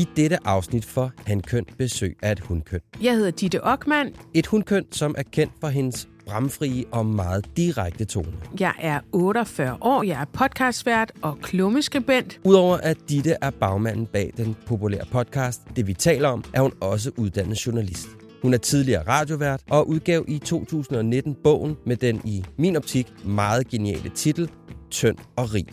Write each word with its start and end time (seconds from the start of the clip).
I 0.00 0.06
dette 0.16 0.38
afsnit 0.46 0.84
for 0.84 1.12
Hankøn 1.26 1.64
besøg 1.78 2.16
af 2.22 2.32
et 2.32 2.40
hundkøn. 2.40 2.80
Jeg 3.02 3.14
hedder 3.14 3.30
Ditte 3.30 3.64
Ockmann. 3.64 4.10
Et 4.34 4.46
hundkøn, 4.46 4.84
som 4.92 5.14
er 5.18 5.22
kendt 5.22 5.52
for 5.60 5.68
hendes 5.68 6.08
bramfrie 6.26 6.84
og 6.92 7.06
meget 7.06 7.56
direkte 7.56 8.04
tone. 8.04 8.32
Jeg 8.60 8.74
er 8.78 9.00
48 9.12 9.76
år, 9.80 10.02
jeg 10.02 10.20
er 10.20 10.24
podcastvært 10.24 11.12
og 11.22 11.38
klummeskribent. 11.42 12.40
Udover 12.44 12.76
at 12.76 12.96
Ditte 13.08 13.36
er 13.40 13.50
bagmanden 13.50 14.06
bag 14.06 14.32
den 14.36 14.56
populære 14.66 15.04
podcast 15.12 15.60
Det 15.76 15.86
vi 15.86 15.94
taler 15.94 16.28
om, 16.28 16.44
er 16.54 16.60
hun 16.60 16.72
også 16.80 17.10
uddannet 17.16 17.66
journalist. 17.66 18.08
Hun 18.42 18.54
er 18.54 18.58
tidligere 18.58 19.08
radiovært 19.08 19.60
og 19.70 19.88
udgav 19.88 20.24
i 20.28 20.38
2019 20.38 21.36
bogen 21.44 21.76
med 21.86 21.96
den 21.96 22.20
i 22.24 22.44
min 22.58 22.76
optik 22.76 23.12
meget 23.24 23.68
geniale 23.68 24.10
titel 24.14 24.50
Tynd 24.90 25.16
og 25.36 25.54
rig. 25.54 25.66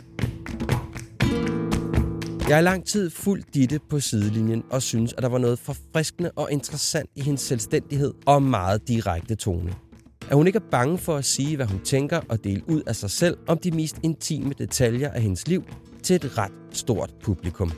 Jeg 2.47 2.57
har 2.57 2.61
lang 2.61 2.85
tid 2.85 3.09
fulgt 3.09 3.53
Ditte 3.53 3.79
på 3.89 3.99
sidelinjen 3.99 4.63
og 4.71 4.81
synes, 4.81 5.13
at 5.13 5.23
der 5.23 5.29
var 5.29 5.37
noget 5.37 5.59
forfriskende 5.59 6.31
og 6.35 6.51
interessant 6.51 7.09
i 7.15 7.21
hendes 7.21 7.41
selvstændighed 7.41 8.13
og 8.25 8.43
meget 8.43 8.87
direkte 8.87 9.35
tone. 9.35 9.73
At 10.29 10.35
hun 10.35 10.47
ikke 10.47 10.57
er 10.57 10.69
bange 10.71 10.97
for 10.97 11.15
at 11.15 11.25
sige, 11.25 11.55
hvad 11.55 11.65
hun 11.65 11.79
tænker 11.79 12.21
og 12.29 12.43
dele 12.43 12.61
ud 12.69 12.81
af 12.81 12.95
sig 12.95 13.09
selv 13.09 13.37
om 13.47 13.57
de 13.57 13.71
mest 13.71 13.95
intime 14.03 14.53
detaljer 14.57 15.11
af 15.11 15.21
hendes 15.21 15.47
liv 15.47 15.63
til 16.03 16.15
et 16.15 16.37
ret 16.37 16.51
stort 16.71 17.13
publikum. 17.23 17.71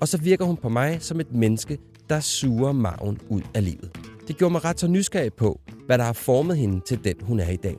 Og 0.00 0.08
så 0.08 0.18
virker 0.18 0.44
hun 0.44 0.56
på 0.56 0.68
mig 0.68 1.02
som 1.02 1.20
et 1.20 1.32
menneske, 1.32 1.78
der 2.10 2.20
suger 2.20 2.72
maven 2.72 3.18
ud 3.28 3.42
af 3.54 3.64
livet. 3.64 3.90
Det 4.28 4.36
gjorde 4.36 4.52
mig 4.52 4.64
ret 4.64 4.80
så 4.80 4.86
nysgerrig 4.86 5.32
på, 5.32 5.60
hvad 5.86 5.98
der 5.98 6.04
har 6.04 6.12
formet 6.12 6.56
hende 6.56 6.80
til 6.86 7.04
den, 7.04 7.14
hun 7.22 7.40
er 7.40 7.50
i 7.50 7.56
dag. 7.56 7.76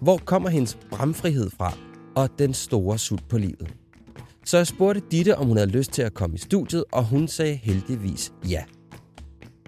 Hvor 0.00 0.16
kommer 0.16 0.48
hendes 0.48 0.78
bramfrihed 0.90 1.50
fra 1.50 1.72
og 2.16 2.28
den 2.38 2.54
store 2.54 2.98
sult 2.98 3.28
på 3.28 3.38
livet? 3.38 3.83
Så 4.46 4.56
jeg 4.56 4.66
spurgte 4.66 5.02
Ditte, 5.10 5.36
om 5.36 5.46
hun 5.46 5.56
havde 5.56 5.70
lyst 5.70 5.92
til 5.92 6.02
at 6.02 6.14
komme 6.14 6.34
i 6.34 6.38
studiet, 6.38 6.84
og 6.92 7.04
hun 7.04 7.28
sagde 7.28 7.54
heldigvis 7.54 8.32
ja. 8.48 8.62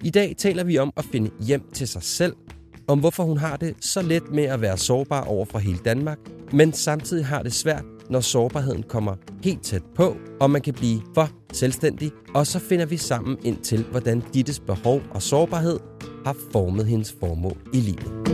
I 0.03 0.11
dag 0.11 0.35
taler 0.39 0.65
vi 0.65 0.79
om 0.79 0.93
at 0.97 1.05
finde 1.05 1.31
hjem 1.41 1.71
til 1.73 1.89
sig 1.89 2.03
selv, 2.03 2.37
om 2.89 2.99
hvorfor 2.99 3.23
hun 3.23 3.39
har 3.39 3.57
det 3.57 3.75
så 3.81 4.03
let 4.03 4.31
med 4.33 4.45
at 4.45 4.61
være 4.61 4.79
sårbar 4.79 5.25
over 5.25 5.45
for 5.45 5.59
hele 5.59 5.79
Danmark, 5.85 6.19
men 6.53 6.73
samtidig 6.73 7.27
har 7.27 7.43
det 7.43 7.53
svært, 7.53 7.85
når 8.11 8.21
sårbarheden 8.21 8.83
kommer 8.83 9.15
helt 9.43 9.63
tæt 9.63 9.83
på, 9.95 10.17
og 10.41 10.51
man 10.51 10.63
kan 10.63 10.75
blive 10.75 11.01
for 11.15 11.31
selvstændig, 11.53 12.11
og 12.35 12.47
så 12.47 12.59
finder 12.59 12.87
vi 12.87 12.97
sammen 12.97 13.39
ind 13.45 13.57
til, 13.57 13.85
hvordan 13.91 14.23
Dittes 14.35 14.61
behov 14.61 15.03
og 15.11 15.23
sårbarhed 15.23 15.79
har 16.25 16.37
formet 16.53 16.87
hendes 16.87 17.17
formål 17.21 17.57
i 17.73 17.81
livet. 17.81 18.27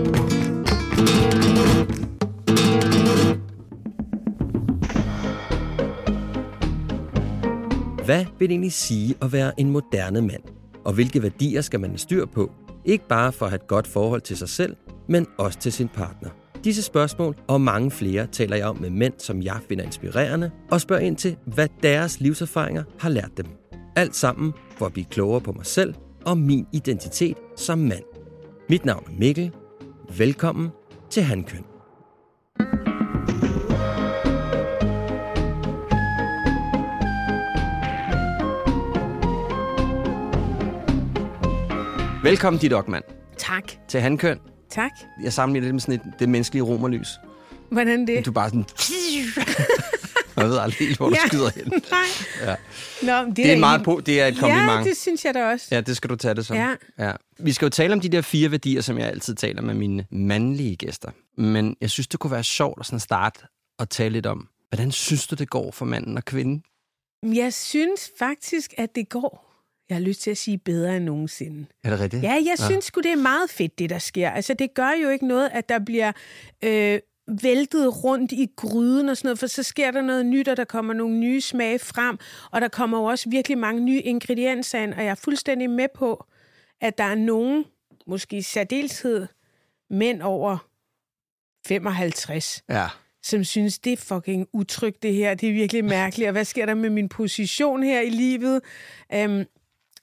Hvad 8.13 8.25
vil 8.39 8.49
det 8.49 8.53
egentlig 8.53 8.73
sige 8.73 9.15
at 9.23 9.33
være 9.33 9.61
en 9.61 9.71
moderne 9.71 10.23
mand? 10.23 10.43
Og 10.85 10.93
hvilke 10.93 11.23
værdier 11.23 11.61
skal 11.61 11.81
man 11.81 11.91
have 11.91 11.99
styr 11.99 12.27
på? 12.27 12.53
Ikke 12.85 13.09
bare 13.09 13.33
for 13.33 13.47
at 13.47 13.51
have 13.51 13.57
et 13.63 13.67
godt 13.67 13.87
forhold 13.87 14.21
til 14.21 14.37
sig 14.37 14.49
selv, 14.49 14.77
men 15.09 15.27
også 15.39 15.59
til 15.59 15.73
sin 15.73 15.89
partner. 15.89 16.31
Disse 16.65 16.83
spørgsmål 16.83 17.37
og 17.49 17.61
mange 17.61 17.91
flere 17.91 18.27
taler 18.27 18.57
jeg 18.57 18.67
om 18.67 18.77
med 18.77 18.91
mænd, 18.91 19.13
som 19.19 19.43
jeg 19.43 19.57
finder 19.69 19.85
inspirerende, 19.85 20.51
og 20.71 20.81
spørger 20.81 21.03
ind 21.03 21.17
til, 21.17 21.37
hvad 21.47 21.69
deres 21.83 22.21
livserfaringer 22.21 22.83
har 22.99 23.09
lært 23.09 23.37
dem. 23.37 23.47
Alt 23.97 24.17
sammen 24.17 24.53
for 24.77 24.87
at 24.87 24.93
blive 24.93 25.07
klogere 25.11 25.41
på 25.41 25.53
mig 25.53 25.67
selv 25.67 25.95
og 26.25 26.39
min 26.39 26.67
identitet 26.73 27.37
som 27.57 27.79
mand. 27.79 28.05
Mit 28.69 28.85
navn 28.85 29.05
er 29.07 29.19
Mikkel. 29.19 29.51
Velkommen 30.19 30.69
til 31.11 31.23
Handkøn. 31.23 31.72
Velkommen, 42.23 42.61
dit 42.61 42.73
Ockmann, 42.73 43.05
Tak. 43.39 43.65
til 43.89 44.01
Hankøn. 44.01 44.39
Tak. 44.71 44.91
Jeg 45.23 45.33
sammenligner 45.33 45.67
det 45.69 45.75
med 45.75 45.81
sådan 45.81 45.95
et, 45.95 46.01
det 46.19 46.29
menneskelige 46.29 46.63
romerlys. 46.63 47.09
Hvordan 47.71 48.07
det? 48.07 48.25
Du 48.27 48.31
er 48.31 48.35
bare 48.35 48.49
sådan... 48.49 48.65
Jeg 50.37 50.45
ved 50.49 50.59
aldrig 50.59 50.79
helt, 50.87 50.97
hvor 50.97 51.09
du 51.09 51.17
skyder 51.27 51.51
hen. 51.57 51.65
Nej. 51.91 52.01
Ja. 52.43 52.55
Nå, 53.03 53.27
men 53.27 53.37
Det 53.37 53.49
er, 53.49 53.53
en 53.53 53.61
meget 53.61 53.79
egentlig- 53.81 53.99
po- 53.99 54.01
det 54.01 54.21
er 54.21 54.27
et 54.27 54.39
kompliment. 54.39 54.71
Ja, 54.71 54.85
det 54.91 54.97
synes 54.97 55.25
jeg 55.25 55.35
da 55.35 55.51
også. 55.51 55.67
Ja, 55.71 55.81
det 55.81 55.97
skal 55.97 56.11
du 56.11 56.17
tage 56.17 56.35
det 56.35 56.47
som. 56.47 56.57
Ja. 56.57 56.75
ja. 56.99 57.13
Vi 57.39 57.53
skal 57.53 57.67
jo 57.67 57.71
tale 57.71 57.93
om 57.93 58.01
de 58.01 58.09
der 58.09 58.21
fire 58.21 58.51
værdier, 58.51 58.81
som 58.81 58.99
jeg 58.99 59.07
altid 59.09 59.35
taler 59.35 59.63
med 59.63 59.75
mine 59.75 60.07
mandlige 60.11 60.77
gæster. 60.77 61.11
Men 61.39 61.77
jeg 61.81 61.91
synes, 61.91 62.07
det 62.07 62.21
kunne 62.21 62.31
være 62.31 62.45
sjovt 62.45 62.81
at 62.81 62.87
sådan 62.87 63.01
starte 63.01 63.41
og 63.79 63.91
tale 63.91 64.13
lidt 64.13 64.27
om, 64.27 64.49
hvordan 64.71 64.93
synes 64.93 65.27
du, 65.27 65.35
det 65.35 65.51
går 65.51 65.71
for 65.71 65.85
manden 65.85 66.17
og 66.17 66.25
kvinden? 66.25 66.63
Jeg 67.35 67.53
synes 67.55 68.11
faktisk, 68.19 68.75
at 68.79 68.95
det 68.95 69.09
går. 69.09 69.52
Jeg 69.93 69.97
har 70.01 70.05
lyst 70.07 70.21
til 70.21 70.31
at 70.31 70.37
sige 70.39 70.59
bedre 70.59 70.97
end 70.97 71.05
nogensinde. 71.05 71.67
Er 71.85 71.91
det 71.91 72.01
rigtigt? 72.01 72.23
Ja, 72.23 72.33
jeg 72.33 72.55
synes 72.59 72.85
sgu, 72.85 73.01
det 73.01 73.13
er 73.13 73.17
meget 73.17 73.51
fedt, 73.51 73.79
det 73.79 73.91
der 73.91 73.99
sker. 73.99 74.31
Altså, 74.31 74.55
det 74.55 74.75
gør 74.75 74.91
jo 75.03 75.09
ikke 75.09 75.27
noget, 75.27 75.51
at 75.53 75.69
der 75.69 75.79
bliver 75.79 76.13
øh, 76.65 76.99
væltet 77.43 78.05
rundt 78.05 78.33
i 78.33 78.49
gryden 78.57 79.09
og 79.09 79.17
sådan 79.17 79.27
noget, 79.27 79.39
for 79.39 79.47
så 79.47 79.63
sker 79.63 79.91
der 79.91 80.03
noget 80.03 80.27
nyt, 80.27 80.49
og 80.49 80.57
der 80.57 80.65
kommer 80.65 80.95
nogle 80.95 81.17
nye 81.19 81.41
smage 81.41 81.79
frem, 81.79 82.19
og 82.51 82.61
der 82.61 82.69
kommer 82.69 82.99
jo 82.99 83.05
også 83.05 83.31
virkelig 83.31 83.59
mange 83.59 83.81
nye 83.81 84.01
ingredienser 84.01 84.79
ind, 84.79 84.93
og 84.95 85.05
jeg 85.05 85.11
er 85.11 85.15
fuldstændig 85.15 85.71
med 85.71 85.87
på, 85.95 86.25
at 86.81 86.99
der 86.99 87.05
er 87.05 87.15
nogen, 87.15 87.65
måske 88.07 88.37
i 88.37 88.43
særdeleshed 88.43 89.27
mænd 89.91 90.23
over 90.23 90.59
55, 91.67 92.63
Ja. 92.71 92.87
som 93.23 93.45
synes, 93.45 93.79
det 93.79 93.93
er 93.93 93.97
fucking 93.97 94.47
utrygt 94.53 95.03
det 95.03 95.15
her, 95.15 95.35
det 95.35 95.49
er 95.49 95.53
virkelig 95.53 95.85
mærkeligt, 95.85 96.29
og 96.29 96.33
hvad 96.33 96.45
sker 96.45 96.67
der 96.67 96.75
med 96.75 96.91
min 96.91 97.09
position 97.09 97.83
her 97.83 98.01
i 98.01 98.11
livet? 98.11 98.61
Øhm, 99.15 99.45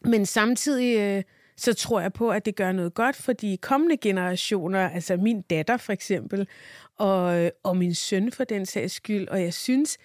men 0.06 0.26
samtidig 0.26 0.98
øh, 1.00 1.24
så 1.58 1.74
tror 1.74 2.00
jeg 2.02 2.14
på, 2.14 2.30
at 2.30 2.46
det 2.46 2.56
gør 2.56 2.72
noget 2.72 2.94
godt 2.94 3.16
for 3.16 3.34
de 3.34 3.58
kommende 3.58 3.98
generationer, 3.98 4.90
altså 4.90 5.18
min 5.18 5.42
datter 5.42 5.78
for 5.78 5.94
eksempel, 5.94 6.48
og, 6.98 7.40
øh, 7.40 7.52
og 7.64 7.78
min 7.78 7.96
søn 7.96 8.32
for 8.32 8.44
den 8.44 8.66
sags 8.66 8.94
skyld. 8.94 9.28
Og 9.28 9.42
jeg 9.42 9.54
synes, 9.54 9.98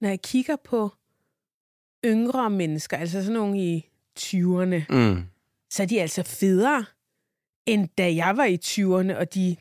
når 0.00 0.08
jeg 0.08 0.22
kigger 0.22 0.56
på 0.64 0.90
yngre 2.04 2.50
mennesker, 2.50 2.96
altså 2.96 3.20
sådan 3.20 3.32
nogle 3.32 3.58
i 3.58 3.88
20'erne, 4.20 4.84
Mm. 4.94 5.22
så 5.70 5.82
er 5.82 5.86
de 5.86 6.00
altså 6.00 6.22
federe, 6.22 6.84
end 7.66 7.88
da 7.98 8.14
jeg 8.14 8.36
var 8.36 8.44
i 8.44 8.58
20'erne, 8.64 9.16
og 9.18 9.34
de 9.34 9.56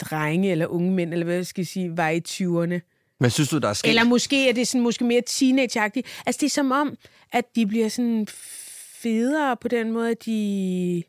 drenge 0.00 0.50
eller 0.50 0.66
unge 0.66 0.90
mænd, 0.92 1.12
eller 1.12 1.24
hvad 1.24 1.34
jeg 1.34 1.46
skal 1.46 1.66
sige, 1.66 1.96
var 1.96 2.08
i 2.08 2.20
20'erne. 2.28 2.80
Hvad 3.18 3.30
synes 3.30 3.48
du, 3.48 3.58
der 3.58 3.68
er 3.68 3.72
sket? 3.72 3.88
Eller 3.88 4.04
måske 4.04 4.48
er 4.48 4.52
det 4.52 4.68
sådan, 4.68 4.82
måske 4.82 5.04
mere 5.04 5.22
teenageagtigt. 5.26 6.06
Altså, 6.26 6.38
det 6.40 6.46
er 6.46 6.50
som 6.50 6.70
om, 6.72 6.96
at 7.32 7.44
de 7.56 7.66
bliver 7.66 7.88
sådan 7.88 8.26
federe 9.02 9.56
på 9.56 9.68
den 9.68 9.92
måde, 9.92 10.10
at 10.10 10.24
de 10.26 11.02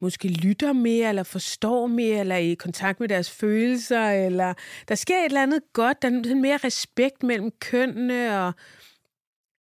måske 0.00 0.28
lytter 0.28 0.72
mere, 0.72 1.08
eller 1.08 1.22
forstår 1.22 1.86
mere, 1.86 2.20
eller 2.20 2.34
er 2.34 2.38
i 2.38 2.54
kontakt 2.54 3.00
med 3.00 3.08
deres 3.08 3.30
følelser, 3.30 4.10
eller 4.10 4.54
der 4.88 4.94
sker 4.94 5.18
et 5.18 5.24
eller 5.24 5.42
andet 5.42 5.60
godt, 5.72 6.02
der 6.02 6.08
er 6.08 6.34
mere 6.34 6.56
respekt 6.64 7.22
mellem 7.22 7.50
kønnene, 7.60 8.40
og 8.46 8.52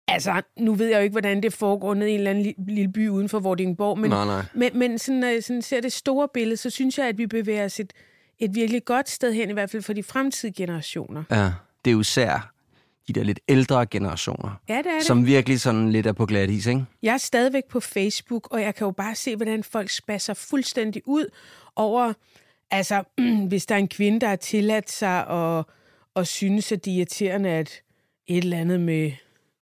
altså, 0.08 0.42
nu 0.58 0.74
ved 0.74 0.86
jeg 0.86 0.96
jo 0.96 1.02
ikke, 1.02 1.12
hvordan 1.12 1.42
det 1.42 1.52
foregår 1.52 1.94
nede 1.94 2.10
i 2.10 2.12
en 2.14 2.18
eller 2.20 2.30
anden 2.30 2.44
li- 2.46 2.64
lille 2.74 2.92
by 2.92 3.08
uden 3.08 3.28
for 3.28 3.38
Vordingborg, 3.40 3.98
men, 3.98 4.10
Nej, 4.10 4.24
nej. 4.24 4.42
men, 4.54 4.78
men 4.78 4.98
sådan, 4.98 5.20
når 5.20 5.28
jeg 5.28 5.44
sådan 5.44 5.62
ser 5.62 5.80
det 5.80 5.92
store 5.92 6.28
billede, 6.34 6.56
så 6.56 6.70
synes 6.70 6.98
jeg, 6.98 7.08
at 7.08 7.18
vi 7.18 7.26
bevæger 7.26 7.64
os 7.64 7.80
et, 7.80 7.92
et 8.38 8.54
virkelig 8.54 8.84
godt 8.84 9.08
sted 9.08 9.32
hen, 9.32 9.50
i 9.50 9.52
hvert 9.52 9.70
fald 9.70 9.82
for 9.82 9.92
de 9.92 10.02
fremtidige 10.02 10.54
generationer. 10.54 11.22
Ja, 11.30 11.50
det 11.84 11.90
er 11.90 11.92
jo 11.92 12.00
især 12.00 12.52
de 13.08 13.12
der 13.12 13.22
lidt 13.22 13.40
ældre 13.48 13.86
generationer, 13.86 14.60
Ja, 14.68 14.78
det 14.78 14.86
er 14.86 14.94
det. 14.98 15.04
som 15.06 15.26
virkelig 15.26 15.60
sådan 15.60 15.92
lidt 15.92 16.06
er 16.06 16.12
på 16.12 16.26
glat 16.26 16.50
is, 16.50 16.66
ikke? 16.66 16.84
Jeg 17.02 17.14
er 17.14 17.18
stadigvæk 17.18 17.64
på 17.70 17.80
Facebook, 17.80 18.48
og 18.50 18.60
jeg 18.62 18.74
kan 18.74 18.84
jo 18.84 18.90
bare 18.90 19.14
se, 19.14 19.36
hvordan 19.36 19.64
folk 19.64 19.90
spasser 19.90 20.34
fuldstændig 20.34 21.02
ud 21.04 21.26
over, 21.76 22.12
altså, 22.70 23.02
hvis 23.48 23.66
der 23.66 23.74
er 23.74 23.78
en 23.78 23.88
kvinde, 23.88 24.20
der 24.20 24.28
har 24.28 24.36
tilladt 24.36 24.90
sig 24.90 25.26
at, 25.28 25.64
at 26.16 26.26
synes, 26.28 26.72
at 26.72 26.84
det 26.84 26.90
er 26.92 26.96
irriterende, 26.96 27.50
at 27.50 27.80
et 28.26 28.38
eller 28.44 28.58
andet 28.58 28.80
med 28.80 29.12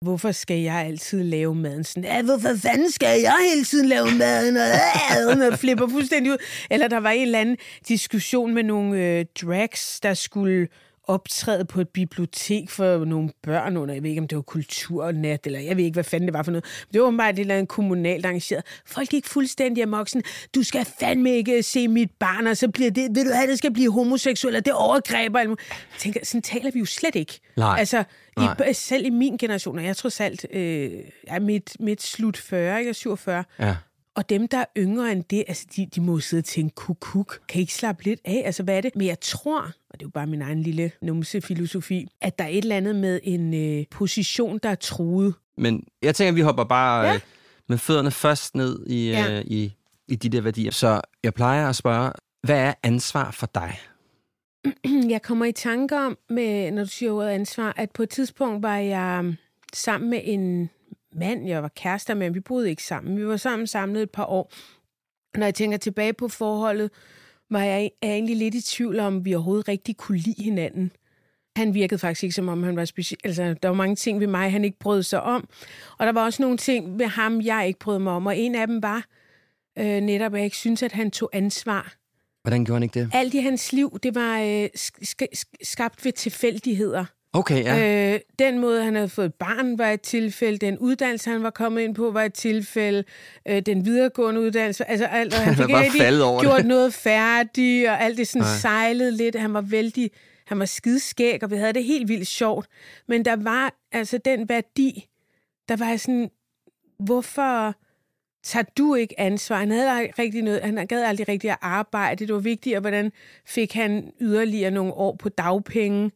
hvorfor 0.00 0.32
skal 0.32 0.58
jeg 0.60 0.74
altid 0.74 1.22
lave 1.22 1.54
maden? 1.54 1.84
Sådan, 1.84 2.04
ja, 2.04 2.22
hvorfor 2.22 2.48
fanden 2.62 2.90
skal 2.92 3.20
jeg 3.20 3.34
hele 3.52 3.64
tiden 3.64 3.88
lave 3.88 4.10
maden? 4.10 4.56
Og, 4.56 5.52
og 5.52 5.58
flipper 5.58 5.88
fuldstændig 5.88 6.32
ud. 6.32 6.36
Eller 6.70 6.88
der 6.88 7.00
var 7.00 7.10
en 7.10 7.22
eller 7.22 7.40
anden 7.40 7.56
diskussion 7.88 8.54
med 8.54 8.62
nogle 8.62 9.04
øh, 9.04 9.24
drags, 9.42 10.00
der 10.00 10.14
skulle 10.14 10.68
optræde 11.06 11.64
på 11.64 11.80
et 11.80 11.88
bibliotek 11.88 12.70
for 12.70 13.04
nogle 13.04 13.30
børn 13.42 13.76
under, 13.76 13.94
jeg 13.94 14.02
ved 14.02 14.10
ikke, 14.10 14.20
om 14.22 14.28
det 14.28 14.36
var 14.36 14.42
kulturnat, 14.42 15.46
eller 15.46 15.60
jeg 15.60 15.76
ved 15.76 15.84
ikke, 15.84 15.94
hvad 15.94 16.04
fanden 16.04 16.26
det 16.28 16.34
var 16.34 16.42
for 16.42 16.50
noget. 16.50 16.64
Det 16.92 17.02
var 17.02 17.10
bare 17.10 17.30
et 17.30 17.38
eller 17.38 17.54
andet 17.54 17.68
kommunalt 17.68 18.26
arrangeret. 18.26 18.64
Folk 18.86 19.08
gik 19.08 19.26
fuldstændig 19.26 19.82
amok 19.82 20.08
sådan, 20.08 20.22
du 20.54 20.62
skal 20.62 20.86
fandme 21.00 21.30
ikke 21.30 21.62
se 21.62 21.88
mit 21.88 22.10
barn, 22.18 22.46
og 22.46 22.56
så 22.56 22.68
bliver 22.68 22.90
det, 22.90 23.14
vil 23.14 23.26
du 23.26 23.30
have, 23.32 23.50
det 23.50 23.58
skal 23.58 23.72
blive 23.72 23.92
homoseksuel, 23.92 24.56
og 24.56 24.64
det 24.64 24.72
overgreber. 24.72 25.38
Jeg 25.38 25.56
tænker, 25.98 26.20
sådan 26.22 26.42
taler 26.42 26.70
vi 26.70 26.78
jo 26.78 26.84
slet 26.84 27.14
ikke. 27.14 27.40
Nej. 27.56 27.78
Altså, 27.78 28.04
i, 28.40 28.72
selv 28.72 29.06
i 29.06 29.10
min 29.10 29.36
generation, 29.36 29.78
og 29.78 29.84
jeg 29.84 29.96
tror 29.96 30.20
alt 30.20 30.46
øh, 30.50 30.90
er 31.26 31.40
midt, 31.40 31.76
midt 31.80 32.02
slut 32.02 32.36
40, 32.36 32.74
jeg 32.74 32.86
er 32.86 32.92
47, 32.92 33.44
Ja. 33.58 33.76
Og 34.16 34.28
dem, 34.30 34.48
der 34.48 34.58
er 34.58 34.64
yngre 34.76 35.12
end 35.12 35.24
det, 35.24 35.44
altså, 35.48 35.66
de, 35.76 35.86
de 35.94 36.00
må 36.00 36.20
sidde 36.20 36.40
og 36.40 36.44
tænke, 36.44 36.74
kuk, 36.74 36.96
kuk. 37.00 37.38
Kan 37.48 37.58
I 37.58 37.60
ikke 37.60 37.74
slappe 37.74 38.04
lidt 38.04 38.20
af? 38.24 38.42
Altså, 38.44 38.62
hvad 38.62 38.76
er 38.76 38.80
det? 38.80 38.96
Men 38.96 39.06
jeg 39.06 39.20
tror, 39.20 39.60
og 39.60 39.92
det 39.92 40.02
er 40.02 40.06
jo 40.06 40.10
bare 40.10 40.26
min 40.26 40.42
egen 40.42 40.62
lille 40.62 40.90
numse-filosofi, 41.02 42.06
at 42.20 42.38
der 42.38 42.44
er 42.44 42.48
et 42.48 42.56
eller 42.58 42.76
andet 42.76 42.96
med 42.96 43.20
en 43.22 43.54
øh, 43.54 43.84
position, 43.90 44.58
der 44.62 44.68
er 44.68 44.74
truet. 44.74 45.34
Men 45.58 45.84
jeg 46.02 46.14
tænker, 46.14 46.28
at 46.28 46.36
vi 46.36 46.40
hopper 46.40 46.64
bare 46.64 47.04
Ja. 47.06 47.12
ja. 47.12 47.20
med 47.68 47.78
fødderne 47.78 48.10
først 48.10 48.54
ned 48.56 48.86
i, 48.86 49.08
Ja. 49.10 49.38
øh, 49.38 49.44
i, 49.46 49.74
i 50.08 50.16
de 50.16 50.28
der 50.28 50.40
værdier. 50.40 50.70
Så 50.70 51.00
jeg 51.22 51.34
plejer 51.34 51.68
at 51.68 51.76
spørge, 51.76 52.12
hvad 52.42 52.58
er 52.60 52.74
ansvar 52.82 53.30
for 53.30 53.50
dig? 53.54 53.78
Jeg 55.14 55.22
kommer 55.22 55.44
i 55.46 55.52
tanke 55.52 55.96
om, 55.96 56.18
med, 56.30 56.70
når 56.70 56.84
du 56.84 56.90
siger 56.90 57.12
ordet 57.12 57.28
ansvar, 57.30 57.72
at 57.76 57.90
på 57.90 58.02
et 58.02 58.08
tidspunkt 58.10 58.62
var 58.62 58.76
jeg 58.76 59.16
um, 59.20 59.36
sammen 59.74 60.10
med 60.10 60.20
en 60.24 60.70
mand, 61.16 61.46
jeg 61.46 61.62
var 61.62 61.68
kærester 61.76 62.14
med, 62.14 62.30
vi 62.30 62.40
boede 62.40 62.70
ikke 62.70 62.82
sammen. 62.82 63.16
Vi 63.18 63.26
var 63.26 63.36
sammen 63.36 63.66
samlet 63.66 64.02
et 64.02 64.10
par 64.10 64.24
år. 64.24 64.52
Når 65.38 65.46
jeg 65.46 65.54
tænker 65.54 65.78
tilbage 65.78 66.12
på 66.12 66.28
forholdet, 66.28 66.90
var 67.50 67.62
jeg 67.62 67.90
er 68.02 68.08
jeg 68.08 68.14
egentlig 68.14 68.36
lidt 68.36 68.54
i 68.54 68.62
tvivl 68.62 69.00
om, 69.00 69.24
vi 69.24 69.34
overhovedet 69.34 69.68
rigtig 69.68 69.96
kunne 69.96 70.18
lide 70.18 70.42
hinanden. 70.44 70.92
Han 71.56 71.74
virkede 71.74 71.98
faktisk 71.98 72.22
ikke, 72.24 72.34
som 72.34 72.48
om 72.48 72.62
han 72.62 72.76
var 72.76 72.84
speciel. 72.84 73.18
Altså, 73.24 73.54
der 73.62 73.68
var 73.68 73.74
mange 73.76 73.96
ting 73.96 74.20
ved 74.20 74.26
mig, 74.26 74.52
han 74.52 74.64
ikke 74.64 74.78
brød 74.78 75.02
sig 75.02 75.22
om. 75.22 75.48
Og 75.98 76.06
der 76.06 76.12
var 76.12 76.24
også 76.24 76.42
nogle 76.42 76.56
ting 76.58 76.98
ved 76.98 77.06
ham, 77.06 77.40
jeg 77.40 77.66
ikke 77.66 77.78
brød 77.78 77.98
mig 77.98 78.12
om. 78.12 78.26
Og 78.26 78.38
en 78.38 78.54
af 78.54 78.66
dem 78.66 78.82
var 78.82 79.04
øh, 79.78 80.00
netop, 80.00 80.34
at 80.34 80.38
jeg 80.38 80.44
ikke 80.44 80.56
synes, 80.56 80.82
at 80.82 80.92
han 80.92 81.10
tog 81.10 81.30
ansvar 81.32 81.94
Hvordan 82.42 82.64
gjorde 82.64 82.76
han 82.76 82.82
ikke 82.82 83.00
det? 83.00 83.10
alt 83.12 83.34
i 83.34 83.38
hans 83.38 83.72
liv, 83.72 83.98
det 84.02 84.14
var 84.14 84.40
øh, 84.40 84.64
sk- 84.76 85.04
sk- 85.36 85.52
skabt 85.62 86.04
ved 86.04 86.12
tilfældigheder. 86.12 87.04
Okay, 87.36 87.64
ja. 87.64 88.14
Øh, 88.14 88.20
den 88.38 88.58
måde, 88.58 88.84
han 88.84 88.94
havde 88.94 89.08
fået 89.08 89.26
et 89.26 89.34
barn, 89.34 89.78
var 89.78 89.90
et 89.90 90.00
tilfælde. 90.00 90.58
Den 90.58 90.78
uddannelse, 90.78 91.30
han 91.30 91.42
var 91.42 91.50
kommet 91.50 91.82
ind 91.82 91.94
på, 91.94 92.10
var 92.10 92.22
et 92.22 92.34
tilfælde. 92.34 93.04
Øh, 93.48 93.62
den 93.62 93.84
videregående 93.84 94.40
uddannelse, 94.40 94.90
altså 94.90 95.04
alt. 95.04 95.34
Og 95.34 95.40
han 95.44 95.54
fik 95.54 95.68
ikke 95.94 96.22
over 96.24 96.40
det. 96.40 96.50
gjort 96.50 96.66
noget 96.66 96.94
færdigt, 96.94 97.88
og 97.88 98.02
alt 98.02 98.18
det 98.18 98.28
sådan 98.28 98.42
Nej. 98.42 98.56
sejlede 98.60 99.16
lidt. 99.16 99.36
Han 99.36 99.54
var 99.54 99.60
vældig, 99.60 100.10
han 100.46 100.58
var 100.58 100.64
skidskæg, 100.64 101.42
og 101.42 101.50
vi 101.50 101.56
havde 101.56 101.72
det 101.72 101.84
helt 101.84 102.08
vildt 102.08 102.26
sjovt. 102.26 102.66
Men 103.08 103.24
der 103.24 103.36
var 103.36 103.74
altså 103.92 104.18
den 104.18 104.48
værdi, 104.48 105.08
der 105.68 105.76
var 105.76 105.96
sådan, 105.96 106.30
hvorfor 106.98 107.74
tager 108.44 108.64
du 108.78 108.94
ikke 108.94 109.20
ansvar? 109.20 109.58
Han 109.58 109.70
havde 109.70 109.90
aldrig 109.90 110.18
rigtig 110.18 110.42
noget, 110.42 110.60
han 110.62 110.86
gad 110.86 111.02
aldrig 111.04 111.28
rigtig 111.28 111.50
at 111.50 111.58
arbejde. 111.60 112.26
Det 112.26 112.34
var 112.34 112.40
vigtigt, 112.40 112.76
og 112.76 112.80
hvordan 112.80 113.12
fik 113.46 113.72
han 113.72 114.12
yderligere 114.20 114.70
nogle 114.70 114.92
år 114.92 115.16
på 115.16 115.28
dagpenge? 115.28 116.10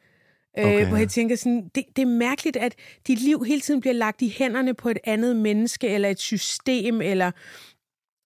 Okay, 0.58 0.82
øh, 0.82 0.88
hvor 0.88 0.96
jeg 0.96 1.08
tænker 1.08 1.36
sådan, 1.36 1.70
det, 1.74 1.84
det 1.96 2.02
er 2.02 2.06
mærkeligt, 2.06 2.56
at 2.56 2.74
dit 3.06 3.20
liv 3.20 3.44
hele 3.44 3.60
tiden 3.60 3.80
bliver 3.80 3.94
lagt 3.94 4.22
i 4.22 4.34
hænderne 4.38 4.74
på 4.74 4.88
et 4.88 4.98
andet 5.04 5.36
menneske, 5.36 5.88
eller 5.88 6.08
et 6.08 6.20
system, 6.20 7.00
eller 7.00 7.30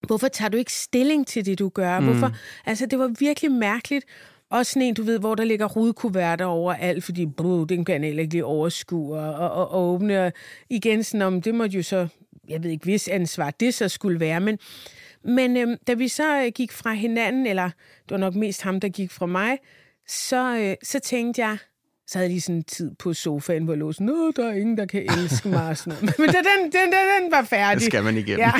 hvorfor 0.06 0.28
tager 0.28 0.48
du 0.48 0.56
ikke 0.56 0.72
stilling 0.72 1.26
til 1.26 1.46
det, 1.46 1.58
du 1.58 1.68
gør? 1.68 2.00
Mm. 2.00 2.06
Hvorfor? 2.06 2.36
Altså, 2.66 2.86
det 2.86 2.98
var 2.98 3.14
virkelig 3.18 3.52
mærkeligt. 3.52 4.04
Også 4.50 4.72
sådan 4.72 4.88
en, 4.88 4.94
du 4.94 5.02
ved, 5.02 5.18
hvor 5.18 5.34
der 5.34 5.44
ligger 5.44 5.66
rudekuverter 5.66 6.44
overalt, 6.44 7.04
fordi 7.04 7.26
brug, 7.26 7.68
den 7.68 7.84
kan 7.84 8.04
jeg 8.04 8.18
ikke 8.18 8.34
lige 8.34 8.44
overskue 8.44 9.18
og, 9.18 9.34
og, 9.34 9.50
og, 9.50 9.70
og 9.70 9.94
åbne. 9.94 10.26
Og 10.26 10.32
igen 10.70 11.02
sådan 11.02 11.22
om, 11.22 11.42
det 11.42 11.54
måtte 11.54 11.76
jo 11.76 11.82
så, 11.82 12.08
jeg 12.48 12.62
ved 12.62 12.70
ikke, 12.70 12.84
hvis 12.84 13.08
ansvar 13.08 13.50
det 13.50 13.74
så 13.74 13.88
skulle 13.88 14.20
være, 14.20 14.40
men, 14.40 14.58
men 15.24 15.56
øhm, 15.56 15.76
da 15.86 15.94
vi 15.94 16.08
så 16.08 16.42
øh, 16.44 16.52
gik 16.54 16.72
fra 16.72 16.92
hinanden, 16.92 17.46
eller 17.46 17.70
det 18.02 18.10
var 18.10 18.16
nok 18.16 18.34
mest 18.34 18.62
ham, 18.62 18.80
der 18.80 18.88
gik 18.88 19.10
fra 19.10 19.26
mig, 19.26 19.58
så, 20.08 20.56
øh, 20.58 20.76
så 20.82 20.98
tænkte 20.98 21.42
jeg, 21.42 21.58
så 22.06 22.18
havde 22.18 22.30
de 22.30 22.40
sådan 22.40 22.62
tid 22.62 22.94
på 22.98 23.12
sofaen, 23.14 23.64
hvor 23.64 23.72
jeg 23.72 23.78
lå 23.78 23.92
sådan, 23.92 24.06
Nå, 24.06 24.30
der 24.36 24.48
er 24.50 24.54
ingen, 24.54 24.78
der 24.78 24.86
kan 24.86 25.02
elske 25.18 25.48
mig. 25.48 25.68
og 25.68 25.76
Sådan 25.76 25.92
noget. 26.00 26.18
Men 26.18 26.28
da 26.28 26.36
den, 26.38 26.62
den, 26.64 26.72
den, 26.72 27.22
den 27.22 27.30
var 27.32 27.42
færdig. 27.42 27.80
Det 27.80 27.86
skal 27.86 28.04
man 28.04 28.16
igennem. 28.16 28.38
Ja. 28.40 28.52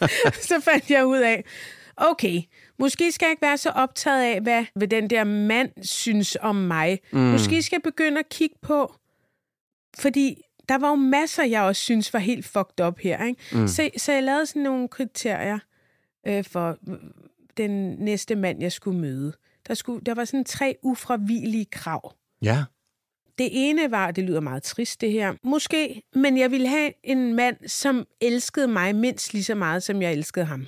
så 0.50 0.60
fandt 0.64 0.90
jeg 0.90 1.06
ud 1.06 1.18
af, 1.18 1.44
okay, 1.96 2.40
måske 2.78 3.12
skal 3.12 3.26
jeg 3.26 3.30
ikke 3.30 3.42
være 3.42 3.58
så 3.58 3.70
optaget 3.70 4.22
af, 4.34 4.40
hvad, 4.40 4.64
hvad 4.74 4.88
den 4.88 5.10
der 5.10 5.24
mand 5.24 5.70
synes 5.82 6.36
om 6.40 6.56
mig. 6.56 6.98
Mm. 7.12 7.18
Måske 7.18 7.62
skal 7.62 7.76
jeg 7.76 7.82
begynde 7.92 8.18
at 8.18 8.28
kigge 8.28 8.56
på, 8.62 8.94
fordi 9.98 10.42
der 10.68 10.78
var 10.78 10.88
jo 10.88 10.94
masser, 10.96 11.44
jeg 11.44 11.62
også 11.62 11.82
synes 11.82 12.12
var 12.12 12.18
helt 12.20 12.46
fucked 12.46 12.86
up 12.86 12.98
her. 12.98 13.24
Ikke? 13.24 13.40
Mm. 13.52 13.68
Så, 13.68 13.90
så 13.96 14.12
jeg 14.12 14.22
lavede 14.22 14.46
sådan 14.46 14.62
nogle 14.62 14.88
kriterier 14.88 15.58
øh, 16.26 16.44
for 16.44 16.76
øh, 16.88 16.94
den 17.56 17.90
næste 17.98 18.34
mand, 18.36 18.62
jeg 18.62 18.72
skulle 18.72 19.00
møde. 19.00 19.32
Der, 19.68 19.74
skulle, 19.74 20.00
der 20.06 20.14
var 20.14 20.24
sådan 20.24 20.44
tre 20.44 20.76
ufravigelige 20.82 21.64
krav. 21.64 22.14
ja. 22.42 22.64
Det 23.40 23.48
ene 23.52 23.90
var, 23.90 24.10
det 24.10 24.24
lyder 24.24 24.40
meget 24.40 24.62
trist 24.62 25.00
det 25.00 25.12
her, 25.12 25.34
måske, 25.44 26.02
men 26.14 26.38
jeg 26.38 26.50
ville 26.50 26.68
have 26.68 26.92
en 27.04 27.34
mand, 27.34 27.56
som 27.66 28.06
elskede 28.20 28.68
mig 28.68 28.94
mindst 28.94 29.32
lige 29.32 29.44
så 29.44 29.54
meget, 29.54 29.82
som 29.82 30.02
jeg 30.02 30.12
elskede 30.12 30.44
ham. 30.44 30.66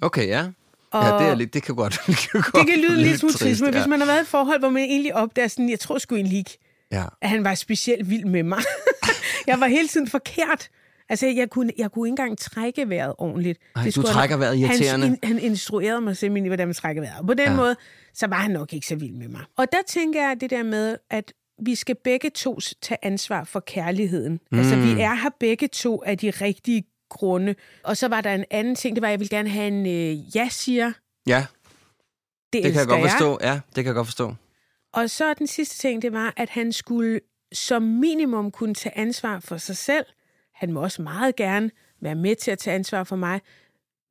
Okay, 0.00 0.26
ja. 0.28 0.46
Og 0.90 1.04
Ja, 1.04 1.24
det, 1.24 1.30
er 1.32 1.34
lidt, 1.34 1.54
det 1.54 1.62
kan 1.62 1.74
godt 1.74 1.92
det 2.06 2.16
kan, 2.16 2.42
det 2.54 2.66
kan 2.66 2.78
lyde 2.88 2.96
lidt 2.96 3.20
smule 3.20 3.32
trist, 3.34 3.60
men 3.60 3.74
ja. 3.74 3.78
hvis 3.80 3.88
man 3.88 3.98
har 4.00 4.06
været 4.06 4.18
i 4.18 4.20
et 4.20 4.26
forhold, 4.26 4.58
hvor 4.58 4.68
man 4.70 4.82
egentlig 4.82 5.14
opdager 5.14 5.48
sådan, 5.48 5.70
jeg 5.70 5.80
tror 5.80 5.98
sgu 5.98 6.14
egentlig 6.14 6.38
ikke, 6.38 6.58
Ja. 6.92 7.04
at 7.22 7.28
han 7.28 7.44
var 7.44 7.54
specielt 7.54 8.10
vild 8.10 8.24
med 8.24 8.42
mig. 8.42 8.62
jeg 9.46 9.60
var 9.60 9.66
hele 9.66 9.88
tiden 9.88 10.08
forkert. 10.08 10.68
Altså, 11.08 11.26
jeg 11.26 11.50
kunne, 11.50 11.72
jeg 11.78 11.90
kunne 11.90 12.08
ikke 12.08 12.12
engang 12.22 12.38
trække 12.38 12.88
vejret 12.88 13.14
ordentligt. 13.18 13.58
Ej, 13.76 13.84
Det 13.84 13.96
du 13.96 14.02
trækker 14.02 14.36
vejret 14.36 14.58
irriterende. 14.58 15.06
Han, 15.06 15.18
han 15.22 15.38
instruerede 15.38 16.00
mig 16.00 16.16
simpelthen 16.16 16.46
i, 16.46 16.48
hvordan 16.48 16.68
man 16.68 16.74
trækker 16.74 17.02
vejret. 17.02 17.18
Og 17.20 17.26
på 17.26 17.34
den. 17.34 17.48
Ja. 17.48 17.56
måde, 17.56 17.76
så 18.14 18.26
var 18.26 18.36
han 18.36 18.50
nok 18.50 18.72
ikke 18.72 18.86
så 18.86 18.96
vild 18.96 19.12
med 19.12 19.28
mig. 19.28 19.40
Og 19.56 19.66
der 19.72 19.78
tænker 19.86 20.28
jeg 20.28 20.40
det 20.40 20.50
der 20.50 20.62
med, 20.62 20.96
at 21.10 21.32
vi 21.58 21.74
skal 21.74 21.96
begge 22.04 22.30
to 22.30 22.58
tage 22.82 22.98
ansvar 23.02 23.44
for 23.44 23.60
kærligheden. 23.60 24.40
Mm. 24.52 24.58
Altså, 24.58 24.76
vi 24.76 24.90
er 24.90 25.14
her 25.14 25.30
begge 25.40 25.68
to 25.68 26.02
af 26.06 26.18
de 26.18 26.30
rigtige 26.30 26.84
grunde. 27.10 27.54
Og 27.82 27.96
så 27.96 28.08
var 28.08 28.20
der 28.20 28.34
en 28.34 28.44
anden 28.50 28.74
ting, 28.74 28.96
det 28.96 29.02
var, 29.02 29.08
at 29.08 29.10
jeg 29.10 29.20
ville 29.20 29.36
gerne 29.36 29.48
have 29.48 29.66
en 29.68 29.86
øh, 29.86 30.36
ja-siger. 30.36 30.92
Ja, 31.26 31.46
Det, 32.52 32.64
det 32.64 32.72
kan 32.72 32.80
jeg 32.80 32.88
godt 32.88 33.10
forstå. 33.10 33.38
Ja, 33.42 33.54
det 33.54 33.74
kan 33.74 33.86
jeg 33.86 33.94
godt 33.94 34.06
forstå. 34.06 34.34
Og 34.92 35.10
så 35.10 35.34
den 35.34 35.46
sidste 35.46 35.78
ting, 35.78 36.02
det 36.02 36.12
var, 36.12 36.34
at 36.36 36.48
han 36.50 36.72
skulle 36.72 37.20
som 37.52 37.82
minimum 37.82 38.50
kunne 38.50 38.74
tage 38.74 38.98
ansvar 38.98 39.40
for 39.40 39.56
sig 39.56 39.76
selv. 39.76 40.04
Han 40.54 40.72
må 40.72 40.82
også 40.82 41.02
meget 41.02 41.36
gerne 41.36 41.70
være 42.00 42.14
med 42.14 42.36
til 42.36 42.50
at 42.50 42.58
tage 42.58 42.74
ansvar 42.74 43.04
for 43.04 43.16
mig, 43.16 43.40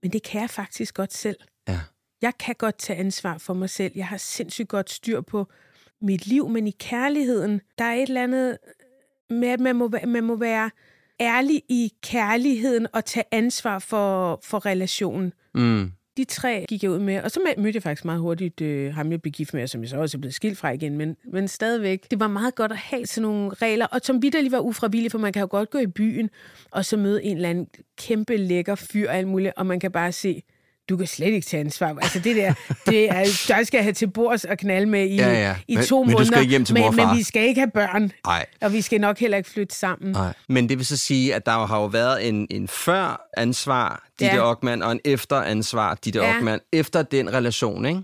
men 0.01 0.13
det 0.13 0.23
kan 0.23 0.41
jeg 0.41 0.49
faktisk 0.49 0.93
godt 0.93 1.13
selv. 1.13 1.37
Ja. 1.67 1.79
Jeg 2.21 2.33
kan 2.39 2.55
godt 2.55 2.77
tage 2.77 2.99
ansvar 2.99 3.37
for 3.37 3.53
mig 3.53 3.69
selv. 3.69 3.91
Jeg 3.95 4.07
har 4.07 4.17
sindssygt 4.17 4.67
godt 4.69 4.89
styr 4.89 5.21
på 5.21 5.47
mit 6.01 6.27
liv, 6.27 6.49
men 6.49 6.67
i 6.67 6.71
kærligheden, 6.79 7.61
der 7.77 7.83
er 7.85 7.93
et 7.93 8.01
eller 8.07 8.23
andet 8.23 8.57
med, 9.29 9.47
at 9.47 9.59
man 9.59 9.75
må, 9.75 9.91
man 10.07 10.23
må 10.23 10.35
være 10.35 10.69
ærlig 11.19 11.61
i 11.69 11.91
kærligheden 12.03 12.87
og 12.93 13.05
tage 13.05 13.23
ansvar 13.31 13.79
for, 13.79 14.39
for 14.43 14.65
relationen. 14.65 15.33
Mm. 15.55 15.91
De 16.17 16.23
tre 16.23 16.65
gik 16.69 16.83
jeg 16.83 16.91
ud 16.91 16.99
med, 16.99 17.21
og 17.21 17.31
så 17.31 17.39
mød- 17.39 17.63
mødte 17.63 17.75
jeg 17.77 17.83
faktisk 17.83 18.05
meget 18.05 18.19
hurtigt 18.21 18.61
øh, 18.61 18.93
ham, 18.93 19.11
jeg 19.11 19.21
blev 19.21 19.31
gift 19.31 19.53
med, 19.53 19.63
og 19.63 19.69
som 19.69 19.81
jeg 19.81 19.89
så 19.89 19.97
også 19.97 20.17
er 20.17 20.19
blevet 20.19 20.33
skilt 20.33 20.57
fra 20.57 20.69
igen, 20.69 20.97
men, 20.97 21.17
men 21.31 21.47
stadigvæk. 21.47 22.11
Det 22.11 22.19
var 22.19 22.27
meget 22.27 22.55
godt 22.55 22.71
at 22.71 22.77
have 22.77 23.05
sådan 23.05 23.21
nogle 23.21 23.49
regler, 23.49 23.85
og 23.85 23.99
som 24.03 24.21
vidderligt 24.21 24.51
var 24.51 24.59
ufravilligt, 24.59 25.11
for 25.11 25.19
man 25.19 25.33
kan 25.33 25.39
jo 25.39 25.47
godt 25.51 25.69
gå 25.69 25.77
i 25.77 25.87
byen, 25.87 26.29
og 26.71 26.85
så 26.85 26.97
møde 26.97 27.23
en 27.23 27.35
eller 27.35 27.49
anden 27.49 27.67
kæmpe 27.97 28.37
lækker 28.37 28.75
fyr 28.75 29.09
og 29.09 29.15
alt 29.15 29.27
muligt, 29.27 29.53
og 29.57 29.65
man 29.65 29.79
kan 29.79 29.91
bare 29.91 30.11
se, 30.11 30.43
du 30.91 30.97
kan 30.97 31.07
slet 31.07 31.27
ikke 31.33 31.47
tage 31.47 31.61
ansvar. 31.61 31.87
Altså 32.01 32.19
det 32.19 32.35
der, 32.35 32.53
det 32.85 33.09
er, 33.09 33.23
der 33.57 33.63
skal 33.63 33.83
have 33.83 33.93
til 33.93 34.07
bords 34.07 34.43
og 34.45 34.57
knalde 34.57 34.85
med 34.85 35.05
i, 35.07 35.15
Ja, 35.15 35.31
ja. 35.31 35.55
i 35.67 35.75
Men- 35.75 35.85
to 35.85 36.03
men 36.03 36.09
du 36.09 36.13
måneder. 36.17 36.31
skal 36.37 36.45
hjem 36.49 36.65
til 36.65 36.77
mor 36.79 36.91
men, 36.91 37.07
men 37.07 37.17
vi 37.17 37.23
skal 37.23 37.43
ikke 37.47 37.61
have 37.61 37.71
børn, 37.71 38.11
Nej. 38.25 38.45
og 38.61 38.73
vi 38.73 38.81
skal 38.81 39.01
nok 39.01 39.19
heller 39.19 39.37
ikke 39.37 39.49
flytte 39.49 39.75
sammen. 39.75 40.11
Nej. 40.11 40.33
Men 40.49 40.69
det 40.69 40.77
vil 40.77 40.85
så 40.85 40.97
sige, 40.97 41.35
at 41.35 41.45
der 41.45 41.65
har 41.65 41.79
jo 41.79 41.85
været 41.85 42.27
en, 42.27 42.47
en 42.49 42.67
før-ansvar, 42.67 44.07
Ditte 44.19 44.35
Ja. 44.35 44.49
Ockmann, 44.51 44.81
og 44.83 44.91
en 44.91 44.99
efter-ansvar, 45.05 45.95
Ditte 46.05 46.19
Ja. 46.19 46.29
ja. 46.29 46.35
Ockmann, 46.35 46.61
efter 46.73 47.01
den 47.01 47.33
relation, 47.33 47.85
ikke? 47.85 48.01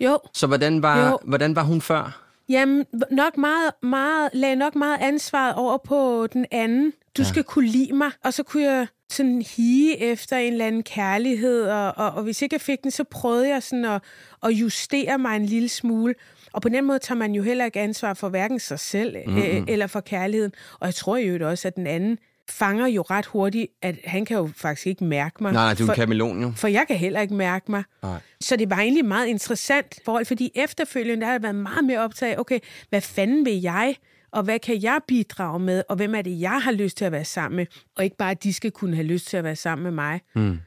Jo, 0.00 0.18
Så 0.34 0.46
hvordan 0.46 0.82
var, 0.82 1.08
Jo. 1.10 1.18
hvordan 1.24 1.56
var 1.56 1.62
hun 1.62 1.80
før? 1.80 2.22
Jamen, 2.48 2.84
nok 3.10 3.36
meget, 3.36 3.70
meget, 3.82 4.30
lagde 4.32 4.56
nok 4.56 4.74
meget 4.74 4.98
ansvaret 5.00 5.54
over 5.54 5.78
på 5.84 6.26
den 6.32 6.46
anden. 6.50 6.92
Du 7.16 7.22
ja. 7.22 7.28
skal 7.28 7.44
kunne 7.44 7.66
lide 7.68 7.92
mig. 7.92 8.10
Og 8.24 8.34
så 8.34 8.42
kunne 8.42 8.62
jeg 8.62 8.86
sådan 9.12 9.42
hige 9.56 9.98
efter 9.98 10.36
en 10.36 10.52
eller 10.52 10.66
anden 10.66 10.82
kærlighed, 10.82 11.62
og, 11.62 11.92
og, 11.96 12.10
og 12.10 12.22
hvis 12.22 12.42
ikke 12.42 12.54
jeg 12.54 12.60
fik 12.60 12.82
den, 12.82 12.90
så 12.90 13.04
prøvede 13.04 13.48
jeg 13.48 13.62
sådan 13.62 13.84
at, 13.84 14.02
at 14.42 14.50
justere 14.50 15.18
mig 15.18 15.36
en 15.36 15.46
lille 15.46 15.68
smule. 15.68 16.14
Og 16.52 16.62
på 16.62 16.68
den 16.68 16.84
måde 16.84 16.98
tager 16.98 17.18
man 17.18 17.34
jo 17.34 17.42
heller 17.42 17.64
ikke 17.64 17.80
ansvar 17.80 18.14
for 18.14 18.28
hverken 18.28 18.60
sig 18.60 18.80
selv 18.80 19.16
mm-hmm. 19.26 19.42
øh, 19.42 19.62
eller 19.68 19.86
for 19.86 20.00
kærligheden. 20.00 20.52
Og 20.80 20.86
jeg 20.86 20.94
tror 20.94 21.16
jo 21.16 21.48
også, 21.48 21.68
at 21.68 21.76
den 21.76 21.86
anden 21.86 22.18
fanger 22.50 22.86
jo 22.86 23.02
ret 23.02 23.26
hurtigt, 23.26 23.66
at 23.82 23.94
han 24.04 24.24
kan 24.24 24.36
jo 24.36 24.50
faktisk 24.56 24.86
ikke 24.86 25.04
mærke 25.04 25.42
mig. 25.42 25.52
Nej, 25.52 25.64
nej, 25.64 25.74
du 25.74 25.82
er 25.82 25.86
for, 25.86 25.92
en 25.92 25.96
kameleon 25.96 26.42
jo. 26.42 26.52
For 26.56 26.68
jeg 26.68 26.84
kan 26.86 26.96
heller 26.96 27.20
ikke 27.20 27.34
mærke 27.34 27.70
mig. 27.70 27.82
Nej. 28.02 28.18
Så 28.40 28.56
det 28.56 28.70
var 28.70 28.76
egentlig 28.76 29.04
meget 29.04 29.26
interessant 29.26 29.98
forhold, 30.04 30.24
fordi 30.24 30.52
efterfølgende 30.54 31.20
der 31.20 31.26
har 31.26 31.32
jeg 31.32 31.42
været 31.42 31.54
meget 31.54 31.84
mere 31.84 31.98
optaget 31.98 32.38
okay, 32.38 32.58
hvad 32.88 33.00
fanden 33.00 33.44
vil 33.44 33.60
jeg? 33.60 33.96
Og 34.32 34.42
hvad 34.42 34.58
kan 34.58 34.82
jeg 34.82 35.00
bidrage 35.08 35.60
med? 35.60 35.82
Og 35.88 35.96
hvem 35.96 36.14
er 36.14 36.22
det, 36.22 36.40
jeg 36.40 36.60
har 36.62 36.72
lyst 36.72 36.96
til 36.96 37.04
at 37.04 37.12
være 37.12 37.24
sammen 37.24 37.56
med? 37.56 37.66
Og 37.96 38.04
ikke 38.04 38.16
bare, 38.16 38.30
at 38.30 38.42
de 38.42 38.52
skal 38.52 38.70
kunne 38.70 38.94
have 38.96 39.06
lyst 39.06 39.26
til 39.26 39.36
at 39.36 39.44
være 39.44 39.56
sammen 39.56 39.82
med 39.82 39.90
mig. 39.92 40.20
Mm. 40.34 40.58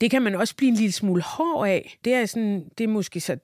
Det 0.00 0.10
kan 0.10 0.22
man 0.22 0.34
også 0.34 0.56
blive 0.56 0.68
en 0.68 0.74
lille 0.74 0.92
smule 0.92 1.22
hård 1.22 1.68
af. 1.68 1.98
Det 2.04 2.14
er 2.14 2.26
sådan, 2.26 2.64
det 2.78 2.84
er 2.84 2.88
måske 2.88 3.20
så, 3.20 3.36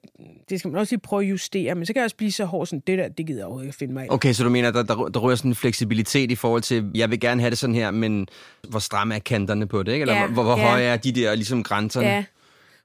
det 0.49 0.59
skal 0.59 0.71
man 0.71 0.79
også 0.79 0.95
lige 0.95 1.01
prøve 1.01 1.23
at 1.23 1.29
justere, 1.29 1.75
men 1.75 1.85
så 1.85 1.93
kan 1.93 1.99
jeg 1.99 2.03
også 2.05 2.15
blive 2.15 2.31
så 2.31 2.45
hård, 2.45 2.67
sådan, 2.67 2.83
det 2.87 2.97
der, 2.97 3.07
det 3.07 3.25
gider 3.27 3.39
jeg 3.39 3.45
overhovedet 3.45 3.67
ikke 3.67 3.77
finde 3.77 3.93
mig 3.93 4.05
i. 4.05 4.07
Okay, 4.09 4.33
så 4.33 4.43
du 4.43 4.49
mener, 4.49 4.71
der, 4.71 4.83
der, 4.83 4.95
der 4.95 5.19
rører 5.19 5.35
sådan 5.35 5.51
en 5.51 5.55
fleksibilitet 5.55 6.31
i 6.31 6.35
forhold 6.35 6.61
til, 6.61 6.91
jeg 6.95 7.11
vil 7.11 7.19
gerne 7.19 7.41
have 7.41 7.49
det 7.49 7.57
sådan 7.57 7.75
her, 7.75 7.91
men 7.91 8.27
hvor 8.69 8.79
stramme 8.79 9.15
er 9.15 9.19
kanterne 9.19 9.67
på 9.67 9.83
det, 9.83 9.91
ikke? 9.91 10.01
Eller 10.01 10.15
Ja, 10.15 10.27
hvor, 10.27 10.43
hvor 10.43 10.57
ja. 10.57 10.69
høje 10.69 10.83
er 10.83 10.97
de 10.97 11.11
der 11.11 11.35
ligesom 11.35 11.63
grænserne? 11.63 12.07
Ja. 12.07 12.23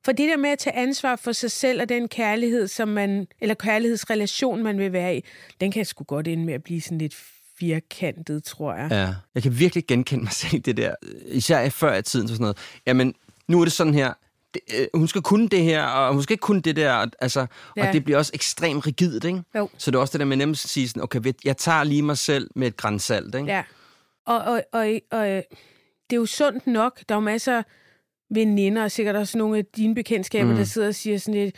For 0.05 0.13
det 0.13 0.29
der 0.29 0.37
med 0.37 0.51
at 0.51 0.59
tage 0.59 0.77
ansvar 0.77 1.17
for 1.17 1.33
sig 1.33 1.51
selv 1.51 1.81
og 1.81 1.89
den 1.89 2.09
kærlighed, 2.09 2.69
som 2.69 2.89
man, 2.89 3.27
eller 3.41 3.55
kærlighedsrelation, 3.55 4.63
man 4.63 4.79
vil 4.79 4.93
være 4.93 5.17
i, 5.17 5.25
den 5.61 5.73
kan 5.73 5.85
sgu 5.85 6.05
godt 6.05 6.29
ende 6.29 6.45
med 6.45 6.55
at 6.55 6.63
blive 6.65 6.81
sådan 6.81 6.99
lidt 6.99 7.15
firkantet, 7.59 8.45
tror 8.45 8.75
jeg. 8.75 8.89
Ja, 8.91 9.15
jeg 9.35 9.43
kan 9.43 9.59
virkelig 9.59 9.87
genkende 9.87 10.25
mig 10.25 10.33
selv 10.33 10.61
det 10.61 10.77
der. 10.77 10.95
Især 11.27 11.69
før 11.69 11.95
i 11.97 12.03
tiden, 12.03 12.29
så 12.29 12.35
sådan 12.35 12.43
noget. 12.43 12.57
Jamen, 12.87 13.15
nu 13.49 13.61
er 13.61 13.65
det 13.65 13.73
sådan 13.73 13.95
her. 13.95 14.13
Det, 14.55 14.61
øh, 14.79 14.87
hun 14.95 15.09
skal 15.09 15.23
kunne 15.23 15.49
det 15.49 15.63
her, 15.63 15.83
og 15.85 16.13
hun 16.15 16.23
skal 16.23 16.35
ikke 16.35 16.41
kunne 16.43 16.63
det 16.63 16.77
der. 16.77 16.93
og- 16.93 17.11
Altså, 17.21 17.47
ja. 17.77 17.87
Og 17.87 17.93
det 17.93 18.05
bliver 18.05 18.19
også 18.19 18.31
ekstremt 18.35 18.87
rigidt, 18.87 19.25
ikke? 19.25 19.43
Jo. 19.57 19.69
Så 19.79 19.91
det 19.91 19.97
er 19.97 20.01
også 20.01 20.13
det 20.13 20.21
der 20.21 20.27
med 20.27 20.37
nemt 20.37 20.53
at 20.65 20.71
sige 20.71 20.89
sådan, 20.89 21.03
okay, 21.03 21.21
jeg 21.45 21.57
tager 21.57 21.85
lige 21.85 22.03
mig 22.03 22.19
selv 22.19 22.51
med 22.57 22.67
et 22.67 22.77
græns 22.77 23.03
salt, 23.03 23.35
ikke? 23.35 23.47
Ja. 23.47 23.63
Og, 24.27 24.39
og, 24.39 24.63
og, 24.73 25.01
og 25.11 25.31
øh, 25.31 25.37
det 26.11 26.17
er 26.17 26.17
jo 26.17 26.27
sundt 26.27 26.67
nok. 26.67 27.01
Der 27.09 27.15
er 27.15 27.17
jo 27.17 27.21
masser 27.25 27.59
af 27.59 27.65
veninder, 28.35 28.83
og 28.83 28.91
sikkert 28.91 29.17
også 29.17 29.39
nogle 29.39 29.59
af 29.59 29.65
dine 29.77 29.95
bekendtskaber, 29.95 30.51
mm. 30.51 30.57
der 30.57 30.65
sidder 30.65 30.89
og 30.89 30.95
siger 30.95 31.19
sådan 31.19 31.41
lidt, 31.41 31.57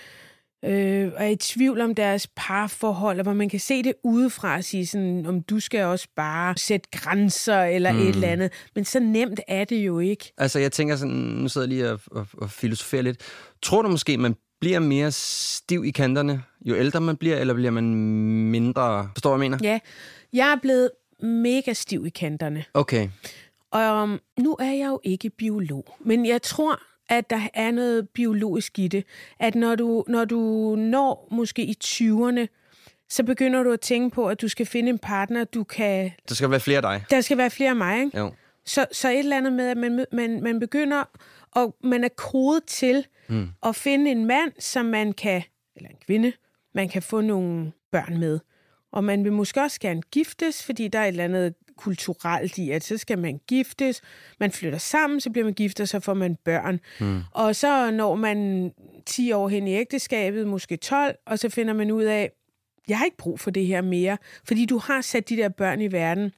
øh, 0.65 1.13
og 1.17 1.25
er 1.25 1.29
i 1.29 1.37
tvivl 1.37 1.81
om 1.81 1.95
deres 1.95 2.29
parforhold, 2.37 3.19
og 3.19 3.23
hvor 3.23 3.33
man 3.33 3.49
kan 3.49 3.61
se 3.61 3.83
det 3.83 3.93
udefra 4.05 4.57
og 4.57 4.65
sige 4.65 4.87
sådan, 4.87 5.27
om 5.27 5.43
du 5.43 5.61
skal 5.61 5.85
også 5.85 6.09
bare 6.17 6.57
sætte 6.57 6.89
grænser 6.93 7.63
eller 7.63 7.93
mm. 7.93 7.99
et 7.99 8.09
eller 8.09 8.29
andet. 8.29 8.53
Men 8.75 8.85
så 8.85 9.01
nemt 9.01 9.41
er 9.49 9.65
det 9.65 9.77
jo 9.77 9.99
ikke. 9.99 10.33
Altså, 10.39 10.59
jeg 10.59 10.73
tænker 10.73 10.97
sådan, 10.97 11.15
nu 11.15 11.49
sidder 11.49 11.67
jeg 11.67 11.77
lige 11.77 11.91
og, 11.91 12.01
og, 12.11 12.27
og 12.39 12.51
filosoferer 12.51 13.03
lidt. 13.03 13.21
Tror 13.63 13.83
du 13.83 13.89
måske, 13.89 14.19
man 14.19 14.35
bliver 14.61 14.79
mere 14.79 15.13
stiv 15.13 15.85
i 15.85 15.91
kanterne, 15.91 16.43
jo 16.65 16.77
ældre 16.77 17.01
man 17.01 17.17
bliver, 17.17 17.37
eller 17.37 17.55
bliver 17.55 17.71
man 17.71 17.95
mindre? 18.51 19.09
Forstår 19.15 19.31
du, 19.31 19.37
hvad 19.37 19.45
jeg 19.45 19.51
mener? 19.51 19.71
Ja, 19.71 19.79
jeg 20.33 20.53
er 20.53 20.57
blevet 20.63 20.91
mega 21.23 21.73
stiv 21.73 22.07
i 22.07 22.11
kanterne. 22.11 22.65
Okay. 22.75 23.09
Og 23.75 24.03
um, 24.03 24.21
nu 24.39 24.57
er 24.61 24.73
jeg 24.73 24.87
jo 24.87 25.01
ikke 25.05 25.31
biolog, 25.31 25.97
men 26.01 26.27
jeg 26.27 26.43
tror, 26.43 26.81
at 27.09 27.31
der 27.31 27.41
er 27.55 27.71
noget 27.71 28.09
biologisk 28.09 28.79
i 28.79 28.89
det. 28.89 29.05
At 29.39 29.55
når 29.55 29.75
du, 29.75 30.05
når 30.09 30.25
du 30.25 30.39
når 30.79 31.29
måske 31.31 31.65
i 31.65 31.77
20'erne, 31.85 32.47
så 33.09 33.25
begynder 33.25 33.63
du 33.63 33.73
at 33.73 33.81
tænke 33.81 34.15
på, 34.15 34.29
at 34.29 34.41
du 34.41 34.49
skal 34.49 34.67
finde 34.67 34.89
en 34.89 34.99
partner, 34.99 35.45
du 35.45 35.65
kan... 35.65 36.13
Der 36.29 36.35
skal 36.35 36.51
være 36.51 36.61
flere 36.61 36.77
af 36.77 36.83
dig. 36.83 37.05
Der 37.11 37.21
skal 37.21 37.39
være 37.39 37.51
flere 37.51 37.71
af 37.71 37.77
mig, 37.77 38.05
ikke? 38.05 38.19
Jo. 38.19 38.33
Så, 38.67 38.87
så 38.93 39.11
et 39.11 39.19
eller 39.19 39.37
andet 39.37 39.53
med, 39.53 39.69
at 39.69 39.77
man, 39.77 40.07
man, 40.13 40.43
man 40.43 40.61
begynder, 40.61 41.05
og 41.53 41.77
man 41.85 42.05
er 42.05 42.09
kodet 42.09 42.65
til 42.65 43.07
mm. 43.29 43.49
at 43.63 43.77
finde 43.77 44.11
en 44.11 44.25
mand, 44.25 44.53
som 44.59 44.87
man 44.87 45.13
kan, 45.13 45.43
eller 45.77 45.91
en 45.91 45.97
kvinde, 46.07 46.33
man 46.75 46.89
kan 46.89 47.03
få 47.03 47.21
nogle 47.21 47.73
børn 47.93 48.19
med. 48.19 48.41
Og 48.93 49.05
man 49.05 49.25
vil 49.25 49.33
måske 49.33 49.63
også 49.63 49.81
gerne 49.81 50.03
giftes, 50.03 50.65
fordi 50.65 50.89
der 50.89 50.99
er 50.99 51.05
et 51.05 51.09
eller 51.09 51.25
andet 51.25 51.55
kulturelt 51.77 52.59
i, 52.59 52.71
at 52.71 52.85
så 52.85 52.99
skal 52.99 53.19
man 53.19 53.41
giftes, 53.47 54.03
man 54.41 54.53
flytter 54.53 54.79
sammen, 54.79 55.21
så 55.21 55.31
bliver 55.31 55.45
man 55.45 55.55
gift, 55.55 55.81
og 55.81 55.89
så 55.89 56.01
får 56.01 56.15
man 56.15 56.37
børn. 56.45 56.81
Mm. 57.01 57.21
Og 57.31 57.57
så 57.57 57.91
når 57.91 58.15
man 58.15 58.71
10 59.07 59.33
år 59.33 59.49
hen 59.49 59.69
i 59.69 59.75
ægteskabet, 59.75 60.47
måske 60.47 60.77
12, 60.77 61.17
og 61.27 61.39
så 61.39 61.49
finder 61.49 61.75
man 61.75 61.91
ud 61.91 62.03
af, 62.03 62.31
jeg 62.89 62.99
har 62.99 63.05
ikke 63.05 63.17
brug 63.17 63.41
for 63.41 63.51
det 63.51 63.67
her 63.67 63.81
mere, 63.81 64.19
fordi 64.45 64.67
du 64.67 64.79
har 64.79 65.01
sat 65.01 65.29
de 65.29 65.37
der 65.37 65.49
børn 65.49 65.81
i 65.81 65.93
verden, 65.93 66.33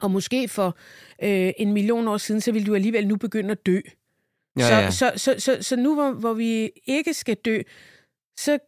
og 0.00 0.10
måske 0.10 0.48
for 0.48 0.76
øh, 1.22 1.52
en 1.58 1.72
million 1.72 2.08
år 2.08 2.16
siden, 2.16 2.40
så 2.40 2.52
vil 2.52 2.66
du 2.66 2.74
alligevel 2.74 3.08
nu 3.08 3.16
begynde 3.16 3.50
at 3.50 3.66
dø. 3.66 3.80
Ja, 4.58 4.68
så, 4.68 4.74
ja. 4.74 4.90
Så, 4.90 5.12
så, 5.16 5.34
så, 5.38 5.62
så 5.62 5.76
nu, 5.76 5.94
hvor, 5.94 6.10
hvor 6.10 6.32
vi 6.32 6.70
ikke 6.86 7.14
skal 7.14 7.36
dø, 7.36 7.62
så 8.36 8.58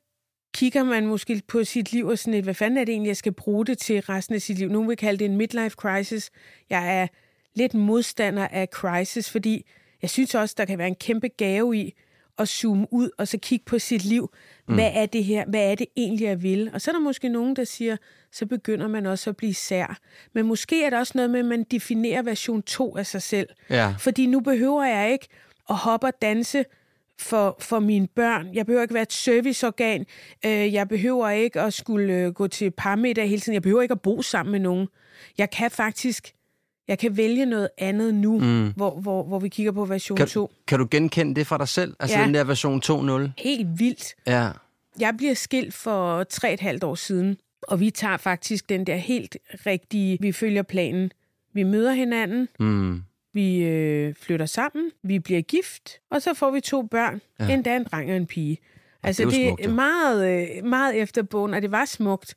kigger 0.59 0.85
man 0.85 1.07
måske 1.07 1.43
på 1.49 1.65
sit 1.65 1.93
liv 1.93 2.07
og 2.07 2.19
sådan 2.19 2.35
et, 2.35 2.45
hvad 2.45 2.55
fanden 2.55 2.79
er 2.79 2.85
det 2.85 2.93
egentlig, 2.93 3.09
jeg 3.09 3.17
skal 3.17 3.33
bruge 3.33 3.67
det 3.67 3.79
til 3.79 4.01
resten 4.01 4.35
af 4.35 4.43
sit 4.43 4.59
liv? 4.59 4.69
Nogle 4.69 4.89
vil 4.89 4.97
kalde 4.97 5.19
det 5.19 5.25
en 5.25 5.37
midlife 5.37 5.71
crisis. 5.77 6.31
Jeg 6.71 7.01
er 7.03 7.07
lidt 7.55 7.75
modstander 7.75 8.49
af 8.49 8.67
crisis, 8.67 9.31
fordi 9.31 9.65
jeg 10.03 10.11
synes 10.11 10.35
også, 10.35 10.55
der 10.59 10.65
kan 10.65 10.79
være 10.79 10.89
en 10.89 10.95
kæmpe 10.95 11.29
gave 11.29 11.77
i 11.77 11.95
at 12.39 12.49
zoome 12.49 12.87
ud 12.91 13.11
og 13.19 13.29
så 13.29 13.39
kigge 13.39 13.65
på 13.65 13.79
sit 13.79 14.05
liv. 14.05 14.31
Hvad 14.67 14.91
er 14.95 15.07
det 15.07 15.25
her? 15.25 15.45
Hvad 15.47 15.71
er 15.71 15.75
det 15.75 15.87
egentlig, 15.97 16.25
jeg 16.25 16.43
vil? 16.43 16.71
Og 16.75 16.81
så 16.81 16.91
er 16.91 16.93
der 16.93 17.01
måske 17.01 17.29
nogen, 17.29 17.57
der 17.57 17.65
siger, 17.65 17.97
så 18.33 18.47
begynder 18.47 18.89
man 18.89 19.07
også 19.07 19.31
at 19.31 19.37
blive 19.37 19.55
sær. 19.55 19.99
Men 20.33 20.47
måske 20.47 20.85
er 20.85 20.91
der 20.91 20.99
også 20.99 21.13
noget 21.15 21.31
med, 21.31 21.39
at 21.39 21.47
man 21.47 21.65
definerer 21.65 22.23
version 22.23 22.63
2 22.63 22.97
af 22.97 23.07
sig 23.07 23.23
selv. 23.23 23.49
Ja. 23.71 23.95
Fordi 23.99 24.27
nu 24.27 24.41
behøver 24.41 24.85
jeg 24.85 25.13
ikke 25.13 25.29
at 25.71 25.77
hoppe 25.77 26.07
og 26.07 26.13
danse 26.23 26.65
for, 27.21 27.57
for 27.61 27.79
mine 27.79 28.07
børn. 28.07 28.47
Jeg 28.55 28.67
behøver 28.67 28.83
ikke 28.83 28.95
være 28.95 29.03
et 29.03 29.13
serviceorgan. 29.13 30.07
Øh, 30.47 30.73
Jeg 30.75 30.89
behøver 30.89 31.29
ikke 31.31 31.61
at 31.61 31.75
skulle 31.75 32.15
øh, 32.15 32.33
gå 32.33 32.47
til 32.49 32.71
parmiddag 32.71 33.29
hele 33.29 33.41
tiden. 33.41 33.55
Jeg 33.55 33.63
behøver 33.63 33.83
ikke 33.83 33.93
at 33.93 34.01
bo 34.01 34.23
sammen 34.23 34.53
med 34.53 34.61
nogen. 34.61 34.89
Jeg 35.39 35.51
kan 35.51 35.71
faktisk 35.71 36.33
jeg 36.89 36.99
kan 36.99 37.17
vælge 37.17 37.47
noget 37.47 37.69
andet 37.79 38.15
nu, 38.15 38.39
mm. 38.39 38.73
hvor, 38.77 38.91
hvor, 39.01 39.23
hvor 39.25 39.39
vi 39.39 39.49
kigger 39.49 39.73
på 39.73 39.85
version 39.85 40.17
Kan, 40.17 40.27
2. 40.27 40.51
kan 40.67 40.79
du 40.79 40.87
genkende 40.91 41.35
det 41.35 41.47
fra 41.47 41.59
dig 41.59 41.69
selv? 41.69 41.95
Altså 42.01 42.19
Ja. 42.19 42.25
den 42.25 42.35
der 42.35 42.45
version 42.45 42.83
2.0? 42.85 43.31
Helt 43.39 43.67
vildt. 43.79 44.15
Ja. 44.27 44.49
Jeg 45.01 45.15
bliver 45.17 45.35
skilt 45.35 45.75
for 45.75 46.25
tre 46.25 46.53
et 46.53 46.61
halvt 46.61 46.85
år 46.85 46.95
siden, 46.95 47.37
og 47.63 47.81
vi 47.81 47.91
tager 47.91 48.17
faktisk 48.17 48.69
den 48.69 48.87
der 48.87 48.97
helt 48.97 49.37
rigtige, 49.67 50.19
vi 50.21 50.33
følger 50.33 50.63
planen. 50.63 51.11
Vi 51.55 51.63
møder 51.63 51.93
hinanden, 51.93 52.49
Mm. 52.61 53.03
Vi 53.39 53.63
øh, 53.63 54.15
flytter 54.15 54.47
sammen, 54.47 54.91
vi 55.03 55.19
bliver 55.19 55.41
gift, 55.41 56.01
og 56.11 56.23
så 56.23 56.35
får 56.35 56.51
vi 56.51 56.61
to 56.61 56.83
børn, 56.83 57.21
ja. 57.41 57.53
endda 57.53 57.77
en 57.77 57.85
dreng 57.85 58.11
og 58.11 58.17
en 58.17 58.27
pige. 58.27 58.59
Altså, 59.03 59.23
det 59.23 59.29
er 59.29 59.31
det 59.31 59.49
smukt, 59.49 59.61
er 59.61 59.69
jo. 59.69 59.75
meget, 59.75 60.49
øh, 60.59 60.65
meget 60.65 60.97
efter 61.03 61.23
bogen, 61.23 61.55
og 61.55 61.63
det 61.63 61.71
var 61.71 61.85
smukt, 61.85 62.35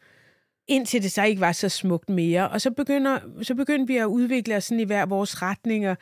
indtil 0.68 1.04
det 1.04 1.12
så 1.12 1.24
ikke 1.24 1.42
var 1.42 1.52
så 1.52 1.70
smukt 1.70 2.10
mere. 2.10 2.50
Og 2.50 2.62
så, 2.62 2.72
begynder, 2.72 3.20
så 3.42 3.56
begyndte 3.56 3.94
vi 3.94 3.98
at 3.98 4.06
udvikle 4.06 4.56
os 4.56 4.64
sådan 4.64 4.80
i 4.80 4.84
hver 4.84 5.06
vores 5.06 5.42
retninger. 5.42 5.96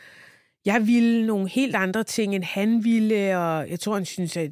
Jeg 0.65 0.87
ville 0.87 1.27
nogle 1.27 1.49
helt 1.49 1.75
andre 1.75 2.03
ting, 2.03 2.35
end 2.35 2.43
han 2.43 2.83
ville, 2.83 3.37
og 3.37 3.69
jeg 3.69 3.79
tror, 3.79 3.93
han 3.93 4.05
synes, 4.05 4.37
at 4.37 4.51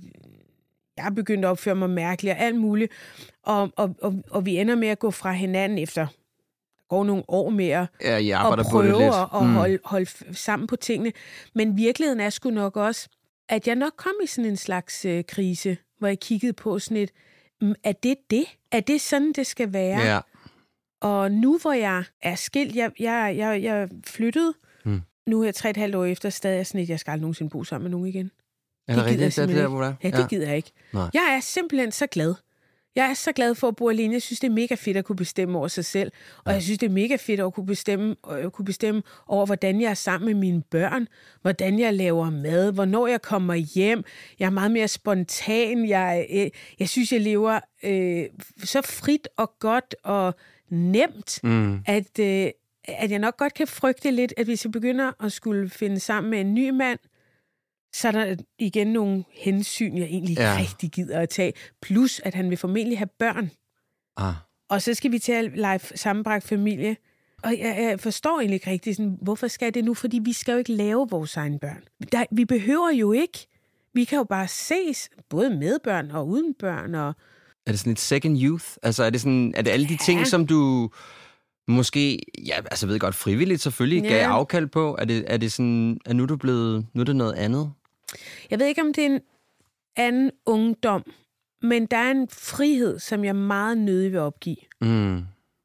jeg 0.98 1.16
begyndte 1.16 1.48
at 1.48 1.52
opføre 1.52 1.76
mig 1.76 1.90
mærkeligt 1.90 2.36
og 2.36 2.42
alt 2.42 2.56
muligt. 2.56 2.92
Og, 3.44 3.72
og, 3.76 3.96
og, 4.02 4.24
og 4.30 4.46
vi 4.46 4.58
ender 4.58 4.76
med 4.76 4.88
at 4.88 5.00
gå 5.00 5.12
fra 5.12 5.32
hinanden 5.32 5.78
efter 5.78 6.08
går 6.90 7.04
nogle 7.04 7.24
år 7.28 7.50
mere 7.50 7.88
Ja, 8.02 8.26
jeg 8.26 8.46
på 8.50 8.56
det 8.56 8.66
prøve 8.66 8.84
lidt. 9.00 9.14
at 9.34 9.42
mm. 9.48 9.54
holde, 9.54 9.80
holde 9.86 10.36
sammen 10.36 10.68
på 10.68 10.76
tingene. 10.76 11.12
Men 11.56 11.78
virkeligheden 11.78 12.20
er 12.20 12.30
sgu 12.30 12.50
nok 12.50 12.78
også, 12.78 13.10
at 13.50 13.68
jeg 13.68 13.76
nok 13.76 13.94
kom 13.98 14.14
i 14.24 14.28
sådan 14.28 14.50
en 14.52 14.58
slags 14.58 15.06
øh, 15.06 15.24
krise, 15.28 15.78
hvor 16.00 16.08
jeg 16.08 16.20
kiggede 16.20 16.54
på 16.54 16.80
sådan 16.80 16.98
et, 16.98 17.12
"Mm, 17.62 17.76
er 17.84 17.92
det 17.92 18.16
det? 18.30 18.46
Er 18.72 18.80
det 18.80 19.02
sådan, 19.02 19.32
det 19.34 19.48
skal 19.48 19.74
være? 19.74 20.00
Ja. 20.00 20.20
Og 21.02 21.32
nu 21.32 21.58
hvor 21.58 21.74
jeg 21.74 22.04
er 22.22 22.36
skilt, 22.36 22.76
jeg, 22.76 22.92
jeg, 23.00 23.34
jeg, 23.38 23.64
jeg 23.64 23.90
flyttede, 24.06 24.54
Mm. 24.86 25.02
nu 25.28 25.42
er 25.42 25.46
jeg 25.46 25.56
tre 25.56 25.70
et 25.70 25.78
halvt 25.78 25.96
år 25.96 26.06
efter, 26.06 26.30
stadig 26.30 26.60
er 26.60 26.64
sådan 26.64 26.82
et, 26.82 26.90
jeg 26.90 27.00
skal 27.00 27.12
aldrig 27.12 27.22
nogensinde 27.22 27.50
bo 27.50 27.64
sammen 27.64 27.84
med 27.84 27.92
nogen 27.92 28.08
igen. 28.08 28.32
Er 28.88 28.96
det 28.96 28.96
gider 28.96 29.02
jeg 29.04 29.06
rigtigt? 29.12 29.26
Det 29.26 29.34
simpelthen 29.34 29.64
der, 29.64 29.70
hvor 29.70 29.82
det 29.82 29.88
er? 29.90 29.96
Ja, 30.04 30.10
det 30.18 30.20
ja. 30.24 30.28
gider 30.28 30.48
jeg 30.48 30.56
ikke. 30.58 30.72
Nej. 30.94 31.10
Jeg 31.14 31.34
er 31.38 31.40
simpelthen 31.40 31.92
så 31.92 32.08
glad. 32.08 32.36
Jeg 32.98 33.10
er 33.10 33.14
så 33.14 33.32
glad 33.32 33.56
for 33.56 33.68
at 33.68 33.76
bo 33.76 33.90
alene. 33.90 34.14
Jeg 34.14 34.22
synes, 34.22 34.40
det 34.40 34.48
er 34.48 34.52
mega 34.54 34.76
fedt 34.76 34.98
at 34.98 35.06
kunne 35.06 35.16
bestemme 35.16 35.58
over 35.58 35.68
sig 35.68 35.86
selv. 35.86 36.12
Og 36.38 36.44
ja. 36.48 36.52
jeg 36.52 36.64
synes, 36.64 36.80
det 36.80 36.86
er 36.86 36.92
mega 36.94 37.16
fedt 37.16 37.40
at 37.40 37.54
kunne 37.54 37.66
bestemme, 37.66 38.16
at 38.32 38.54
kunne 38.54 38.66
bestemme 38.66 39.02
over, 39.28 39.46
hvordan 39.46 39.82
jeg 39.82 39.90
er 39.90 39.94
sammen 39.94 40.26
med 40.26 40.34
mine 40.36 40.62
børn, 40.62 41.08
hvordan 41.42 41.80
jeg 41.80 41.94
laver 41.94 42.30
mad, 42.30 42.72
hvornår 42.74 43.08
jeg 43.08 43.22
kommer 43.22 43.54
hjem. 43.56 44.04
Jeg 44.40 44.46
er 44.46 44.50
meget 44.50 44.72
mere 44.72 44.88
spontan. 44.88 45.90
Jeg, 45.90 46.28
øh, 46.34 46.50
jeg 46.80 46.90
synes, 46.90 47.12
jeg 47.12 47.22
lever 47.22 47.60
øh, 47.84 48.26
så 48.64 48.82
frit 48.82 49.28
og 49.38 49.52
godt 49.60 49.96
og 50.04 50.36
nemt, 50.70 51.40
Mm. 51.44 51.80
at, 51.86 52.20
øh, 52.20 52.50
at 52.88 53.12
jeg 53.12 53.20
nok 53.20 53.38
godt 53.38 53.54
kan 53.54 53.68
frygte 53.68 54.12
lidt, 54.12 54.34
at 54.38 54.46
hvis 54.46 54.66
jeg 54.66 54.72
begynder 54.72 55.12
at 55.26 55.32
skulle 55.32 55.70
finde 55.70 56.00
sammen 56.00 56.32
med 56.32 56.40
en 56.42 56.54
ny 56.54 56.70
mand, 56.70 57.00
så 57.98 58.08
er 58.08 58.12
der 58.12 58.36
igen 58.60 58.88
nogle 58.88 59.24
hensyn, 59.34 59.98
jeg 59.98 60.06
egentlig 60.06 60.38
Ja. 60.38 60.58
rigtig 60.60 60.92
gider 60.92 61.20
at 61.20 61.30
tage. 61.30 61.54
Plus, 61.82 62.20
at 62.24 62.34
han 62.36 62.50
vil 62.50 62.58
formentlig 62.58 62.98
have 62.98 63.10
børn. 63.20 63.52
Ah. 64.18 64.34
Og 64.70 64.82
så 64.82 64.94
skal 64.94 65.12
vi 65.12 65.20
til 65.20 65.32
at 65.32 65.52
lege 65.58 65.80
sammenbragt 65.96 66.44
familie. 66.44 66.98
Og 67.44 67.52
jeg, 67.60 67.78
jeg 67.80 68.00
forstår 68.00 68.40
egentlig 68.40 68.54
ikke 68.56 68.70
rigtigt, 68.72 68.98
sådan, 68.98 69.18
hvorfor 69.22 69.48
skal 69.48 69.74
det 69.74 69.86
nu? 69.86 69.94
Fordi 69.94 70.20
vi 70.24 70.34
skal 70.34 70.52
jo 70.52 70.58
ikke 70.58 70.74
lave 70.74 71.08
vores 71.10 71.38
egne 71.38 71.60
børn. 71.60 71.84
Der, 72.12 72.26
vi 72.32 72.46
behøver 72.46 72.92
jo 72.92 73.12
ikke. 73.12 73.48
Vi 73.94 74.04
kan 74.04 74.18
jo 74.18 74.24
bare 74.24 74.48
ses, 74.48 75.10
både 75.30 75.50
med 75.50 75.78
børn 75.84 76.12
og 76.12 76.28
uden 76.28 76.54
børn. 76.60 76.96
Og 76.96 77.08
Er 77.66 77.72
det 77.72 77.80
sådan 77.80 77.94
et 77.94 78.00
second 78.00 78.38
youth? 78.44 78.66
Altså 78.84 79.04
er 79.04 79.10
det, 79.10 79.22
sådan, 79.22 79.54
er 79.56 79.62
det 79.62 79.72
alle 79.72 79.86
de 79.88 79.94
Ja. 79.94 79.98
ting, 80.06 80.28
som 80.28 80.48
du 80.48 80.90
måske, 81.68 82.20
ja, 82.46 82.56
altså 82.58 82.88
ved 82.88 83.00
godt, 83.00 83.16
frivilligt 83.16 83.62
selvfølgelig, 83.62 84.04
Ja. 84.04 84.10
gav 84.10 84.28
afkald 84.30 84.68
på? 84.68 84.96
Er 85.00 85.06
det, 85.06 85.24
er 85.28 85.38
det 85.38 85.52
sådan, 85.52 85.98
er 86.06 86.14
nu 86.14 86.24
er 86.24 86.28
du 86.28 86.38
blevet, 86.38 86.86
nu 86.94 87.02
er 87.02 87.06
det 87.06 87.16
noget 87.16 87.34
andet? 87.34 87.72
Jeg 88.50 88.60
ved 88.60 88.66
ikke, 88.66 88.82
om 88.82 88.94
det 88.94 89.02
er 89.06 89.10
en 89.10 89.22
anden 89.96 90.32
ungdom, 90.46 91.12
men 91.62 91.86
der 91.86 91.98
er 91.98 92.12
en 92.12 92.28
frihed, 92.30 93.00
som 93.00 93.24
jeg 93.26 93.36
meget 93.36 93.78
nødig 93.78 94.12
vil 94.12 94.20
opgive. 94.20 94.58
Mm. 94.82 95.22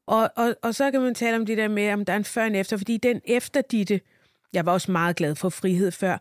Og, 0.07 0.29
og, 0.35 0.55
og 0.61 0.75
så 0.75 0.91
kan 0.91 1.01
man 1.01 1.15
tale 1.15 1.35
om 1.37 1.45
det 1.45 1.57
der 1.57 1.67
med, 1.67 1.93
om 1.93 2.05
der 2.05 2.13
er 2.13 2.17
en 2.17 2.23
før 2.23 2.41
og 2.41 2.47
en 2.47 2.55
efter, 2.55 2.77
fordi 2.77 2.97
den 2.97 3.21
efter 3.25 3.61
ditte, 3.61 4.01
jeg 4.53 4.65
var 4.65 4.71
også 4.71 4.91
meget 4.91 5.15
glad 5.15 5.35
for 5.35 5.49
frihed 5.49 5.91
før, 5.91 6.17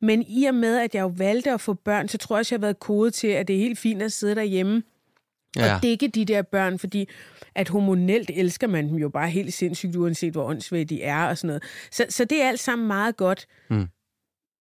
men 0.00 0.24
i 0.28 0.44
og 0.44 0.54
med, 0.54 0.78
at 0.78 0.94
jeg 0.94 1.00
jo 1.02 1.12
valgte 1.16 1.50
at 1.50 1.60
få 1.60 1.74
børn, 1.74 2.08
så 2.08 2.18
tror 2.18 2.36
jeg 2.36 2.38
også, 2.40 2.54
jeg 2.54 2.58
har 2.58 2.66
været 2.66 2.78
kodet 2.80 3.14
til, 3.14 3.28
at 3.28 3.48
det 3.48 3.56
er 3.56 3.60
helt 3.60 3.78
fint 3.78 4.02
at 4.02 4.12
sidde 4.12 4.34
derhjemme 4.34 4.82
Ja. 5.56 5.74
og 5.76 5.82
dække 5.82 6.08
de 6.08 6.24
der 6.24 6.42
børn, 6.42 6.78
fordi 6.78 7.08
at 7.54 7.68
hormonelt 7.68 8.30
elsker 8.34 8.66
man 8.66 8.88
dem 8.88 8.96
jo 8.96 9.08
bare 9.08 9.30
helt 9.30 9.54
sindssygt, 9.54 9.96
uanset 9.96 10.32
hvor 10.32 10.44
åndssvage 10.44 10.84
de 10.84 11.02
er 11.02 11.26
og 11.26 11.38
sådan 11.38 11.46
noget. 11.46 11.62
Så, 11.90 12.06
så 12.08 12.24
det 12.24 12.42
er 12.42 12.48
alt 12.48 12.60
sammen 12.60 12.86
meget 12.88 13.16
godt. 13.16 13.46
Mm. 13.70 13.86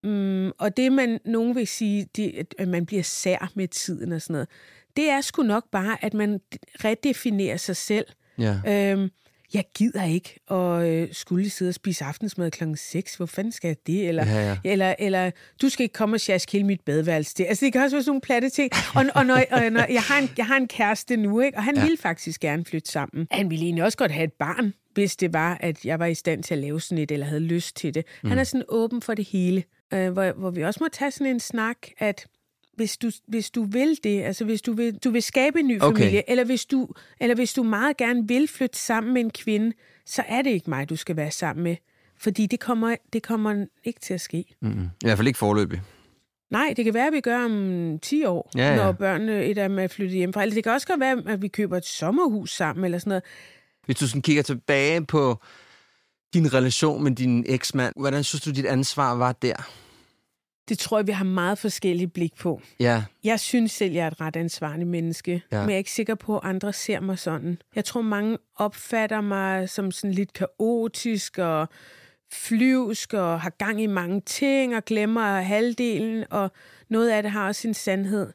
Mm, 0.04 0.50
og 0.58 0.76
det, 0.76 0.92
man 0.92 1.18
nogen 1.24 1.54
vil 1.54 1.66
sige, 1.66 2.06
det, 2.16 2.44
at- 2.58 2.68
man 2.68 2.86
bliver 2.86 3.02
sær 3.02 3.52
med 3.54 3.68
tiden 3.68 4.12
og 4.12 4.22
sådan 4.22 4.32
noget, 4.34 4.48
det 4.96 5.10
er 5.10 5.20
sgu 5.20 5.42
nok 5.42 5.64
bare, 5.72 6.04
at 6.04 6.14
man 6.14 6.40
redefinerer 6.84 7.56
sig 7.56 7.76
selv. 7.76 8.06
ja. 8.38 8.56
Øhm, 8.92 9.08
jeg 9.54 9.64
gider 9.74 10.04
ikke 10.04 10.38
at 10.50 10.88
øh, 10.88 11.08
skulle 11.12 11.50
sidde 11.50 11.68
og 11.68 11.74
spise 11.74 12.04
aftensmad 12.04 12.50
klokken 12.50 12.76
6. 12.76 13.14
Hvor 13.14 13.26
fanden 13.26 13.52
skal 13.52 13.68
jeg 13.68 13.76
det? 13.86 14.08
Eller, 14.08 14.26
Ja, 14.26 14.48
ja. 14.48 14.56
eller, 14.64 14.94
eller 14.98 15.30
du 15.62 15.68
skal 15.68 15.82
ikke 15.84 15.92
komme 15.92 16.16
og 16.16 16.20
sjaske 16.20 16.52
hele 16.52 16.64
mit 16.66 16.80
badeværelse 16.80 17.34
til. 17.34 17.44
Altså, 17.44 17.64
det 17.64 17.72
kan 17.72 17.82
også 17.82 17.96
være 17.96 18.02
sådan 18.02 18.10
nogle 18.10 18.20
platte 18.20 18.48
ting. 18.48 18.70
Og, 18.94 19.04
og, 19.14 19.26
når, 19.26 19.34
og 19.50 19.70
når, 19.72 19.86
jeg, 19.92 20.02
har 20.02 20.18
en, 20.18 20.30
jeg 20.36 20.46
har 20.46 20.56
en 20.56 20.68
kæreste 20.68 21.16
nu, 21.16 21.40
ikke? 21.40 21.58
og 21.58 21.64
han 21.64 21.76
ja. 21.76 21.82
ville 21.82 21.96
faktisk 21.98 22.40
gerne 22.40 22.64
flytte 22.64 22.90
sammen. 22.92 23.26
Han 23.30 23.50
ville 23.50 23.64
egentlig 23.64 23.84
også 23.84 23.98
godt 23.98 24.10
have 24.12 24.24
et 24.24 24.32
barn, 24.32 24.74
hvis 24.94 25.16
det 25.16 25.32
var, 25.32 25.58
at 25.60 25.84
jeg 25.84 25.98
var 25.98 26.06
i 26.06 26.14
stand 26.14 26.42
til 26.42 26.54
at 26.54 26.60
lave 26.60 26.80
sådan 26.80 27.02
et, 27.02 27.10
eller 27.10 27.26
havde 27.26 27.40
lyst 27.40 27.76
til 27.76 27.94
det. 27.94 28.04
Mm. 28.22 28.28
Han 28.28 28.38
er 28.38 28.44
sådan 28.44 28.64
åben 28.68 29.02
for 29.02 29.14
det 29.14 29.24
hele. 29.28 29.64
Øh, 29.94 30.10
hvor, 30.12 30.32
hvor 30.32 30.50
vi 30.50 30.62
også 30.64 30.78
må 30.82 30.88
tage 30.92 31.10
sådan 31.10 31.26
en 31.26 31.40
snak, 31.40 31.76
at 31.98 32.26
hvis 32.76 32.96
du, 32.96 33.10
hvis 33.28 33.50
du 33.50 33.62
vil 33.62 33.98
det, 34.04 34.22
altså 34.22 34.44
hvis 34.44 34.62
du 34.62 34.72
vil, 34.72 34.98
du 35.04 35.10
vil 35.10 35.22
skabe 35.22 35.60
en 35.60 35.66
ny 35.66 35.82
Okay. 35.82 35.98
familie, 36.02 36.30
eller 36.30 36.44
hvis, 36.44 36.66
du, 36.66 36.88
eller 37.20 37.34
hvis 37.34 37.52
du 37.54 37.62
meget 37.62 37.96
gerne 37.96 38.28
vil 38.28 38.48
flytte 38.48 38.78
sammen 38.78 39.14
med 39.14 39.20
en 39.20 39.30
kvinde, 39.30 39.72
så 40.06 40.22
er 40.28 40.42
det 40.42 40.50
ikke 40.50 40.70
mig, 40.70 40.88
du 40.90 40.96
skal 40.96 41.16
være 41.16 41.30
sammen 41.30 41.64
med. 41.64 41.76
Fordi 42.20 42.46
det 42.46 42.60
kommer, 42.60 42.96
det 43.12 43.22
kommer 43.22 43.66
ikke 43.84 44.00
til 44.00 44.14
at 44.14 44.20
ske. 44.20 44.44
Mm-hmm. 44.62 44.84
I 44.84 45.06
hvert 45.06 45.18
fald 45.18 45.28
ikke 45.28 45.38
forløbig. 45.38 45.80
Nej, 46.50 46.74
det 46.76 46.84
kan 46.84 46.94
være, 46.94 47.06
at 47.06 47.12
vi 47.12 47.20
gør 47.20 47.44
om 47.44 47.98
10 48.02 48.24
år, 48.24 48.50
Ja, 48.56 48.70
ja. 48.70 48.76
når 48.76 48.92
børnene 48.92 49.44
et 49.44 49.58
af 49.58 49.68
dem 49.68 49.78
er 49.78 49.86
flyttet 49.86 50.16
hjemmefra. 50.18 50.42
Eller 50.42 50.54
det 50.54 50.64
kan 50.64 50.72
også 50.72 50.86
godt 50.86 51.00
være, 51.00 51.22
at 51.26 51.42
vi 51.42 51.48
køber 51.48 51.76
et 51.76 51.84
sommerhus 51.84 52.50
sammen, 52.56 52.84
eller 52.84 52.98
sådan 52.98 53.08
noget. 53.10 53.22
Hvis 53.86 53.96
du 53.96 54.08
sådan 54.08 54.22
kigger 54.22 54.42
tilbage 54.42 55.06
på 55.06 55.38
din 56.34 56.54
relation 56.54 57.02
med 57.04 57.12
din 57.12 57.44
eksmand, 57.48 57.94
hvordan 57.96 58.24
synes 58.24 58.42
du, 58.42 58.50
dit 58.50 58.66
ansvar 58.66 59.14
var 59.14 59.32
der? 59.32 59.70
Det 60.68 60.78
tror 60.78 60.98
jeg, 60.98 61.06
vi 61.06 61.12
har 61.12 61.24
meget 61.24 61.58
forskellige 61.58 62.08
blik 62.08 62.34
på. 62.36 62.60
Ja, 62.80 63.04
Jeg 63.24 63.40
synes 63.40 63.72
selv, 63.72 63.92
jeg 63.92 64.02
er 64.04 64.10
et 64.10 64.20
ret 64.20 64.36
ansvarligt 64.36 64.88
menneske, 64.88 65.42
Ja. 65.52 65.60
men 65.60 65.68
jeg 65.68 65.74
er 65.74 65.78
ikke 65.78 65.90
sikker 65.92 66.14
på, 66.14 66.38
at 66.38 66.48
andre 66.48 66.72
ser 66.72 67.00
mig 67.00 67.18
sådan. 67.18 67.58
Jeg 67.74 67.84
tror, 67.84 68.02
mange 68.02 68.38
opfatter 68.56 69.20
mig 69.20 69.68
som 69.70 69.90
sådan 69.90 70.14
lidt 70.14 70.32
kaotisk 70.32 71.38
og 71.38 71.68
flyvsk 72.32 73.12
og 73.14 73.40
har 73.40 73.50
gang 73.50 73.82
i 73.82 73.86
mange 73.86 74.20
ting 74.20 74.76
og 74.76 74.84
glemmer 74.84 75.40
halvdelen, 75.40 76.24
og 76.30 76.50
noget 76.88 77.10
af 77.10 77.22
det 77.22 77.32
har 77.32 77.46
også 77.46 77.68
en 77.68 77.74
sandhed. 77.74 78.32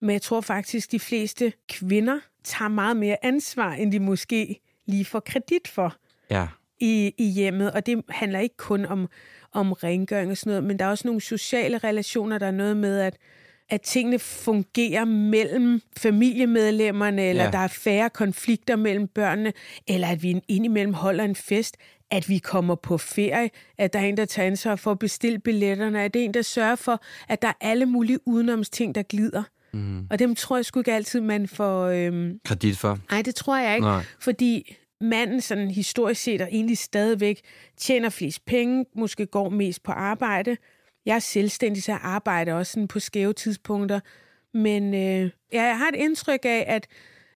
Men 0.00 0.10
jeg 0.10 0.22
tror 0.22 0.40
faktisk, 0.40 0.92
de 0.92 1.00
fleste 1.00 1.52
kvinder 1.68 2.18
tager 2.44 2.68
meget 2.68 2.96
mere 2.96 3.16
ansvar, 3.22 3.72
end 3.72 3.92
de 3.92 4.00
måske 4.00 4.60
lige 4.86 5.04
får 5.04 5.20
kredit 5.20 5.68
for 5.68 5.94
ja. 6.30 6.48
I, 6.80 7.14
i 7.18 7.24
hjemmet, 7.28 7.72
og 7.72 7.86
det 7.86 8.02
handler 8.08 8.38
ikke 8.38 8.56
kun 8.56 8.86
om, 8.86 9.08
om 9.52 9.72
rengøring 9.72 10.30
og 10.30 10.36
sådan 10.36 10.50
noget, 10.50 10.64
men 10.64 10.78
der 10.78 10.84
er 10.84 10.88
også 10.88 11.08
nogle 11.08 11.20
sociale 11.20 11.78
relationer, 11.78 12.38
der 12.38 12.46
er 12.46 12.50
noget 12.50 12.76
med, 12.76 12.98
at, 13.00 13.16
at 13.68 13.80
tingene 13.80 14.18
fungerer 14.18 15.04
mellem 15.04 15.80
familiemedlemmerne, 15.96 17.22
eller 17.22 17.44
Ja. 17.44 17.50
der 17.50 17.58
er 17.58 17.68
færre 17.68 18.10
konflikter 18.10 18.76
mellem 18.76 19.08
børnene, 19.08 19.52
eller 19.88 20.08
at 20.08 20.22
vi 20.22 20.40
indimellem 20.48 20.94
holder 20.94 21.24
en 21.24 21.36
fest, 21.36 21.76
at 22.10 22.28
vi 22.28 22.38
kommer 22.38 22.74
på 22.74 22.98
ferie, 22.98 23.50
at 23.78 23.92
der 23.92 23.98
er 23.98 24.04
en, 24.04 24.16
der 24.16 24.24
tager 24.24 24.46
ansvar 24.46 24.76
for 24.76 24.90
at 24.90 24.98
bestille 24.98 25.38
billetterne, 25.38 26.02
at 26.02 26.14
det 26.14 26.20
er 26.20 26.24
en, 26.24 26.34
der 26.34 26.42
sørger 26.42 26.76
for, 26.76 27.02
at 27.28 27.42
der 27.42 27.48
er 27.48 27.52
alle 27.60 27.86
mulige 27.86 28.18
udenomsting, 28.28 28.94
der 28.94 29.02
glider. 29.02 29.42
Mm. 29.72 30.06
Og 30.10 30.18
dem 30.18 30.34
tror 30.34 30.56
jeg 30.56 30.64
sgu 30.64 30.80
ikke 30.80 30.92
altid, 30.92 31.20
man 31.20 31.48
får... 31.48 31.86
Øhm, 31.86 32.40
Kredit 32.44 32.78
for. 32.78 32.98
Nej, 33.10 33.22
det 33.22 33.34
tror 33.34 33.56
jeg 33.58 33.74
ikke. 33.74 33.86
Nej. 33.86 34.04
Fordi 34.20 34.76
manden 35.00 35.40
sådan 35.40 35.70
historisk 35.70 36.22
set 36.22 36.40
og 36.40 36.48
egentlig 36.50 36.78
stadigvæk 36.78 37.40
tjener 37.76 38.08
flest 38.08 38.44
penge, 38.44 38.84
måske 38.96 39.26
går 39.26 39.48
mest 39.48 39.82
på 39.82 39.92
arbejde. 39.92 40.56
Jeg 41.06 41.14
er 41.14 41.18
selvstændig, 41.18 41.82
så 41.82 41.92
jeg 41.92 42.00
arbejder 42.02 42.54
også 42.54 42.72
sådan 42.72 42.88
på 42.88 43.00
skæve 43.00 43.32
tidspunkter. 43.32 44.00
Men 44.54 44.94
øh, 44.94 45.30
ja, 45.52 45.62
jeg 45.62 45.78
har 45.78 45.88
et 45.88 45.94
indtryk 45.94 46.40
af, 46.44 46.64
at, 46.68 46.86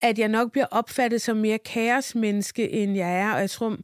at 0.02 0.18
jeg 0.18 0.28
nok 0.28 0.52
bliver 0.52 0.66
opfattet 0.70 1.22
som 1.22 1.36
mere 1.36 1.58
kaosmenneske, 1.58 2.70
end 2.70 2.96
jeg 2.96 3.18
er. 3.20 3.34
Og 3.34 3.40
jeg 3.40 3.50
tror, 3.50 3.76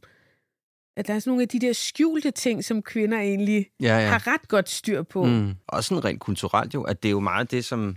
at 0.97 1.07
der 1.07 1.13
er 1.13 1.19
sådan 1.19 1.29
nogle 1.31 1.41
af 1.41 1.47
de 1.47 1.59
der 1.59 1.73
skjulte 1.73 2.31
ting, 2.31 2.63
som 2.63 2.81
kvinder 2.81 3.19
egentlig 3.19 3.67
Ja, 3.81 3.97
ja. 3.97 4.07
har 4.07 4.27
ret 4.27 4.47
godt 4.47 4.69
styr 4.69 5.03
på. 5.03 5.23
Mm. 5.23 5.53
Også 5.67 5.87
sådan 5.87 6.05
rent 6.05 6.19
kulturelt 6.19 6.73
jo, 6.73 6.83
at 6.83 7.03
det 7.03 7.09
er 7.09 7.11
jo 7.11 7.19
meget 7.19 7.51
det, 7.51 7.65
som 7.65 7.95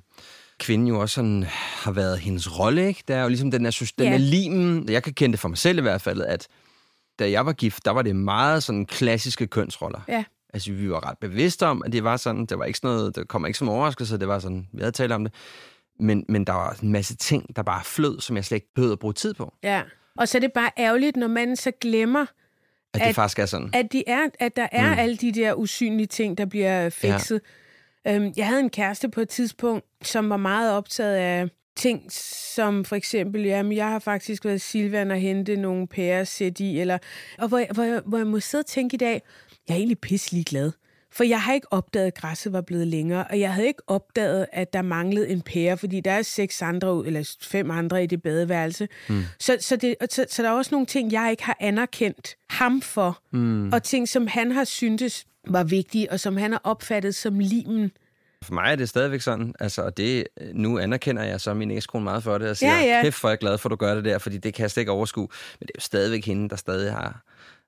kvinden 0.61 0.89
jo 0.89 1.01
også 1.01 1.15
sådan 1.15 1.45
har 1.53 1.93
været 1.93 2.19
hendes 2.19 2.59
rolle, 2.59 2.87
ikke? 2.87 3.03
Der 3.09 3.17
er 3.17 3.23
jo 3.23 3.29
ligesom 3.29 3.51
den 3.51 3.65
der, 3.65 3.93
den 3.99 4.13
der 4.13 4.19
limen, 4.19 4.89
jeg 4.89 5.03
kan 5.03 5.15
kende 5.15 5.33
det 5.33 5.41
for 5.41 5.49
mig 5.49 5.59
selv 5.59 5.79
i 5.79 5.83
hvert 5.83 6.01
fald, 6.01 6.23
at 6.23 6.49
da 7.19 7.31
jeg 7.31 7.47
var 7.47 7.53
gift, 7.53 7.85
der 7.85 7.91
var 7.91 8.03
det 8.03 8.17
meget 8.17 8.63
sådan 8.63 8.87
klassiske 8.87 9.47
kønsroller. 9.47 10.01
Ja. 10.09 10.25
Altså, 10.55 10.73
vi 10.73 10.91
var 10.91 11.09
ret 11.11 11.19
bevidste 11.19 11.67
om, 11.67 11.83
at 11.87 11.93
det 11.93 12.05
var 12.05 12.17
sådan, 12.17 12.47
det 12.47 12.59
var 12.59 12.65
ikke 12.65 12.79
sådan 12.79 12.97
noget, 12.97 13.17
der 13.17 13.25
kommer 13.25 13.49
ikke 13.49 13.59
som 13.59 13.69
overraskelse, 13.69 14.19
det 14.19 14.29
var 14.29 14.39
sådan, 14.39 14.69
vi 14.73 14.79
havde 14.81 14.93
talt 14.93 15.13
om 15.13 15.25
det. 15.25 15.35
Men, 16.01 16.25
men 16.29 16.45
der 16.45 16.53
var 16.53 16.77
en 16.83 16.93
masse 16.93 17.17
ting, 17.17 17.57
der 17.57 17.63
bare 17.63 17.85
flød, 17.85 18.21
som 18.21 18.37
jeg 18.37 18.45
slet 18.45 18.57
ikke 18.57 18.75
behøvede 18.75 18.93
at 18.93 18.99
bruge 18.99 19.15
tid 19.15 19.35
på. 19.35 19.55
Ja. 19.63 19.83
Og 20.17 20.29
så 20.29 20.39
er 20.39 20.41
det 20.41 20.53
bare 20.53 20.71
ærgerligt, 20.79 21.17
når 21.17 21.29
man 21.29 21.57
så 21.57 21.73
glemmer, 21.81 22.21
At, 22.95 23.01
at 23.01 23.07
det 23.07 23.15
faktisk 23.15 23.39
er 23.39 23.47
sådan. 23.47 23.71
at, 23.73 23.93
de 23.93 24.05
er, 24.07 24.29
at 24.41 24.57
der 24.57 24.69
er 24.73 24.95
mm. 24.95 24.99
alle 24.99 25.17
de 25.17 25.33
der 25.33 25.55
usynlige 25.55 26.07
ting, 26.07 26.39
der 26.39 26.45
bliver 26.45 26.91
fikset. 26.91 27.35
Ja. 27.35 27.51
Øhm, 28.09 28.33
jeg 28.37 28.47
havde 28.47 28.61
en 28.61 28.71
kæreste 28.71 29.09
på 29.09 29.21
et 29.21 29.29
tidspunkt, 29.29 29.87
som 30.03 30.31
var 30.31 30.37
meget 30.37 30.73
optaget 30.73 31.15
af 31.17 31.49
ting, 31.77 32.13
som 32.55 32.85
for 32.85 32.97
eksempel, 32.97 33.43
jamen, 33.43 33.73
jeg 33.77 33.87
har 33.89 33.99
faktisk 33.99 34.45
været 34.45 34.61
Silvan 34.61 35.11
og 35.11 35.17
hente 35.17 35.57
nogle 35.57 35.87
pærer 35.87 36.25
sæt 36.25 36.61
i, 36.61 36.81
eller, 36.81 36.99
og 37.39 37.49
hvor, 37.49 37.59
jeg- 37.59 37.69
hvor, 37.75 37.83
jeg, 37.83 38.03
hvor 38.07 38.19
jeg 38.19 38.27
må 38.27 38.41
sidde 38.41 38.63
og 38.63 38.67
tænke 38.67 38.95
i 38.95 38.99
dag, 38.99 39.23
jeg 39.69 39.75
er 39.75 39.79
egentlig 39.79 39.99
pisselig 39.99 40.47
glad. 40.47 40.73
For 41.13 41.25
jeg 41.25 41.43
har 41.43 41.53
ikke 41.55 41.73
opdaget, 41.73 42.07
at 42.07 42.15
græsset 42.15 42.53
var 42.53 42.61
blevet 42.61 42.87
længere, 42.87 43.25
og 43.31 43.41
jeg 43.41 43.55
havde 43.55 43.67
ikke 43.67 43.83
opdaget, 43.87 44.47
at 44.53 44.73
der 44.73 44.83
manglede 44.83 45.29
en 45.29 45.43
pære, 45.43 45.77
fordi 45.79 46.01
der 46.01 46.11
er 46.11 46.23
seks 46.23 46.63
andre, 46.63 47.03
eller 47.07 47.37
fem 47.43 47.71
andre 47.71 48.05
i 48.05 48.07
det 48.07 48.23
badeværelse. 48.23 48.89
Mm. 49.09 49.23
Så, 49.39 49.57
så, 49.61 49.77
det, 49.77 49.95
så, 50.11 50.27
så 50.29 50.43
der 50.43 50.49
er 50.49 50.53
også 50.53 50.69
nogle 50.75 50.87
ting, 50.87 51.13
jeg 51.13 51.29
ikke 51.31 51.43
har 51.45 51.57
anerkendt 51.61 52.37
ham 52.51 52.81
for, 52.83 53.23
mm. 53.33 53.73
og 53.73 53.83
ting, 53.83 54.09
som 54.09 54.27
han 54.27 54.53
har 54.53 54.65
syntes 54.65 55.27
var 55.49 55.65
vigtige, 55.65 56.13
og 56.13 56.21
som 56.21 56.37
han 56.37 56.53
har 56.53 56.61
opfattet 56.65 57.15
som 57.15 57.39
limen. 57.39 57.91
For 58.45 58.55
mig 58.55 58.73
er 58.73 58.77
det 58.77 58.89
stadigvæk 58.89 59.21
sådan, 59.21 59.55
altså, 59.61 59.83
og 59.83 59.97
det, 59.97 60.27
nu 60.53 60.79
anerkender 60.79 61.23
jeg 61.23 61.41
så 61.41 61.55
min 61.55 61.71
ekskone 61.71 62.05
meget 62.05 62.23
for 62.23 62.39
det, 62.39 62.51
og 62.51 62.57
siger, 62.57 62.79
Ja, 62.79 62.97
ja. 62.97 63.03
kæft 63.03 63.25
jeg 63.25 63.33
er 63.33 63.37
glad 63.37 63.59
for, 63.59 63.69
at 63.69 63.71
du 63.71 63.77
gør 63.77 63.95
det 63.95 64.05
der, 64.05 64.19
fordi 64.19 64.39
det 64.39 64.55
kan 64.55 64.63
jeg 64.63 64.71
slet 64.71 64.81
ikke 64.81 64.93
overskue. 64.93 65.29
Men 65.61 65.67
det 65.67 65.71
er 65.75 65.79
jo 65.79 65.81
stadigvæk 65.81 66.25
hende, 66.27 66.49
der 66.49 66.57
stadig 66.57 66.93
har 66.93 67.23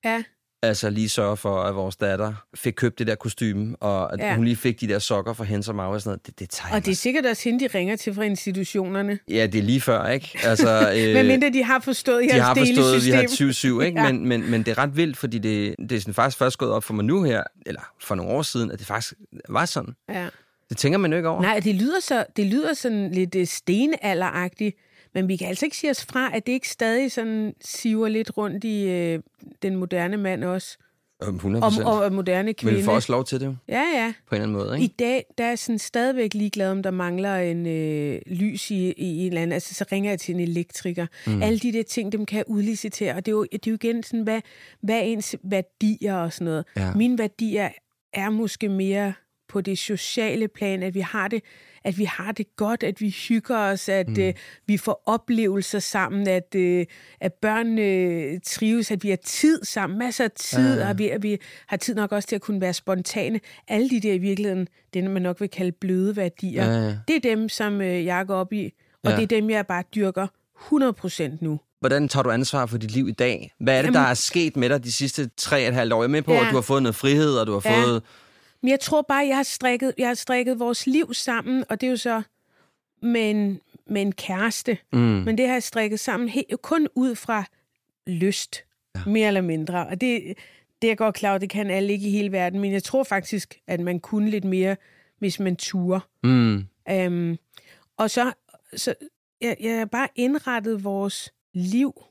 Ja, 0.04 0.22
altså 0.62 0.90
lige 0.90 1.08
sørge 1.08 1.36
for, 1.36 1.62
at 1.62 1.74
vores 1.74 1.96
datter 1.96 2.32
fik 2.54 2.72
købt 2.72 2.98
det 2.98 3.06
der 3.06 3.14
kostume, 3.14 3.76
og 3.80 4.12
at 4.12 4.20
ja. 4.20 4.34
Hun 4.36 4.44
lige 4.44 4.56
fik 4.56 4.80
de 4.80 4.88
der 4.88 4.98
sokker 4.98 5.32
fra 5.32 5.44
hende 5.44 5.70
og 5.72 5.88
og 5.88 6.00
sådan 6.00 6.08
noget. 6.08 6.26
Det, 6.26 6.38
det 6.38 6.50
tager 6.50 6.74
og 6.74 6.84
det 6.84 6.92
er 6.92 6.96
sikkert 6.96 7.26
også 7.26 7.42
hende, 7.44 7.68
de 7.68 7.78
ringer 7.78 7.96
til 7.96 8.14
fra 8.14 8.22
institutionerne. 8.22 9.18
Ja, 9.28 9.46
det 9.46 9.58
er 9.58 9.62
lige 9.62 9.80
før, 9.80 10.06
ikke? 10.06 10.38
Altså, 10.44 10.68
øh, 10.96 11.14
Men 11.14 11.26
mindre 11.26 11.50
de 11.50 11.64
har 11.64 11.80
forstået 11.80 12.22
de 12.22 12.36
jeres 12.36 12.42
har 12.42 12.54
forstået, 12.54 12.94
at 12.96 13.04
vi 13.04 13.10
har 13.10 13.22
et 13.22 13.80
7-7, 13.80 13.86
ikke? 13.86 14.00
Ja. 14.02 14.12
Men, 14.12 14.28
men, 14.28 14.50
men 14.50 14.62
det 14.62 14.70
er 14.70 14.78
ret 14.78 14.96
vildt, 14.96 15.16
fordi 15.16 15.38
det, 15.38 15.74
det 15.78 15.92
er 15.92 16.00
sådan 16.00 16.14
faktisk 16.14 16.38
først 16.38 16.58
gået 16.58 16.72
op 16.72 16.84
for 16.84 16.94
mig 16.94 17.04
nu 17.04 17.22
her, 17.22 17.42
eller 17.66 17.80
for 18.00 18.14
nogle 18.14 18.32
år 18.32 18.42
siden, 18.42 18.70
at 18.70 18.78
det 18.78 18.86
faktisk 18.86 19.14
var 19.48 19.64
sådan. 19.64 19.94
Ja. 20.08 20.26
Det 20.68 20.76
tænker 20.76 20.98
man 20.98 21.10
jo 21.12 21.16
ikke 21.16 21.28
over. 21.28 21.42
Nej, 21.42 21.60
det 21.60 21.74
lyder, 21.74 22.00
så, 22.00 22.24
det 22.36 22.46
lyder 22.46 22.74
sådan 22.74 23.10
lidt 23.10 23.34
øh, 23.34 23.46
stenalderagtigt, 23.46 24.76
men 25.14 25.28
vi 25.28 25.36
kan 25.36 25.48
altså 25.48 25.66
ikke 25.66 25.76
sige 25.76 25.90
os 25.90 26.04
fra, 26.04 26.36
at 26.36 26.46
det 26.46 26.52
ikke 26.52 26.68
stadig 26.68 27.12
sådan 27.12 27.54
siver 27.60 28.08
lidt 28.08 28.36
rundt 28.36 28.64
i 28.64 28.88
øh, 28.88 29.20
den 29.62 29.76
moderne 29.76 30.16
mand 30.16 30.44
også, 30.44 30.78
100 31.28 31.64
om, 31.64 31.72
og 31.86 32.12
moderne 32.12 32.44
Men 32.46 32.54
kvinde. 32.54 32.78
vi 32.78 32.84
får 32.84 32.92
også 32.92 33.12
lov 33.12 33.24
til 33.24 33.40
det 33.40 33.58
Ja, 33.68 33.82
ja. 33.94 34.12
på 34.28 34.34
en 34.34 34.42
eller 34.42 34.58
anden 34.58 34.66
måde, 34.68 34.78
I 34.80 34.82
ikke? 34.82 34.94
dag, 34.98 35.24
der 35.38 35.44
er 35.44 35.48
jeg 35.48 35.58
sådan 35.58 35.78
stadigvæk 35.78 36.34
ligeglad, 36.34 36.70
om 36.70 36.82
der 36.82 36.90
mangler 36.90 37.36
en 37.36 37.66
øh, 37.66 38.20
lys 38.26 38.70
i, 38.70 38.92
i 38.92 39.18
en 39.20 39.26
eller 39.26 39.42
anden. 39.42 39.52
Altså, 39.52 39.74
så 39.74 39.84
ringer 39.92 40.10
jeg 40.10 40.20
til 40.20 40.34
en 40.34 40.40
elektriker. 40.40 41.06
Mm. 41.26 41.42
Alle 41.42 41.58
de 41.58 41.72
der 41.72 41.82
ting, 41.82 42.12
dem 42.12 42.26
kan 42.26 42.36
jeg 42.36 42.44
udlicitere. 42.48 43.14
Og 43.14 43.26
det 43.26 43.32
er 43.32 43.36
jo, 43.36 43.42
det 43.52 43.66
er 43.66 43.70
jo 43.70 43.74
igen 43.74 44.02
sådan, 44.02 44.22
hvad, 44.22 44.40
hvad 44.82 44.94
er 44.96 45.00
ens 45.00 45.36
værdier 45.42 46.14
og 46.16 46.32
sådan 46.32 46.44
noget. 46.44 46.64
Ja. 46.76 46.94
Mine 46.94 47.18
værdier 47.18 47.68
er 48.12 48.30
måske 48.30 48.68
mere 48.68 49.12
på 49.48 49.60
det 49.60 49.78
sociale 49.78 50.48
plan, 50.48 50.82
at 50.82 50.94
vi 50.94 51.00
har 51.00 51.28
det, 51.28 51.42
at 51.84 51.98
vi 51.98 52.04
har 52.04 52.32
det 52.32 52.56
godt, 52.56 52.82
at 52.82 53.00
vi 53.00 53.16
hygger 53.28 53.58
os, 53.58 53.88
at 53.88 54.08
mm. 54.08 54.22
øh, 54.22 54.34
vi 54.66 54.76
får 54.76 55.02
oplevelser 55.06 55.78
sammen, 55.78 56.28
at, 56.28 56.54
øh, 56.54 56.86
at 57.20 57.32
børnene 57.32 57.82
øh, 57.82 58.40
trives, 58.44 58.90
at 58.90 59.04
vi 59.04 59.08
har 59.08 59.16
tid 59.16 59.64
sammen, 59.64 59.98
masser 59.98 60.24
af 60.24 60.30
tid, 60.30 60.78
ja, 60.78 60.88
og 60.88 60.98
vi, 60.98 61.08
at 61.08 61.22
vi 61.22 61.38
har 61.66 61.76
tid 61.76 61.94
nok 61.94 62.12
også 62.12 62.28
til 62.28 62.36
at 62.36 62.42
kunne 62.42 62.60
være 62.60 62.74
spontane. 62.74 63.40
Alle 63.68 63.90
de 63.90 64.00
der 64.00 64.12
i 64.12 64.18
virkeligheden, 64.18 64.68
det 64.94 65.04
man 65.04 65.22
nok 65.22 65.40
vil 65.40 65.48
kalde 65.48 65.72
bløde 65.72 66.16
værdier, 66.16 66.64
ja, 66.64 66.86
ja. 66.86 66.96
det 67.08 67.16
er 67.16 67.20
dem, 67.20 67.48
som 67.48 67.80
øh, 67.80 68.04
jeg 68.04 68.26
går 68.26 68.34
op 68.34 68.52
i, 68.52 68.72
og 69.04 69.10
ja. 69.10 69.16
det 69.16 69.22
er 69.22 69.26
dem, 69.26 69.50
jeg 69.50 69.66
bare 69.66 69.82
dyrker 69.94 70.26
100% 70.72 71.36
nu. 71.40 71.60
Hvordan 71.80 72.08
tager 72.08 72.22
du 72.22 72.30
ansvar 72.30 72.66
for 72.66 72.78
dit 72.78 72.90
liv 72.90 73.08
i 73.08 73.12
dag? 73.12 73.52
Hvad 73.60 73.74
er 73.74 73.82
det, 73.82 73.86
Jamen, 73.86 73.94
der 73.94 74.08
er 74.08 74.14
sket 74.14 74.56
med 74.56 74.68
dig 74.68 74.84
de 74.84 74.92
sidste 74.92 75.30
tre 75.36 75.62
og 75.62 75.68
et 75.68 75.74
halvt 75.74 75.92
år? 75.92 76.02
Jeg 76.02 76.04
er 76.04 76.08
med 76.08 76.22
på, 76.22 76.32
ja. 76.32 76.40
at 76.40 76.46
du 76.50 76.54
har 76.54 76.62
fået 76.62 76.82
noget 76.82 76.96
frihed, 76.96 77.36
og 77.36 77.46
du 77.46 77.52
har 77.52 77.70
ja. 77.70 77.84
fået... 77.84 78.02
Men 78.62 78.70
jeg 78.70 78.80
tror 78.80 79.02
bare, 79.02 79.26
jeg 79.26 79.36
har 79.36 79.42
strikket, 79.42 79.94
jeg 79.98 80.06
har 80.06 80.14
strikket 80.14 80.58
vores 80.58 80.86
liv 80.86 81.14
sammen, 81.14 81.64
og 81.68 81.80
det 81.80 81.86
er 81.86 81.90
jo 81.90 81.96
så 81.96 82.22
med 83.02 83.30
en, 83.30 83.60
med 83.86 84.02
en 84.02 84.12
kæreste. 84.12 84.78
Mm. 84.92 84.98
Men 84.98 85.38
det 85.38 85.46
har 85.46 85.54
jeg 85.54 85.62
strikket 85.62 86.00
sammen 86.00 86.28
helt, 86.28 86.62
kun 86.62 86.88
ud 86.94 87.14
fra 87.14 87.44
lyst, 88.06 88.64
ja. 88.96 89.00
mere 89.06 89.28
eller 89.28 89.40
mindre. 89.40 89.86
Og 89.86 90.00
det, 90.00 90.34
det 90.82 90.90
er 90.90 90.94
godt 90.94 91.14
klar, 91.14 91.38
det 91.38 91.50
kan 91.50 91.70
alle 91.70 91.92
ikke 91.92 92.08
i 92.08 92.10
hele 92.10 92.32
verden, 92.32 92.60
men 92.60 92.72
jeg 92.72 92.82
tror 92.82 93.02
faktisk, 93.02 93.60
at 93.66 93.80
man 93.80 94.00
kunne 94.00 94.30
lidt 94.30 94.44
mere, 94.44 94.76
hvis 95.18 95.40
man 95.40 95.56
turer. 95.56 96.00
Mm. 96.22 96.66
Um, 97.06 97.38
og 97.96 98.10
så, 98.10 98.32
så 98.76 98.94
jeg, 99.40 99.56
jeg 99.60 99.78
har 99.78 99.84
bare 99.84 100.08
indrettet 100.14 100.84
vores 100.84 101.32
liv, 101.54 102.02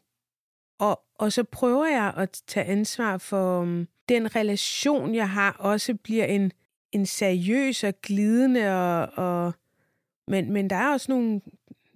og, 0.80 1.02
og 1.16 1.34
så 1.34 1.44
prøver 1.44 1.86
jeg 1.86 2.14
at 2.18 2.42
tage 2.48 2.66
ansvar 2.66 3.18
for 3.18 3.62
um, 3.62 3.88
den 4.12 4.36
relation, 4.36 5.16
jeg 5.16 5.30
har, 5.30 5.52
også 5.52 5.94
bliver 5.94 6.26
en, 6.26 6.52
en 6.92 7.06
seriøs 7.06 7.84
og 7.84 7.94
glidende, 8.02 8.70
og, 8.70 9.10
og, 9.26 9.54
men, 10.28 10.54
men 10.54 10.70
der 10.70 10.76
er 10.76 10.92
også 10.92 11.12
nogle 11.12 11.42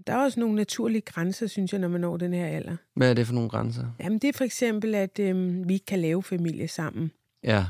der 0.07 0.13
er 0.13 0.17
også 0.17 0.39
nogle 0.39 0.55
naturlige 0.55 1.01
grænser, 1.01 1.47
synes 1.47 1.71
jeg, 1.71 1.81
når 1.81 1.87
man 1.87 2.01
når 2.01 2.17
den 2.17 2.33
her 2.33 2.47
alder. 2.47 2.77
Hvad 2.95 3.09
er 3.09 3.13
det 3.13 3.27
for 3.27 3.33
nogle 3.33 3.49
grænser? 3.49 3.85
Jamen, 3.99 4.19
det 4.19 4.27
er 4.27 4.33
for 4.33 4.43
eksempel, 4.43 4.95
at 4.95 5.19
øhm, 5.19 5.67
vi 5.67 5.73
ikke 5.73 5.85
kan 5.85 5.99
lave 5.99 6.23
familie 6.23 6.67
sammen. 6.67 7.11
Ja. 7.43 7.65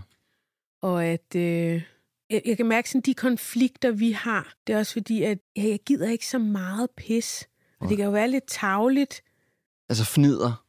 Og 0.82 1.06
at 1.06 1.36
øh, 1.36 1.82
jeg, 2.30 2.42
jeg 2.46 2.58
kan 2.58 2.66
mærke, 2.66 2.98
at 2.98 3.06
de 3.06 3.14
konflikter, 3.14 3.92
vi 3.92 4.12
har, 4.12 4.54
det 4.68 4.74
er 4.74 4.78
også 4.78 4.94
fordi, 4.94 5.24
at 5.24 5.38
ja, 5.56 5.68
jeg 5.68 5.80
gider 5.86 6.10
ikke 6.10 6.28
så 6.28 6.40
meget 6.40 6.90
pis. 6.98 7.50
Og 7.80 7.90
det 7.90 7.98
kan 7.98 8.06
jo 8.06 8.12
være 8.12 8.28
lidt 8.28 8.48
tavligt. 8.48 9.22
Altså 9.90 10.06
fnider, 10.06 10.66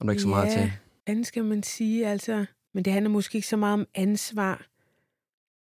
og 0.00 0.06
du 0.06 0.10
ikke 0.10 0.22
så 0.22 0.28
meget 0.28 0.52
til. 0.52 0.72
Ja, 1.08 1.22
skal 1.22 1.44
man 1.44 1.62
sige, 1.62 2.06
altså. 2.06 2.46
Men 2.76 2.84
det 2.84 2.92
handler 2.92 3.10
måske 3.10 3.36
ikke 3.36 3.48
så 3.48 3.56
meget 3.56 3.74
om 3.74 3.86
ansvar. 3.94 4.66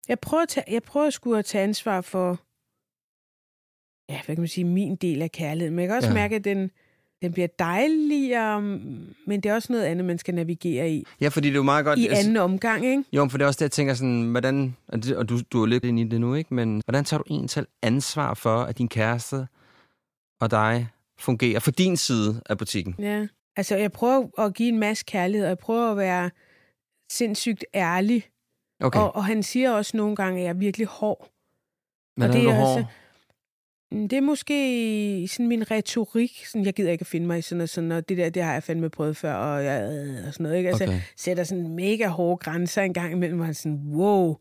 Jeg 0.08 0.20
prøver, 0.20 0.44
at 0.44 0.50
tage, 0.50 0.64
jeg 0.74 0.84
prøver 0.84 1.08
at 1.08 1.14
skulle 1.14 1.40
at 1.40 1.46
tage 1.46 1.64
ansvar 1.64 2.02
for, 2.02 2.40
ja, 4.10 4.22
hvad 4.26 4.36
kan 4.36 4.42
man 4.42 4.48
sige, 4.48 4.66
min 4.66 4.96
del 4.96 5.22
af 5.22 5.32
kærligheden. 5.32 5.76
Men 5.76 5.82
jeg 5.82 5.90
kan 5.90 5.96
også 5.96 6.10
ja. 6.10 6.14
mærke, 6.14 6.36
at 6.36 6.44
den, 6.44 6.72
den 7.22 7.32
bliver 7.32 7.48
dejligere, 7.60 8.62
men 8.62 9.42
det 9.42 9.46
er 9.46 9.54
også 9.54 9.74
noget 9.74 9.86
andet, 9.86 10.06
man 10.06 10.18
skal 10.18 10.34
navigere 10.34 10.92
i. 10.92 11.04
Ja, 11.22 11.28
fordi 11.28 11.48
det 11.48 11.54
er 11.54 11.58
jo 11.58 11.64
meget 11.64 11.86
godt... 11.86 12.00
I 12.00 12.08
anden 12.08 12.38
omgang, 12.38 12.86
ikke? 12.86 13.04
Jo, 13.14 13.28
for 13.28 13.38
det 13.38 13.44
er 13.44 13.48
også 13.48 13.58
det, 13.58 13.62
jeg 13.62 13.72
tænker 13.72 13.94
sådan, 13.94 14.24
hvordan, 14.32 14.76
og 14.88 15.30
du, 15.30 15.40
du 15.52 15.62
er 15.62 15.66
lidt 15.66 15.86
ind 15.86 16.00
i 16.00 16.04
det 16.04 16.22
nu, 16.22 16.36
ikke? 16.36 16.54
Men 16.54 16.82
hvordan 16.86 17.06
tager 17.06 17.18
du 17.18 17.26
egentlig 17.30 17.50
selv 17.50 17.68
ansvar 17.82 18.34
for, 18.34 18.58
at 18.62 18.78
din 18.78 18.88
kæreste 18.88 19.48
og 20.42 20.52
dig 20.52 20.88
fungerer 21.20 21.60
for 21.60 21.72
din 21.72 21.98
side 21.98 22.42
af 22.46 22.58
butikken? 22.58 22.96
Ja, 23.00 23.28
altså 23.56 23.76
jeg 23.76 23.92
prøver 23.92 24.46
at 24.46 24.54
give 24.54 24.70
en 24.70 24.80
masse 24.80 25.06
kærlighed, 25.08 25.46
og 25.46 25.50
jeg 25.50 25.58
prøver 25.58 25.92
at 25.92 25.98
være 25.98 26.30
sindssygt 27.10 27.66
ærlig. 27.74 28.30
Okay. 28.82 29.00
Og, 29.00 29.16
og 29.16 29.26
han 29.26 29.44
siger 29.44 29.72
også 29.72 29.98
nogle 29.98 30.16
gange, 30.16 30.40
at 30.40 30.44
jeg 30.44 30.50
er 30.50 30.54
virkelig 30.54 30.88
hård. 30.88 31.32
Men 32.18 32.30
og 32.30 32.36
det 32.36 32.46
er, 32.46 32.50
er? 32.50 32.68
Altså, 32.68 32.86
det 33.92 34.14
er 34.14 34.22
måske 34.22 35.28
sådan 35.32 35.48
min 35.48 35.72
retorik. 35.72 36.46
Sådan, 36.46 36.66
jeg 36.66 36.74
gider 36.74 36.92
ikke 36.92 37.02
at 37.02 37.08
finde 37.08 37.28
mig 37.28 37.40
i 37.40 37.42
sådan 37.42 37.62
og 37.62 37.70
sådan, 37.70 37.92
og 37.92 38.10
det 38.10 38.18
der, 38.18 38.30
det 38.30 38.44
har 38.44 38.54
jeg 38.54 38.64
fandme 38.64 38.90
prøvet 38.90 39.18
før, 39.18 39.34
og, 39.34 39.66
jeg, 39.66 39.84
og 40.28 40.34
sådan 40.34 40.44
noget. 40.44 40.58
Ikke? 40.58 40.70
Altså, 40.70 40.84
okay. 40.84 41.02
sætter 41.18 41.44
sådan 41.44 41.68
mega 41.68 42.08
hårde 42.08 42.38
grænser 42.38 42.82
en 42.82 42.94
gang 42.94 43.12
imellem, 43.12 43.40
og 43.40 43.56
sådan, 43.56 43.82
wow, 43.94 44.38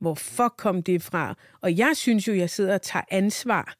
hvor 0.00 0.14
fuck 0.14 0.52
kom 0.56 0.82
det 0.82 1.02
fra? 1.02 1.34
Og 1.60 1.78
jeg 1.78 1.92
synes 1.94 2.28
jo, 2.28 2.34
jeg 2.34 2.50
sidder 2.50 2.74
og 2.74 2.82
tager 2.82 3.04
ansvar, 3.10 3.74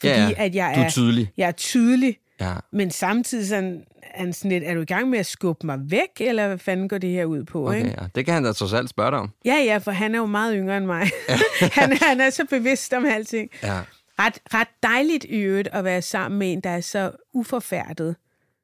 fordi 0.00 0.12
ja, 0.12 0.28
ja. 0.28 0.44
at 0.44 0.54
jeg 0.54 0.70
er, 0.70 0.74
du 0.74 0.80
er 0.80 0.90
tydelig. 0.90 1.32
Jeg 1.36 1.48
er 1.48 1.52
tydelig, 1.52 2.18
ja. 2.40 2.54
men 2.72 2.90
samtidig 2.90 3.48
sådan, 3.48 3.84
er, 4.14 4.32
sådan 4.32 4.50
lidt, 4.50 4.64
er 4.64 4.74
du 4.74 4.80
i 4.80 4.84
gang 4.84 5.10
med 5.10 5.18
at 5.18 5.26
skubbe 5.26 5.66
mig 5.66 5.78
væk, 5.90 6.20
eller 6.20 6.46
hvad 6.46 6.58
fanden 6.58 6.88
går 6.88 6.98
det 6.98 7.10
her 7.10 7.24
ud 7.24 7.44
på? 7.44 7.68
Okay, 7.68 7.78
ikke? 7.78 7.94
Ja. 8.00 8.06
Det 8.14 8.24
kan 8.24 8.34
han 8.34 8.44
da 8.44 8.52
trods 8.52 8.72
alt 8.72 8.90
spørge 8.90 9.10
dig 9.10 9.18
om. 9.18 9.30
Ja, 9.44 9.54
ja, 9.54 9.78
for 9.78 9.90
han 9.90 10.14
er 10.14 10.18
jo 10.18 10.26
meget 10.26 10.54
yngre 10.56 10.76
end 10.76 10.86
mig. 10.86 11.10
han, 11.78 11.96
han 11.96 12.20
er 12.20 12.30
så 12.30 12.44
bevidst 12.50 12.92
om 12.92 13.04
alting. 13.04 13.50
Ja. 13.62 13.80
Ret, 14.18 14.38
ret 14.54 14.68
dejligt 14.82 15.24
i 15.24 15.36
øvrigt 15.36 15.68
at 15.72 15.84
være 15.84 16.02
sammen 16.02 16.38
med 16.38 16.52
en, 16.52 16.60
der 16.60 16.70
er 16.70 16.80
så 16.80 17.12
uforfærdet. 17.32 18.16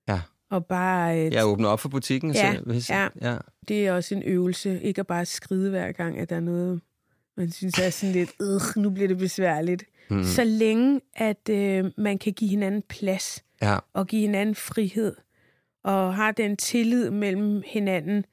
Ja. 0.09 0.21
Og 0.51 0.67
bare... 0.67 1.19
Et... 1.19 1.33
Ja, 1.33 1.45
åbne 1.45 1.69
op 1.69 1.81
for 1.81 1.89
butikken. 1.89 2.33
Ja, 2.33 2.55
så, 2.55 2.63
hvis... 2.67 2.91
ja. 2.91 3.09
ja. 3.23 3.37
Det 3.69 3.87
er 3.87 3.93
også 3.93 4.15
en 4.15 4.23
øvelse. 4.23 4.83
Ikke 4.83 5.01
at 5.01 5.07
bare 5.07 5.27
skride 5.27 5.71
hver 5.71 5.93
gang, 5.93 6.19
at 6.19 6.31
der 6.31 6.37
er 6.37 6.41
noget, 6.41 6.81
man 7.37 7.53
synes 7.53 7.79
er 7.79 7.91
sådan 7.91 8.13
lidt, 8.13 8.31
øh, 8.43 8.83
nu 8.83 8.91
bliver 8.91 9.09
det 9.09 9.19
besværligt. 9.19 9.85
Mm. 10.11 10.25
Så 10.25 10.45
længe, 10.45 11.01
at 11.17 11.49
øh, 11.51 11.85
man 11.99 12.19
kan 12.19 12.33
give 12.33 12.51
hinanden 12.51 12.83
plads, 12.89 13.45
ja. 13.63 13.79
og 13.93 14.07
give 14.07 14.21
hinanden 14.21 14.55
frihed, 14.55 15.17
og 15.85 16.15
har 16.15 16.33
den 16.33 16.57
tillid 16.57 17.11
mellem 17.11 17.63
hinanden, 17.67 18.25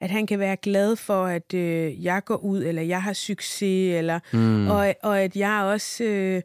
at 0.00 0.10
han 0.10 0.26
kan 0.26 0.38
være 0.38 0.56
glad 0.56 0.96
for, 0.96 1.24
at 1.24 1.54
øh, 1.54 2.04
jeg 2.04 2.24
går 2.24 2.36
ud, 2.36 2.62
eller 2.62 2.82
jeg 2.82 3.02
har 3.02 3.12
succes, 3.12 3.94
eller, 3.94 4.20
mm. 4.32 4.70
og, 4.70 4.94
og 5.02 5.20
at 5.20 5.36
jeg 5.36 5.62
også... 5.62 6.04
Øh, 6.04 6.42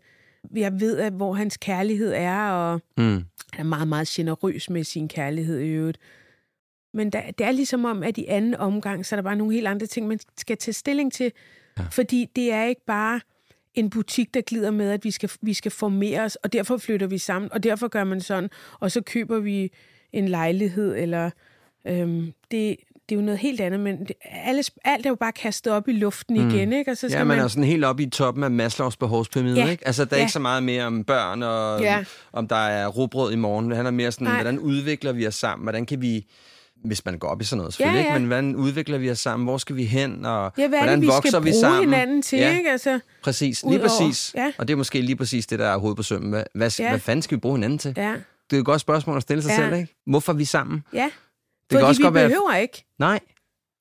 jeg 0.56 0.80
ved, 0.80 0.98
at 0.98 1.14
hvor 1.14 1.34
hans 1.34 1.58
kærlighed 1.58 2.14
er, 2.14 2.50
og 2.52 2.82
mm. 2.98 3.24
han 3.54 3.66
er 3.66 3.70
meget, 3.70 3.88
meget 3.88 4.08
generøs 4.08 4.70
med 4.70 4.84
sin 4.84 5.08
kærlighed 5.08 5.60
i 5.60 5.68
øvrigt. 5.68 5.98
Men 6.94 7.10
der, 7.10 7.32
det 7.32 7.46
er 7.46 7.52
ligesom 7.52 7.86
om, 7.86 8.04
at 8.04 8.18
i 8.18 8.26
anden 8.26 8.56
omgang, 8.56 9.06
så 9.06 9.16
er 9.16 9.18
der 9.18 9.24
bare 9.24 9.36
nogle 9.36 9.54
helt 9.54 9.68
andre 9.68 9.88
ting, 9.88 10.08
man 10.08 10.20
skal 10.38 10.58
tage 10.58 10.74
stilling 10.74 11.14
til. 11.14 11.32
Ja. 11.80 11.84
Fordi 11.92 12.30
det 12.36 12.54
er 12.54 12.64
ikke 12.64 12.86
bare 12.88 13.20
en 13.74 13.90
butik, 13.90 14.34
der 14.34 14.42
glider 14.42 14.72
med, 14.72 14.92
at 14.92 15.04
vi 15.04 15.12
skal, 15.12 15.32
vi 15.42 15.54
skal 15.54 15.72
formere 15.72 16.22
os, 16.22 16.36
og 16.36 16.54
derfor 16.54 16.78
flytter 16.78 17.08
vi 17.08 17.18
sammen, 17.18 17.54
og 17.54 17.64
derfor 17.64 17.88
gør 17.88 18.04
man 18.04 18.22
sådan, 18.22 18.50
og 18.80 18.92
så 18.92 19.02
køber 19.02 19.40
vi 19.40 19.72
en 20.14 20.28
lejlighed, 20.28 20.96
eller 20.96 21.30
øhm, 21.88 22.34
det, 22.52 22.78
det 23.10 23.16
er 23.16 23.20
jo 23.20 23.26
noget 23.26 23.40
helt 23.40 23.62
andet, 23.62 23.80
men 23.80 24.00
det, 24.00 24.12
alle, 24.32 24.64
alt 24.86 25.06
er 25.06 25.10
jo 25.10 25.16
bare 25.16 25.32
kastet 25.32 25.74
op 25.74 25.88
i 25.88 25.92
luften 25.92 26.42
mm. 26.42 26.50
igen, 26.50 26.74
ikke? 26.74 26.92
Og 26.92 26.98
så 26.98 27.10
skal 27.10 27.18
ja, 27.18 27.24
man 27.24 27.40
er 27.40 27.48
sådan 27.48 27.64
helt 27.64 27.86
op 27.86 28.00
i 28.00 28.10
toppen 28.10 28.44
af 28.44 28.52
Maslows 28.52 28.98
behovspyramide, 28.98 29.60
ja. 29.60 29.70
ikke? 29.70 29.88
Altså, 29.88 30.06
der 30.06 30.14
er 30.14 30.18
ja. 30.18 30.24
ikke 30.24 30.32
så 30.32 30.40
meget 30.40 30.64
mere 30.64 30.86
om 30.86 31.04
børn, 31.04 31.44
og 31.44 31.82
ja. 31.82 32.04
om 32.34 32.48
der 32.48 32.56
er 32.56 32.88
råbrød 32.88 33.34
i 33.34 33.36
morgen. 33.36 33.70
Det 33.70 33.76
handler 33.76 33.92
mere 33.92 34.12
sådan, 34.12 34.28
Nej. 34.28 34.36
hvordan 34.36 34.60
udvikler 34.60 35.12
vi 35.12 35.28
os 35.28 35.36
sammen? 35.36 35.66
Hvordan 35.66 35.86
kan 35.86 36.02
vi 36.02 36.26
hvis 36.84 37.06
man 37.06 37.20
går 37.20 37.28
op 37.28 37.42
i 37.42 37.44
sådan 37.44 37.58
noget 37.58 37.74
selvfølgelig, 37.74 38.04
ja, 38.04 38.10
ja. 38.10 38.16
Ikke? 38.16 38.20
men 38.20 38.28
hvordan 38.28 38.56
udvikler 38.56 38.98
vi 38.98 39.12
os 39.12 39.20
sammen? 39.20 39.48
Hvor 39.48 39.58
skal 39.58 39.76
vi 39.76 39.86
hen? 39.86 40.26
Og 40.26 40.54
ja, 40.58 40.68
hvad 40.68 40.80
hvordan 40.80 41.02
det, 41.02 41.02
vi 41.02 41.08
vokser 41.08 41.40
vi 41.40 41.54
sammen? 41.54 41.80
hinanden 41.80 42.22
til, 42.22 42.40
ja. 42.40 42.58
ikke? 42.58 42.72
Altså, 42.72 43.00
præcis, 43.24 43.64
lige 43.70 43.80
præcis. 43.80 44.32
Ja. 44.36 44.52
Og 44.58 44.68
det 44.68 44.74
er 44.74 44.78
måske 44.78 45.02
lige 45.02 45.16
præcis 45.16 45.48
det, 45.48 45.60
der 45.60 45.68
er 45.68 45.78
hovedet 45.78 45.98
på 45.98 46.04
sømmen. 46.04 46.30
Hvad, 46.30 46.44
hvad, 46.54 46.72
ja. 46.80 46.90
hvad 46.90 47.00
fanden 47.00 47.22
skal 47.22 47.36
vi 47.36 47.40
bruge 47.40 47.58
hinanden 47.58 47.80
til? 47.80 47.94
Ja. 47.98 48.16
Det 48.50 48.58
er 48.58 48.60
et 48.60 48.66
godt 48.66 48.82
spørgsmål 48.82 49.18
at 49.18 49.22
stille 49.22 49.44
sig 49.44 49.50
ja. 49.50 49.56
selv, 49.56 49.74
ikke? 49.74 50.02
Hvorfor 50.06 50.34
er 50.34 50.38
vi 50.38 50.46
sammen? 50.46 50.84
Ja, 50.94 51.04
det 51.04 51.12
Fordi 51.72 51.80
kan 51.80 51.88
også 51.88 52.00
vi 52.00 52.04
godt 52.04 52.14
behøver 52.14 52.52
være... 52.52 52.62
ikke. 52.62 52.86
Nej. 53.00 53.20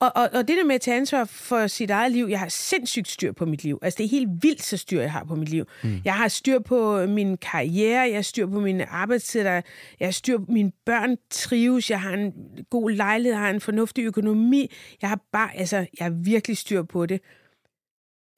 Og, 0.01 0.11
og, 0.15 0.29
og 0.33 0.47
det 0.47 0.57
der 0.57 0.63
med 0.63 0.75
at 0.75 0.81
tage 0.81 0.97
ansvar 0.97 1.25
for 1.25 1.67
sit 1.67 1.89
eget 1.89 2.11
liv, 2.11 2.27
jeg 2.29 2.39
har 2.39 2.49
sindssygt 2.49 3.07
styr 3.07 3.31
på 3.31 3.45
mit 3.45 3.63
liv. 3.63 3.79
Altså 3.81 3.97
det 3.97 4.03
er 4.03 4.09
helt 4.09 4.29
vildt 4.43 4.63
så 4.63 4.77
styr, 4.77 5.01
jeg 5.01 5.11
har 5.11 5.23
på 5.23 5.35
mit 5.35 5.49
liv. 5.49 5.65
Mm. 5.83 6.01
Jeg 6.05 6.15
har 6.15 6.27
styr 6.27 6.59
på 6.59 7.05
min 7.05 7.37
karriere, 7.37 8.01
jeg 8.01 8.15
har 8.15 8.21
styr 8.21 8.47
på 8.47 8.59
mine 8.59 8.85
arbejdstider, 8.85 9.61
jeg 9.99 10.07
har 10.07 10.11
styr 10.11 10.37
på 10.37 10.45
mine 10.47 10.71
børn 10.85 11.17
trives, 11.29 11.89
jeg 11.89 12.01
har 12.01 12.13
en 12.13 12.33
god 12.69 12.91
lejlighed, 12.91 13.33
jeg 13.33 13.45
har 13.45 13.49
en 13.49 13.61
fornuftig 13.61 14.03
økonomi. 14.03 14.71
Jeg 15.01 15.09
har 15.09 15.19
bare, 15.31 15.57
altså, 15.57 15.77
jeg 15.77 16.05
har 16.05 16.23
virkelig 16.23 16.57
styr 16.57 16.83
på 16.83 17.05
det. 17.05 17.21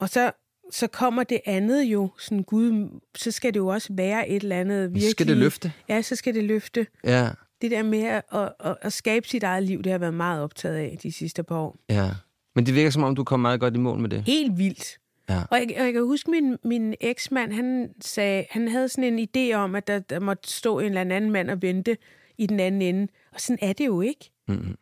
Og 0.00 0.08
så, 0.08 0.32
så 0.72 0.86
kommer 0.86 1.24
det 1.24 1.40
andet 1.46 1.82
jo, 1.82 2.10
sådan 2.18 2.42
gud, 2.42 3.00
så 3.16 3.30
skal 3.30 3.54
det 3.54 3.60
jo 3.60 3.66
også 3.66 3.88
være 3.92 4.28
et 4.28 4.42
eller 4.42 4.60
andet 4.60 4.82
virkelig... 4.82 5.02
Så 5.02 5.10
skal 5.10 5.28
det 5.28 5.36
løfte. 5.36 5.72
Ja, 5.88 6.02
så 6.02 6.16
skal 6.16 6.34
det 6.34 6.44
løfte. 6.44 6.86
Ja 7.04 7.28
det 7.64 7.70
der 7.70 7.82
med 7.82 8.02
at, 8.02 8.22
at, 8.60 8.76
at 8.82 8.92
skabe 8.92 9.28
sit 9.28 9.42
eget 9.42 9.62
liv, 9.62 9.78
det 9.78 9.86
har 9.86 9.92
jeg 9.92 10.00
været 10.00 10.14
meget 10.14 10.42
optaget 10.42 10.76
af 10.76 10.98
de 11.02 11.12
sidste 11.12 11.42
par 11.42 11.56
år. 11.56 11.76
Ja, 11.88 12.10
men 12.54 12.66
det 12.66 12.74
virker 12.74 12.90
som 12.90 13.02
om, 13.02 13.16
du 13.16 13.24
kom 13.24 13.40
meget 13.40 13.60
godt 13.60 13.74
i 13.74 13.78
mål 13.78 13.98
med 13.98 14.08
det. 14.08 14.22
Helt 14.26 14.58
vildt. 14.58 14.98
Ja. 15.28 15.42
Og, 15.50 15.58
jeg, 15.60 15.74
og 15.78 15.84
jeg 15.84 15.92
kan 15.92 16.02
huske, 16.02 16.30
min, 16.30 16.56
min 16.64 16.94
eksmand, 17.00 17.52
han 17.52 17.94
sagde, 18.00 18.44
han 18.50 18.68
havde 18.68 18.88
sådan 18.88 19.18
en 19.18 19.28
idé 19.36 19.54
om, 19.54 19.74
at 19.74 19.86
der, 19.86 19.98
der 19.98 20.20
måtte 20.20 20.52
stå 20.52 20.78
en 20.78 20.86
eller 20.86 21.00
anden 21.00 21.30
mand 21.30 21.50
og 21.50 21.62
vente 21.62 21.96
i 22.38 22.46
den 22.46 22.60
anden 22.60 22.82
ende. 22.82 23.08
Og 23.32 23.40
sådan 23.40 23.58
er 23.62 23.72
det 23.72 23.86
jo 23.86 24.00
ikke. 24.00 24.30
Mm-hmm. 24.48 24.76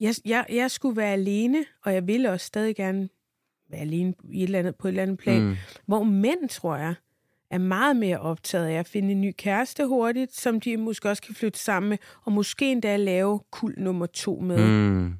Jeg, 0.00 0.14
jeg, 0.24 0.46
jeg 0.52 0.70
skulle 0.70 0.96
være 0.96 1.12
alene, 1.12 1.64
og 1.84 1.94
jeg 1.94 2.06
ville 2.06 2.30
også 2.30 2.46
stadig 2.46 2.76
gerne 2.76 3.08
være 3.70 3.80
alene 3.80 4.14
i 4.30 4.38
et 4.38 4.42
eller 4.42 4.58
andet, 4.58 4.76
på 4.76 4.88
et 4.88 4.90
eller 4.90 5.02
andet 5.02 5.18
plan. 5.18 5.42
Mm. 5.42 5.56
Hvor 5.86 6.02
mænd, 6.02 6.48
tror 6.48 6.76
jeg, 6.76 6.94
er 7.50 7.58
meget 7.58 7.96
mere 7.96 8.18
optaget 8.18 8.66
af 8.66 8.72
at 8.74 8.88
finde 8.88 9.12
en 9.12 9.20
ny 9.20 9.32
kæreste 9.38 9.86
hurtigt, 9.86 10.36
som 10.36 10.60
de 10.60 10.76
måske 10.76 11.10
også 11.10 11.22
kan 11.22 11.34
flytte 11.34 11.58
sammen 11.58 11.88
med, 11.90 11.98
og 12.24 12.32
måske 12.32 12.72
endda 12.72 12.96
lave 12.96 13.40
kul 13.50 13.74
nummer 13.76 14.06
to 14.06 14.40
med. 14.42 14.68
Mm. 14.68 15.14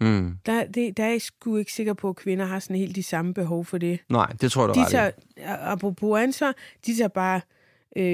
Mm. 0.00 0.38
Der, 0.46 0.64
det, 0.66 0.96
der 0.96 1.04
er 1.04 1.10
jeg 1.10 1.22
sgu 1.22 1.56
ikke 1.56 1.72
sikker 1.72 1.94
på, 1.94 2.08
at 2.08 2.16
kvinder 2.16 2.44
har 2.46 2.58
sådan 2.58 2.76
helt 2.76 2.96
de 2.96 3.02
samme 3.02 3.34
behov 3.34 3.64
for 3.64 3.78
det. 3.78 3.98
Nej, 4.08 4.32
det 4.40 4.52
tror 4.52 4.66
jeg, 4.66 4.74
du 4.74 4.80
De 4.80 4.90
tager, 4.90 5.10
apropos 5.46 6.20
ansvar, 6.20 6.54
de 6.86 6.96
tager 6.96 7.08
bare... 7.08 7.40
Øh, 7.96 8.04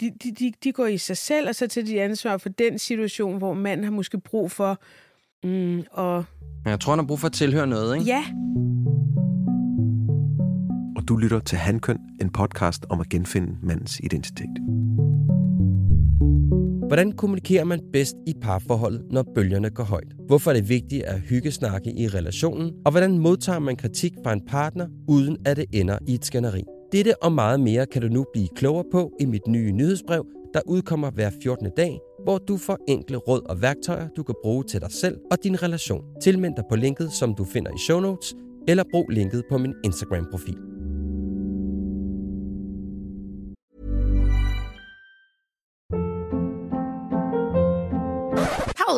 de, 0.00 0.10
de, 0.22 0.32
de, 0.38 0.52
de 0.64 0.72
går 0.72 0.86
i 0.86 0.98
sig 0.98 1.16
selv, 1.16 1.48
og 1.48 1.54
så 1.54 1.66
tager 1.66 1.84
de 1.84 2.02
ansvar 2.02 2.36
for 2.36 2.48
den 2.48 2.78
situation, 2.78 3.38
hvor 3.38 3.54
manden 3.54 3.84
har 3.84 3.92
måske 3.92 4.20
brug 4.20 4.50
for... 4.50 4.78
Mm, 5.44 5.82
og 5.90 6.24
Jeg 6.64 6.80
tror, 6.80 6.92
han 6.92 6.98
har 6.98 7.06
brug 7.06 7.20
for 7.20 7.26
at 7.26 7.32
tilhøre 7.32 7.66
noget, 7.66 7.96
ikke? 7.96 8.06
ja, 8.06 8.24
og 11.00 11.08
du 11.08 11.16
lytter 11.16 11.40
til 11.40 11.58
Handkøn, 11.58 11.98
en 12.20 12.30
podcast 12.30 12.86
om 12.88 13.00
at 13.00 13.08
genfinde 13.08 13.56
mandens 13.62 14.00
identitet. 14.00 14.50
Hvordan 16.86 17.12
kommunikerer 17.12 17.64
man 17.64 17.80
bedst 17.92 18.14
i 18.26 18.34
parforholdet, 18.42 19.02
når 19.10 19.24
bølgerne 19.34 19.70
går 19.70 19.84
højt? 19.84 20.12
Hvorfor 20.26 20.50
er 20.50 20.54
det 20.54 20.68
vigtigt 20.68 21.02
at 21.02 21.20
hyggesnakke 21.20 21.92
i 21.92 22.08
relationen? 22.08 22.72
Og 22.84 22.90
hvordan 22.90 23.18
modtager 23.18 23.58
man 23.58 23.76
kritik 23.76 24.12
fra 24.24 24.32
en 24.32 24.40
partner, 24.48 24.86
uden 25.08 25.36
at 25.46 25.56
det 25.56 25.66
ender 25.72 25.98
i 26.08 26.14
et 26.14 26.24
skænderi? 26.24 26.62
Dette 26.92 27.22
og 27.22 27.32
meget 27.32 27.60
mere 27.60 27.86
kan 27.86 28.02
du 28.02 28.08
nu 28.08 28.26
blive 28.32 28.48
klogere 28.56 28.84
på 28.92 29.12
i 29.20 29.24
mit 29.24 29.46
nye 29.48 29.72
nyhedsbrev, 29.72 30.26
der 30.54 30.60
udkommer 30.66 31.10
hver 31.10 31.30
14. 31.42 31.70
dag, 31.76 31.98
hvor 32.24 32.38
du 32.38 32.56
får 32.56 32.78
enkle 32.88 33.16
råd 33.16 33.50
og 33.50 33.62
værktøjer, 33.62 34.08
du 34.16 34.22
kan 34.22 34.34
bruge 34.42 34.64
til 34.64 34.80
dig 34.80 34.92
selv 34.92 35.18
og 35.30 35.38
din 35.44 35.62
relation. 35.62 36.04
Tilmeld 36.22 36.56
dig 36.56 36.64
på 36.70 36.76
linket, 36.76 37.12
som 37.12 37.34
du 37.34 37.44
finder 37.44 37.70
i 37.70 37.78
show 37.78 38.00
notes, 38.00 38.34
eller 38.68 38.84
brug 38.92 39.08
linket 39.08 39.42
på 39.50 39.58
min 39.58 39.74
Instagram-profil. 39.84 40.69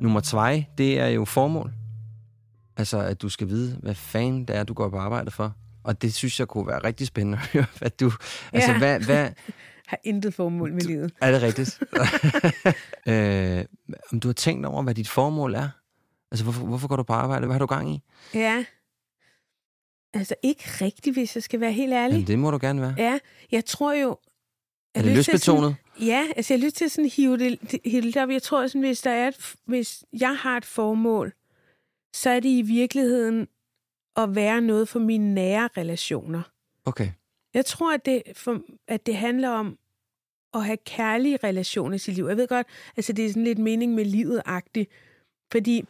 Nummer 0.00 0.20
2, 0.20 0.38
det 0.78 0.98
er 1.00 1.06
jo 1.08 1.24
formål. 1.24 1.72
Altså, 2.76 2.98
at 2.98 3.22
du 3.22 3.28
skal 3.28 3.48
vide, 3.48 3.78
hvad 3.82 3.94
fanden 3.94 4.44
det 4.44 4.56
er, 4.56 4.64
du 4.64 4.74
går 4.74 4.88
på 4.88 4.96
arbejde 4.98 5.30
for. 5.30 5.54
Og 5.84 6.02
det 6.02 6.14
synes 6.14 6.40
jeg 6.40 6.48
kunne 6.48 6.66
være 6.66 6.84
rigtig 6.84 7.06
spændende 7.06 7.38
at 7.38 7.46
høre, 7.46 7.66
hvad 7.78 7.90
du... 7.90 8.12
Altså, 8.52 8.72
Ja. 8.72 8.78
hvad, 8.78 9.00
hvad... 9.00 9.28
har 9.90 9.98
intet 10.04 10.34
formål 10.34 10.72
med 10.72 10.82
livet. 10.82 11.12
Er 11.20 11.30
det 11.32 11.42
rigtigt? 11.42 11.80
øh, 13.08 13.64
om 14.12 14.20
du 14.20 14.28
har 14.28 14.32
tænkt 14.32 14.66
over, 14.66 14.82
hvad 14.82 14.94
dit 14.94 15.08
formål 15.08 15.54
er? 15.54 15.68
Altså, 16.30 16.44
hvorfor, 16.44 16.66
hvorfor 16.66 16.88
går 16.88 16.96
du 16.96 17.02
på 17.02 17.12
arbejde? 17.12 17.46
Hvad 17.46 17.54
har 17.54 17.58
du 17.58 17.66
gang 17.66 17.94
i? 17.94 18.02
Ja. 18.34 18.64
Altså 20.14 20.34
ikke 20.42 20.62
rigtigt, 20.80 21.16
hvis 21.16 21.34
jeg 21.34 21.42
skal 21.42 21.60
være 21.60 21.72
helt 21.72 21.92
ærlig. 21.92 22.12
Jamen, 22.14 22.26
det 22.26 22.38
må 22.38 22.50
du 22.50 22.58
gerne 22.60 22.80
være. 22.80 22.94
Ja, 22.98 23.18
jeg 23.52 23.64
tror 23.64 23.92
jo... 23.92 24.18
Er 24.94 25.02
det 25.02 25.12
lystbetonet? 25.16 25.62
Sådan, 25.62 25.76
ja, 26.00 26.28
altså 26.36 26.54
jeg 26.54 26.60
har 26.60 26.66
lyst 26.66 26.76
til 26.76 26.90
sådan 26.90 27.10
hive 27.10 27.38
det, 27.38 27.80
hive 27.84 28.02
det 28.02 28.16
op. 28.16 28.30
Jeg 28.30 28.42
tror 28.42 28.66
sådan, 28.66 28.80
hvis, 28.80 29.00
der 29.00 29.10
er 29.10 29.28
et, 29.28 29.54
hvis 29.64 30.04
jeg 30.12 30.36
har 30.36 30.56
et 30.56 30.64
formål, 30.64 31.32
så 32.14 32.30
er 32.30 32.40
det 32.40 32.48
i 32.48 32.62
virkeligheden 32.62 33.48
at 34.16 34.34
være 34.34 34.60
noget 34.60 34.88
for 34.88 34.98
mine 34.98 35.34
nære 35.34 35.68
relationer. 35.76 36.42
Okay. 36.84 37.10
Jeg 37.54 37.66
tror, 37.66 37.94
at 37.94 38.06
det, 38.06 38.22
for, 38.34 38.60
at 38.88 39.06
det 39.06 39.16
handler 39.16 39.48
om 39.48 39.78
at 40.54 40.64
have 40.64 40.76
kærlige 40.76 41.38
relationer 41.44 41.94
i 41.94 41.98
sit 41.98 42.14
liv. 42.14 42.24
Jeg 42.24 42.36
ved 42.36 42.48
godt, 42.48 42.66
altså 42.96 43.12
det 43.12 43.24
er 43.24 43.28
sådan 43.28 43.44
lidt 43.44 43.58
mening 43.58 43.94
med 43.94 44.04
livet-agtigt, 44.04 44.90
fordi 45.52 45.84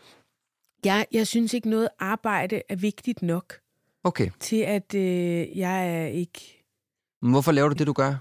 jeg, 0.85 1.07
jeg 1.12 1.27
synes 1.27 1.55
ikke 1.55 1.70
noget 1.70 1.88
arbejde 1.99 2.62
er 2.68 2.77
vigtigt 2.77 3.23
nok 3.23 3.61
Okay. 4.05 4.31
til, 4.40 4.57
at 4.57 4.94
øh, 4.94 5.59
jeg 5.59 6.03
er 6.03 6.07
ikke... 6.07 6.64
Men 7.23 7.31
hvorfor 7.31 7.53
laver 7.53 7.68
du 7.68 7.75
det, 7.75 7.87
du 7.87 7.92
gør? 7.92 8.16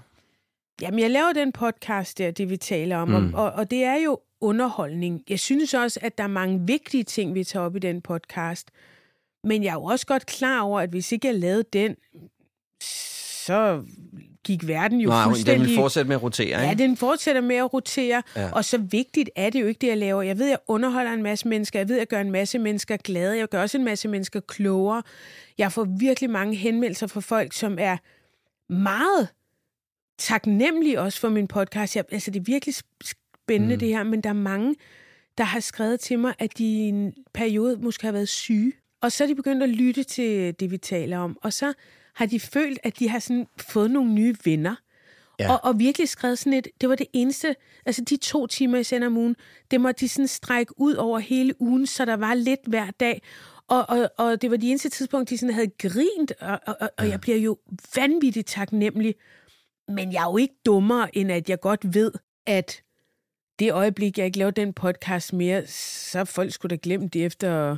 Jamen, 0.82 1.00
jeg 1.00 1.10
laver 1.10 1.32
den 1.32 1.52
podcast 1.52 2.18
der, 2.18 2.30
det 2.30 2.50
vi 2.50 2.56
taler 2.56 2.96
om, 2.96 3.08
Mm. 3.08 3.34
og, 3.34 3.52
og 3.52 3.70
det 3.70 3.84
er 3.84 3.96
jo 3.96 4.18
underholdning. 4.40 5.22
Jeg 5.28 5.38
synes 5.40 5.74
også, 5.74 6.00
at 6.02 6.18
der 6.18 6.24
er 6.24 6.28
mange 6.28 6.60
vigtige 6.66 7.04
ting, 7.04 7.34
vi 7.34 7.44
tager 7.44 7.66
op 7.66 7.76
i 7.76 7.78
den 7.78 8.00
podcast. 8.00 8.70
Men 9.44 9.62
jeg 9.64 9.70
er 9.70 9.74
jo 9.74 9.84
også 9.84 10.06
godt 10.06 10.26
klar 10.26 10.60
over, 10.60 10.80
at 10.80 10.90
hvis 10.90 11.12
ikke 11.12 11.26
jeg 11.28 11.34
lavede 11.34 11.64
den, 11.72 11.96
så 12.82 13.82
gik 14.44 14.68
verden 14.68 15.00
jo 15.00 15.08
Nej, 15.08 15.22
den 15.24 15.30
fuldstændig... 15.30 15.68
vil 15.68 15.76
fortsætte 15.76 16.08
med 16.08 16.16
at 16.16 16.22
rotere, 16.22 16.60
Ja, 16.60 16.70
ikke? 16.70 16.82
den 16.82 16.96
fortsætter 16.96 17.40
med 17.42 17.56
at 17.56 17.72
rotere, 17.74 18.22
Ja. 18.36 18.40
ja. 18.42 18.50
og 18.52 18.64
så 18.64 18.78
vigtigt 18.78 19.30
er 19.36 19.50
det 19.50 19.60
jo 19.60 19.66
ikke, 19.66 19.78
det 19.78 19.86
jeg 19.86 19.98
laver. 19.98 20.22
Jeg 20.22 20.38
ved, 20.38 20.46
jeg 20.48 20.58
underholder 20.68 21.12
en 21.12 21.22
masse 21.22 21.48
mennesker, 21.48 21.78
jeg 21.78 21.88
ved, 21.88 21.96
jeg 21.96 22.06
gør 22.06 22.20
en 22.20 22.30
masse 22.30 22.58
mennesker 22.58 22.96
glade, 22.96 23.38
jeg 23.38 23.48
gør 23.48 23.62
også 23.62 23.78
en 23.78 23.84
masse 23.84 24.08
mennesker 24.08 24.40
klogere. 24.40 25.02
Jeg 25.58 25.72
får 25.72 25.84
virkelig 25.98 26.30
mange 26.30 26.54
henvendelser 26.56 27.06
fra 27.06 27.20
folk, 27.20 27.52
som 27.52 27.76
er 27.80 27.96
meget 28.72 29.28
taknemmelige 30.20 31.00
også 31.00 31.20
for 31.20 31.28
min 31.28 31.46
podcast. 31.48 31.96
Jeg, 31.96 32.04
altså, 32.12 32.30
det 32.30 32.40
er 32.40 32.44
virkelig 32.44 32.74
spændende, 33.04 33.74
Mm. 33.74 33.78
det 33.80 33.88
her, 33.88 34.02
men 34.02 34.20
der 34.20 34.28
er 34.28 34.32
mange, 34.34 34.74
der 35.38 35.44
har 35.44 35.60
skrevet 35.60 36.00
til 36.00 36.18
mig, 36.18 36.34
at 36.38 36.58
de 36.58 36.64
i 36.64 36.76
en 36.88 37.12
periode 37.34 37.76
måske 37.76 38.04
har 38.04 38.12
været 38.12 38.28
syge. 38.28 38.72
Og 39.02 39.12
så 39.12 39.24
er 39.24 39.28
de 39.28 39.34
begyndt 39.34 39.62
at 39.62 39.68
lytte 39.68 40.02
til 40.02 40.54
det, 40.60 40.70
vi 40.70 40.78
taler 40.78 41.18
om. 41.18 41.38
Og 41.42 41.52
så 41.52 41.72
har 42.14 42.26
de 42.26 42.40
følt, 42.40 42.78
at 42.82 42.98
de 42.98 43.08
har 43.08 43.18
sådan 43.18 43.46
fået 43.60 43.90
nogle 43.90 44.12
nye 44.12 44.34
venner. 44.44 44.74
Ja. 45.38 45.44
Ja. 45.44 45.52
Og, 45.52 45.60
og 45.64 45.78
virkelig 45.78 46.08
skrevet 46.08 46.38
sådan 46.38 46.52
et, 46.52 46.68
det 46.80 46.88
var 46.88 46.94
det 46.94 47.06
eneste, 47.12 47.54
altså 47.86 48.02
de 48.04 48.16
to 48.16 48.46
timer, 48.46 48.78
jeg 48.78 48.86
sender 48.86 49.06
om 49.06 49.16
ugen, 49.16 49.36
det 49.70 49.80
måtte 49.80 50.00
de 50.00 50.08
sådan 50.08 50.28
strække 50.28 50.72
ud 50.80 50.94
over 50.94 51.18
hele 51.18 51.62
ugen, 51.62 51.86
så 51.86 52.04
der 52.04 52.16
var 52.16 52.34
lidt 52.34 52.60
hver 52.66 52.90
dag. 52.90 53.22
Og, 53.68 53.84
og, 53.90 54.10
og 54.18 54.42
det 54.42 54.50
var 54.50 54.56
de 54.56 54.68
eneste 54.68 54.88
tidspunkt, 54.88 55.30
de 55.30 55.38
sådan 55.38 55.54
havde 55.54 55.70
grint, 55.78 56.32
og, 56.40 56.60
og, 56.66 56.76
og, 56.80 56.90
og 56.98 57.08
jeg 57.08 57.20
bliver 57.20 57.38
jo 57.38 57.58
vanvittigt 57.96 58.46
taknemmelig. 58.48 59.14
Men 59.90 60.12
jeg 60.12 60.20
er 60.20 60.30
jo 60.30 60.36
ikke 60.36 60.54
dummere, 60.66 61.16
end 61.16 61.32
at 61.32 61.50
jeg 61.50 61.60
godt 61.60 61.94
ved, 61.94 62.12
at 62.46 62.82
det 63.58 63.72
øjeblik, 63.72 64.18
jeg 64.18 64.26
ikke 64.26 64.38
laver 64.38 64.50
den 64.50 64.72
podcast 64.72 65.32
mere, 65.32 65.66
så 65.66 66.24
folk 66.24 66.52
skulle 66.52 66.76
da 66.76 66.80
glemt 66.82 67.14
det 67.14 67.24
efter 67.24 67.76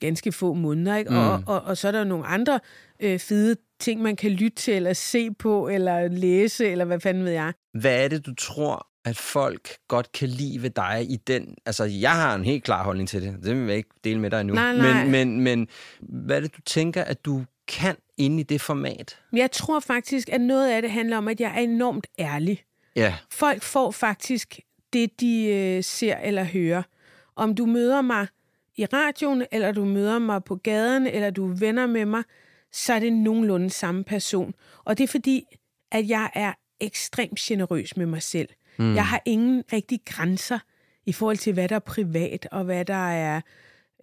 ganske 0.00 0.32
få 0.32 0.54
måneder. 0.54 0.96
Ikke? 0.96 1.10
Mm. 1.10 1.16
Og, 1.16 1.42
og, 1.46 1.62
og 1.62 1.76
så 1.76 1.88
er 1.88 1.92
der 1.92 2.04
nogle 2.04 2.26
andre 2.26 2.60
øh, 3.00 3.18
fede 3.18 3.56
ting, 3.80 4.02
man 4.02 4.16
kan 4.16 4.30
lytte 4.30 4.56
til, 4.56 4.74
eller 4.74 4.92
se 4.92 5.30
på, 5.30 5.68
eller 5.68 6.08
læse, 6.08 6.66
eller 6.66 6.84
hvad 6.84 7.00
fanden 7.00 7.24
ved 7.24 7.32
jeg. 7.32 7.52
Hvad 7.74 8.04
er 8.04 8.08
det, 8.08 8.26
du 8.26 8.34
tror, 8.34 8.86
at 9.04 9.16
folk 9.16 9.68
godt 9.88 10.12
kan 10.12 10.28
lide 10.28 10.62
ved 10.62 10.70
dig 10.70 11.06
i 11.08 11.16
den... 11.16 11.54
Altså, 11.66 11.84
jeg 11.84 12.12
har 12.12 12.34
en 12.34 12.44
helt 12.44 12.64
klar 12.64 12.84
holdning 12.84 13.08
til 13.08 13.22
det. 13.22 13.36
Det 13.44 13.56
vil 13.56 13.66
jeg 13.66 13.76
ikke 13.76 13.90
dele 14.04 14.20
med 14.20 14.30
dig 14.30 14.44
nu. 14.44 14.54
Nej, 14.54 14.76
nej. 14.76 15.04
Men, 15.04 15.10
men, 15.10 15.40
men 15.40 15.68
hvad 16.00 16.36
er 16.36 16.40
det, 16.40 16.56
du 16.56 16.60
tænker, 16.60 17.04
at 17.04 17.24
du 17.24 17.44
kan 17.68 17.96
inde 18.16 18.40
i 18.40 18.42
det 18.42 18.60
format? 18.60 19.18
Jeg 19.32 19.50
tror 19.50 19.80
faktisk, 19.80 20.28
at 20.28 20.40
noget 20.40 20.70
af 20.70 20.82
det 20.82 20.90
handler 20.90 21.16
om, 21.16 21.28
at 21.28 21.40
jeg 21.40 21.52
er 21.56 21.60
enormt 21.60 22.06
ærlig. 22.18 22.64
Ja. 22.96 23.14
Folk 23.30 23.62
får 23.62 23.90
faktisk 23.90 24.60
det, 24.92 25.20
de 25.20 25.46
øh, 25.46 25.84
ser 25.84 26.16
eller 26.16 26.44
hører. 26.44 26.82
Om 27.36 27.54
du 27.54 27.66
møder 27.66 28.02
mig 28.02 28.26
i 28.76 28.84
radioen, 28.84 29.44
eller 29.52 29.72
du 29.72 29.84
møder 29.84 30.18
mig 30.18 30.44
på 30.44 30.56
gaden, 30.56 31.06
eller 31.06 31.30
du 31.30 31.50
er 31.50 31.54
venner 31.54 31.86
med 31.86 32.04
mig, 32.04 32.22
så 32.72 32.92
er 32.92 32.98
det 32.98 33.12
nogenlunde 33.12 33.70
samme 33.70 34.04
person. 34.04 34.54
Og 34.84 34.98
det 34.98 35.04
er 35.04 35.08
fordi, 35.08 35.44
at 35.92 36.08
jeg 36.08 36.30
er 36.34 36.52
ekstremt 36.80 37.38
generøs 37.38 37.96
med 37.96 38.06
mig 38.06 38.22
selv. 38.22 38.48
Mm. 38.78 38.94
Jeg 38.94 39.06
har 39.06 39.22
ingen 39.24 39.62
rigtig 39.72 40.00
grænser 40.04 40.58
i 41.06 41.12
forhold 41.12 41.36
til, 41.36 41.52
hvad 41.52 41.68
der 41.68 41.76
er 41.76 41.80
privat, 41.80 42.48
og 42.52 42.64
hvad 42.64 42.84
der 42.84 43.10
er 43.10 43.40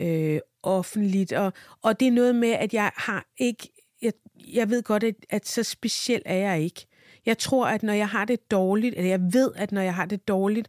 øh, 0.01 0.39
offentligt. 0.63 1.31
Og, 1.33 1.53
og 1.81 1.99
det 1.99 2.07
er 2.07 2.11
noget 2.11 2.35
med, 2.35 2.49
at 2.49 2.73
jeg 2.73 2.91
har 2.95 3.25
ikke... 3.37 3.69
Jeg, 4.01 4.13
jeg 4.53 4.69
ved 4.69 4.83
godt, 4.83 5.03
at, 5.03 5.15
at 5.29 5.47
så 5.47 5.63
speciel 5.63 6.21
er 6.25 6.35
jeg 6.35 6.61
ikke. 6.61 6.85
Jeg 7.25 7.37
tror, 7.37 7.67
at 7.67 7.83
når 7.83 7.93
jeg 7.93 8.09
har 8.09 8.25
det 8.25 8.51
dårligt, 8.51 8.95
eller 8.97 9.09
jeg 9.09 9.33
ved, 9.33 9.51
at 9.55 9.71
når 9.71 9.81
jeg 9.81 9.95
har 9.95 10.05
det 10.05 10.27
dårligt, 10.27 10.67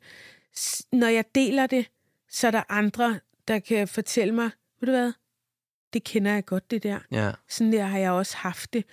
når 0.93 1.07
jeg 1.09 1.25
deler 1.35 1.67
det, 1.67 1.87
så 2.31 2.47
er 2.47 2.51
der 2.51 2.63
andre, 2.69 3.21
der 3.49 3.59
kan 3.59 3.89
fortælle 3.89 4.35
mig, 4.35 4.51
ved 4.81 4.87
du 4.87 4.93
hvad, 4.93 5.13
det 5.93 6.05
kender 6.05 6.33
jeg 6.35 6.45
godt, 6.45 6.71
det 6.71 6.83
der. 6.83 6.99
Ja. 7.13 7.33
Sådan 7.49 7.73
der 7.73 7.85
har 7.85 7.99
jeg 7.99 8.11
også 8.11 8.37
haft 8.37 8.73
det. 8.73 8.85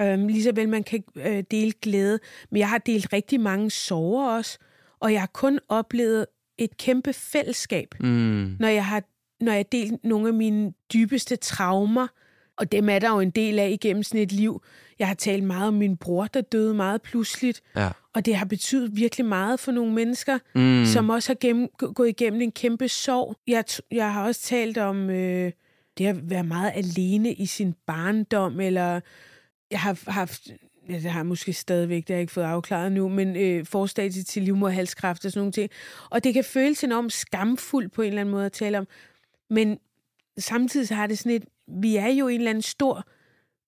Øhm, 0.00 0.26
lige 0.26 0.56
vel 0.56 0.68
man 0.68 0.84
kan 0.84 1.04
øh, 1.14 1.44
dele 1.50 1.72
glæde, 1.82 2.18
men 2.50 2.58
jeg 2.58 2.68
har 2.68 2.78
delt 2.78 3.12
rigtig 3.12 3.40
mange 3.40 3.70
sorger 3.70 4.36
også, 4.36 4.58
og 5.00 5.12
jeg 5.12 5.20
har 5.20 5.30
kun 5.32 5.58
oplevet 5.68 6.26
et 6.58 6.76
kæmpe 6.76 7.12
fællesskab, 7.12 7.94
Mm. 8.00 8.56
når 8.60 8.68
jeg 8.68 8.86
har 8.86 9.02
når 9.40 9.52
jeg 9.52 9.72
delt 9.72 10.04
nogle 10.04 10.28
af 10.28 10.34
mine 10.34 10.72
dybeste 10.92 11.36
traumer, 11.36 12.06
og 12.56 12.72
dem 12.72 12.88
er 12.88 12.98
der 12.98 13.10
jo 13.10 13.20
en 13.20 13.30
del 13.30 13.58
af 13.58 13.70
igennem 13.70 14.02
sådan 14.02 14.20
et 14.20 14.32
liv. 14.32 14.62
Jeg 14.98 15.06
har 15.08 15.14
talt 15.14 15.44
meget 15.44 15.68
om 15.68 15.74
min 15.74 15.96
bror, 15.96 16.24
der 16.26 16.40
døde 16.40 16.74
meget 16.74 17.02
pludseligt, 17.02 17.62
Ja. 17.76 17.88
og 18.14 18.26
det 18.26 18.36
har 18.36 18.44
betydet 18.46 18.96
virkelig 18.96 19.26
meget 19.26 19.60
for 19.60 19.72
nogle 19.72 19.92
mennesker, 19.92 20.38
Mm. 20.54 20.84
som 20.86 21.10
også 21.10 21.28
har 21.28 21.36
gennem, 21.40 21.68
gå- 21.78 21.92
gået 21.92 22.08
igennem 22.08 22.40
en 22.40 22.52
kæmpe 22.52 22.88
sorg. 22.88 23.36
Jeg, 23.46 23.64
jeg 23.90 24.12
har 24.12 24.24
også 24.26 24.40
talt 24.42 24.78
om 24.78 25.10
øh, 25.10 25.52
det 25.98 26.06
at 26.06 26.30
være 26.30 26.44
meget 26.44 26.72
alene 26.74 27.32
i 27.32 27.46
sin 27.46 27.74
barndom, 27.86 28.60
eller 28.60 29.00
jeg 29.70 29.80
har 29.80 30.10
haft, 30.10 30.48
ja, 30.88 30.94
det 30.94 31.02
har 31.10 31.18
jeg 31.18 31.26
måske 31.26 31.52
stadigvæk, 31.52 32.02
det 32.02 32.08
har 32.08 32.14
jeg 32.14 32.20
ikke 32.20 32.32
fået 32.32 32.44
afklaret 32.44 32.92
nu, 32.92 33.08
men 33.08 33.36
øh, 33.36 33.66
forstadie 33.66 34.22
til 34.22 34.42
livmoderhalskræft 34.42 35.24
og 35.24 35.30
sådan 35.30 35.40
nogle 35.40 35.52
ting. 35.52 35.70
Og 36.10 36.24
det 36.24 36.34
kan 36.34 36.44
føles 36.44 36.84
enormt 36.84 37.12
skamfuldt 37.12 37.92
på 37.92 38.02
en 38.02 38.08
eller 38.08 38.20
anden 38.20 38.32
måde 38.32 38.46
at 38.46 38.52
tale 38.52 38.78
om, 38.78 38.86
men 39.50 39.78
samtidig 40.38 40.88
så 40.88 40.94
har 40.94 41.06
det 41.06 41.18
sådan 41.18 41.32
et, 41.32 41.44
vi 41.82 41.96
er 41.96 42.08
jo 42.08 42.28
en 42.28 42.40
eller 42.40 42.50
anden 42.50 42.62
stor 42.62 43.04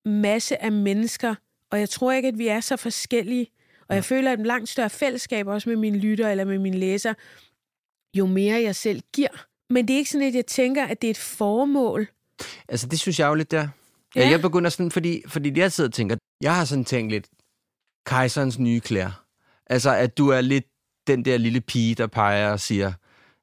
masse 0.09 0.62
af 0.62 0.73
mennesker, 0.73 1.35
og 1.71 1.81
jeg 1.81 1.88
tror 1.88 2.12
ikke, 2.12 2.29
at 2.29 2.38
vi 2.38 2.49
er 2.49 2.61
så 2.61 2.77
forskellige. 2.77 3.47
Og 3.88 3.95
jeg 3.95 4.05
føler 4.05 4.33
et 4.33 4.47
langt 4.47 4.68
større 4.68 4.90
fællesskab 4.90 5.47
også 5.47 5.68
med 5.68 5.77
mine 5.77 5.99
lytter 5.99 6.31
eller 6.31 6.45
med 6.45 6.59
mine 6.59 6.79
læser, 6.79 7.14
jo 8.14 8.27
mere 8.27 8.62
jeg 8.62 8.77
selv 8.77 9.03
giver. 9.12 9.47
Men 9.71 9.88
det 9.88 9.95
er 9.95 9.99
ikke 9.99 10.11
sådan, 10.11 10.29
at 10.29 10.35
jeg 10.35 10.47
tænker, 10.47 10.87
at 10.87 11.03
det 11.03 11.09
er 11.09 11.11
et 11.11 11.18
formål. 11.18 12.09
Altså, 12.68 12.87
det 12.87 13.01
synes 13.01 13.21
jeg 13.21 13.29
jo 13.29 13.35
lidt 13.35 13.51
der. 13.51 13.68
Ja. 14.16 14.21
Ja. 14.21 14.31
Jeg 14.31 14.40
begynder 14.40 14.71
sådan, 14.71 14.90
fordi, 14.90 15.23
fordi 15.29 15.59
jeg 15.59 15.73
sidder 15.73 15.88
og 15.88 15.95
tænker, 15.95 16.16
jeg 16.40 16.57
har 16.57 16.64
sådan 16.64 16.85
tænkt 16.85 17.12
lidt, 17.12 17.29
kejserens 18.07 18.59
nye 18.59 18.81
klæder. 18.81 19.25
Altså, 19.66 19.90
at 19.90 20.18
du 20.18 20.29
er 20.29 20.40
lidt 20.40 20.64
den 21.07 21.25
der 21.25 21.37
lille 21.37 21.61
pige, 21.61 21.95
der 21.95 22.07
peger 22.07 22.51
og 22.51 22.61
siger, 22.61 22.92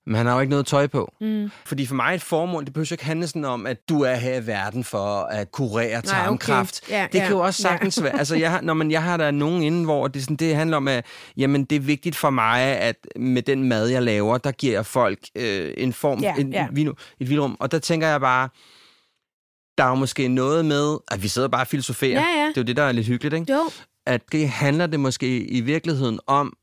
men 0.09 0.15
han 0.15 0.25
har 0.25 0.33
jo 0.33 0.39
ikke 0.39 0.49
noget 0.49 0.65
tøj 0.65 0.87
på. 0.87 1.13
Mm. 1.21 1.51
Fordi 1.65 1.85
for 1.85 1.95
mig 1.95 2.15
et 2.15 2.21
formål, 2.21 2.65
det 2.65 2.73
behøver 2.73 2.87
jo 2.91 2.93
ikke 2.93 3.05
handle 3.05 3.27
sådan 3.27 3.45
om, 3.45 3.65
at 3.67 3.89
du 3.89 4.01
er 4.01 4.15
her 4.15 4.41
i 4.41 4.47
verden 4.47 4.83
for 4.83 5.21
at 5.21 5.51
kurere 5.51 5.87
Nej, 5.89 5.97
okay. 5.97 6.07
tarmkræft. 6.07 6.89
Ja, 6.89 7.07
det 7.11 7.19
ja, 7.19 7.23
kan 7.23 7.35
jo 7.35 7.39
også 7.39 7.67
ja. 7.67 7.69
sagtens 7.69 8.03
være. 8.03 8.19
Altså, 8.19 8.35
jeg 8.35 8.59
når 8.63 8.73
man, 8.73 8.91
jeg 8.91 9.03
har 9.03 9.17
der 9.17 9.31
nogen 9.31 9.63
inden, 9.63 9.83
hvor 9.83 10.07
det, 10.07 10.21
sådan, 10.21 10.35
det 10.35 10.55
handler 10.55 10.77
om, 10.77 10.87
at 10.87 11.05
jamen, 11.37 11.63
det 11.65 11.75
er 11.75 11.79
vigtigt 11.79 12.15
for 12.15 12.29
mig, 12.29 12.61
at 12.61 12.95
med 13.15 13.41
den 13.41 13.63
mad, 13.63 13.87
jeg 13.87 14.03
laver, 14.03 14.37
der 14.37 14.51
giver 14.51 14.73
jeg 14.73 14.85
folk 14.85 15.19
øh, 15.35 15.73
en 15.77 15.93
form, 15.93 16.19
Ja, 16.19 16.35
en, 16.35 16.53
ja. 16.53 16.67
Et, 16.73 16.95
et 17.19 17.29
vildrum. 17.29 17.57
Og 17.59 17.71
der 17.71 17.79
tænker 17.79 18.07
jeg 18.07 18.21
bare, 18.21 18.49
der 19.77 19.83
er 19.83 19.89
jo 19.89 19.95
måske 19.95 20.27
noget 20.27 20.65
med, 20.65 20.97
at 21.11 21.23
vi 21.23 21.27
sidder 21.27 21.47
bare 21.47 21.61
og 21.61 21.67
filosoferer. 21.67 22.21
Ja, 22.21 22.41
ja. 22.41 22.47
Det 22.47 22.57
er 22.57 22.61
jo 22.61 22.63
det, 22.63 22.77
der 22.77 22.83
er 22.83 22.91
lidt 22.91 23.07
hyggeligt, 23.07 23.35
ikke? 23.35 23.53
Jo, 23.53 23.69
At 24.05 24.21
det 24.31 24.49
handler 24.49 24.87
det 24.87 24.99
måske 24.99 25.47
i 25.47 25.61
virkeligheden 25.61 26.19
om, 26.27 26.53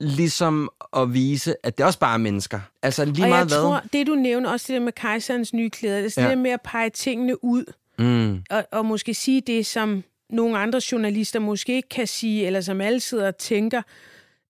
ligesom 0.00 0.70
at 0.96 1.14
vise, 1.14 1.54
at 1.66 1.78
det 1.78 1.86
også 1.86 1.98
bare 1.98 2.14
er 2.14 2.18
mennesker. 2.18 2.60
Altså 2.82 3.04
lige 3.04 3.24
og 3.24 3.28
meget 3.28 3.40
jeg 3.40 3.46
hvad. 3.46 3.58
tror, 3.62 3.82
det 3.92 4.06
du 4.06 4.14
nævner, 4.14 4.50
også 4.50 4.64
det 4.68 4.74
der 4.80 4.84
med 4.84 4.92
kejserens 4.92 5.54
nye 5.54 5.70
klæder, 5.70 6.00
det 6.02 6.18
er 6.18 6.22
Ja. 6.22 6.26
ja. 6.28 6.30
det 6.34 6.38
med 6.42 6.50
at 6.50 6.60
pege 6.64 6.90
tingene 6.90 7.44
ud, 7.44 7.64
Mm. 7.98 8.42
og, 8.50 8.64
og 8.72 8.86
måske 8.86 9.14
sige 9.14 9.40
det, 9.40 9.66
som 9.66 10.04
nogle 10.30 10.58
andre 10.58 10.80
journalister 10.92 11.38
måske 11.40 11.76
ikke 11.76 11.88
kan 11.88 12.06
sige, 12.06 12.46
eller 12.46 12.60
som 12.60 12.80
alle 12.80 13.00
sidder 13.00 13.26
og 13.26 13.36
tænker. 13.38 13.82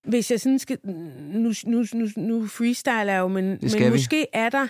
Hvis 0.09 0.31
jeg 0.31 0.41
sådan 0.41 0.59
skal... 0.59 0.79
Nu, 0.85 1.53
nu, 1.65 1.85
nu, 1.95 2.09
nu 2.17 2.47
freestyler 2.47 3.03
jeg 3.13 3.19
jo, 3.19 3.29
men, 3.29 3.45
men 3.45 3.59
vi. 3.79 3.91
måske 3.91 4.27
er 4.33 4.49
der 4.49 4.67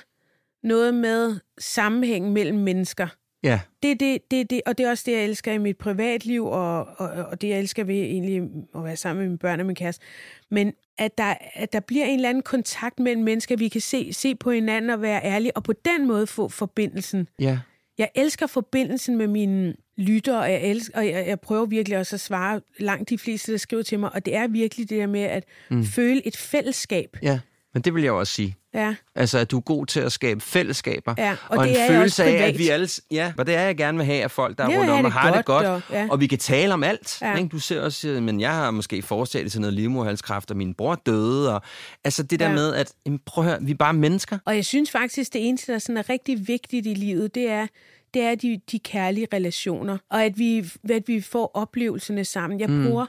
noget 0.67 0.95
med 0.95 1.37
sammenhæng 1.59 2.33
mellem 2.33 2.59
mennesker. 2.59 3.07
Ja, 3.43 3.61
Det, 3.83 4.01
det, 4.01 4.31
det, 4.31 4.51
det, 4.51 4.61
og 4.67 4.79
det 4.79 4.87
er 4.87 4.91
også 4.91 5.03
det, 5.07 5.13
jeg 5.13 5.25
elsker 5.25 5.53
i 5.53 5.59
mit 5.59 5.77
privatliv, 5.79 6.47
og, 6.47 6.79
og, 6.97 7.09
og 7.09 7.41
det, 7.41 7.49
jeg 7.49 7.59
elsker 7.59 7.85
ved 7.85 7.95
egentlig 7.95 8.43
at 8.75 8.85
være 8.85 8.97
sammen 8.97 9.21
med 9.21 9.29
mine 9.29 9.39
børn 9.39 9.61
og 9.61 9.67
min 9.67 9.77
kæreste. 9.77 10.05
Men 10.51 10.73
at 10.99 11.19
der, 11.19 11.35
at 11.55 11.73
der 11.73 11.81
bliver 11.81 12.05
en 12.05 12.15
eller 12.15 12.29
anden 12.29 12.43
kontakt 12.43 13.01
mellem 13.01 13.25
mennesker, 13.25 13.57
vi 13.57 13.69
kan 13.69 13.81
se, 13.81 14.13
se 14.13 14.35
på 14.35 14.51
hinanden 14.51 14.91
og 14.91 15.03
være 15.03 15.25
ærlige, 15.25 15.57
og 15.57 15.63
på 15.63 15.73
den 15.73 16.07
måde 16.09 16.27
få 16.27 16.49
forbindelsen. 16.49 17.29
ja. 17.41 17.59
Jeg 17.99 18.11
elsker 18.15 18.47
forbindelsen 18.47 19.17
med 19.17 19.27
mine 19.27 19.75
lyttere, 19.97 20.41
og 20.41 20.51
jeg, 20.53 20.63
elsker, 20.63 20.99
og 20.99 21.07
jeg, 21.07 21.27
jeg 21.27 21.41
prøver 21.41 21.67
virkelig 21.67 21.99
også 21.99 22.17
at 22.17 22.21
svare 22.21 22.61
langt 22.79 23.11
de 23.11 23.19
fleste, 23.19 23.53
der 23.53 23.59
skriver 23.59 23.83
til 23.83 23.99
mig, 23.99 24.15
og 24.15 24.27
det 24.27 24.37
er 24.37 24.49
virkelig 24.49 24.91
det 24.91 24.99
der 24.99 25.07
med 25.07 25.21
at 25.21 25.45
mm. 25.71 25.85
føle 25.85 26.27
et 26.27 26.37
fællesskab. 26.37 27.17
Ja, 27.23 27.41
men 27.75 27.83
det 27.83 27.95
vil 27.95 28.03
jeg 28.03 28.13
også 28.13 28.33
sige. 28.33 28.57
Ja, 28.75 28.95
Altså, 29.15 29.39
at 29.39 29.51
du 29.51 29.57
er 29.57 29.61
god 29.61 29.87
til 29.87 30.01
at 30.01 30.13
skabe 30.13 30.41
fællesskaber. 30.41 31.15
Ja, 31.19 31.37
og 31.49 31.59
og 31.59 31.65
det 31.67 31.71
en 31.77 31.81
er 31.83 31.87
følelse 31.89 32.25
af, 32.25 32.29
privat. 32.39 32.49
at 32.55 32.59
vi 32.59 32.69
alle... 32.69 32.89
Ja, 33.11 33.33
og 33.39 33.47
det 33.47 33.55
er 33.55 33.61
jeg 33.61 33.77
gerne 33.77 33.99
vil 33.99 34.07
have, 34.07 34.25
at 34.25 34.31
folk, 34.31 34.59
der 34.59 34.65
er 34.65 34.79
rundt 34.79 34.91
om 34.91 35.05
og 35.05 35.13
har 35.13 35.37
det 35.37 35.45
godt, 35.45 35.67
og- 35.67 35.83
ja. 35.91 36.09
Og 36.11 36.21
vi 36.21 36.27
kan 36.27 36.39
tale 36.39 36.75
om 36.75 36.85
alt. 36.85 37.19
Ja. 37.23 37.37
Ikke? 37.37 37.49
Du 37.49 37.59
ser 37.59 37.81
også, 37.83 38.07
men 38.09 38.41
jeg 38.41 38.51
har 38.55 38.71
måske 38.71 39.03
forestået 39.03 39.53
til 39.53 39.61
noget 39.61 39.75
livmoderhalskræft, 39.75 40.51
og 40.51 40.57
min 40.57 40.75
bror 40.75 40.95
døde. 40.95 41.55
Og, 41.55 41.63
altså 42.05 42.23
det 42.23 42.41
der 42.41 42.49
Ja. 42.49 42.55
med, 42.55 42.75
at 42.75 42.93
prøv 43.27 43.45
at 43.45 43.51
høre, 43.51 43.63
vi 43.63 43.71
er 43.71 43.75
bare 43.77 43.95
mennesker. 43.95 44.39
Og 44.45 44.57
jeg 44.57 44.65
synes 44.65 44.91
faktisk, 44.91 45.33
det 45.33 45.49
eneste, 45.49 45.73
der 45.73 45.79
sådan 45.79 45.97
er 45.97 46.09
rigtig 46.09 46.49
vigtigt 46.49 46.87
i 46.87 46.95
livet, 46.95 47.35
det 47.35 47.51
er, 47.51 47.67
det 48.15 48.23
er 48.23 48.35
de, 48.35 48.61
de 48.73 48.79
kærlige 48.79 49.27
relationer. 49.33 49.99
Og 50.11 50.25
at 50.25 50.39
vi, 50.39 50.71
at 50.91 51.03
vi 51.07 51.21
får 51.21 51.51
oplevelserne 51.55 52.25
sammen. 52.25 52.61
Jeg 52.61 52.69
mm. 52.71 52.85
bruger 52.87 53.07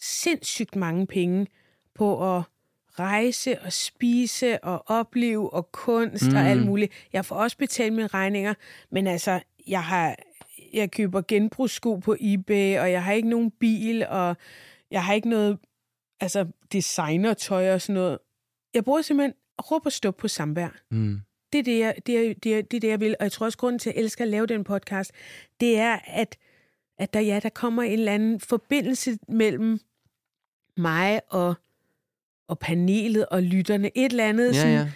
sindssygt 0.00 0.76
mange 0.76 1.06
penge 1.06 1.46
på 1.94 2.36
at 2.36 2.42
rejse 2.98 3.60
og 3.60 3.72
spise 3.72 4.64
og 4.64 4.82
opleve 4.86 5.52
og 5.52 5.72
kunst 5.72 6.30
mm. 6.30 6.36
og 6.36 6.42
alt 6.42 6.66
muligt. 6.66 6.92
Jeg 7.12 7.24
får 7.24 7.36
også 7.36 7.56
betalt 7.56 7.92
mine 7.92 8.06
regninger, 8.06 8.54
men 8.90 9.06
altså, 9.06 9.40
jeg 9.66 9.84
har 9.84 10.16
jeg 10.72 10.90
køber 10.90 11.22
genbrugssko 11.28 11.96
på 11.96 12.16
eBay, 12.20 12.78
og 12.78 12.90
jeg 12.90 13.04
har 13.04 13.12
ikke 13.12 13.28
nogen 13.28 13.50
bil, 13.50 14.06
og 14.06 14.36
jeg 14.90 15.04
har 15.04 15.14
ikke 15.14 15.28
noget 15.28 15.58
altså 16.20 16.46
designertøj 16.72 17.72
og 17.74 17.80
sådan 17.80 17.94
noget. 17.94 18.18
Jeg 18.74 18.84
bruger 18.84 19.02
simpelthen 19.02 19.34
råb 19.70 19.86
og 19.86 19.92
stop 19.92 20.16
på 20.16 20.28
samvær. 20.28 20.68
Mm. 20.90 21.20
Det 21.52 21.58
er 21.58 21.62
det, 21.62 21.78
jeg, 21.78 21.94
det, 22.06 22.18
er, 22.18 22.34
det, 22.34 22.58
er, 22.58 22.62
det 22.62 22.76
er 22.76 22.80
det, 22.80 22.88
jeg 22.88 23.00
vil. 23.00 23.16
Og 23.20 23.24
jeg 23.24 23.32
tror 23.32 23.46
også, 23.46 23.58
grunden 23.58 23.78
til, 23.78 23.90
at 23.90 23.96
jeg 23.96 24.02
elsker 24.02 24.24
at 24.24 24.28
lave 24.28 24.46
den 24.46 24.64
podcast, 24.64 25.12
det 25.60 25.78
er, 25.78 25.98
at, 26.06 26.38
at 26.98 27.14
der, 27.14 27.20
ja, 27.20 27.40
der 27.42 27.48
kommer 27.48 27.82
en 27.82 27.92
eller 27.92 28.12
anden 28.12 28.40
forbindelse 28.40 29.18
mellem 29.28 29.80
mig 30.76 31.20
og, 31.28 31.54
og 32.48 32.58
panelet 32.58 33.26
og 33.26 33.42
lytterne. 33.42 33.90
Et 33.94 34.10
eller 34.10 34.24
andet 34.24 34.48
Ja, 34.48 34.52
sådan 34.60 34.72
ja. 34.72 34.86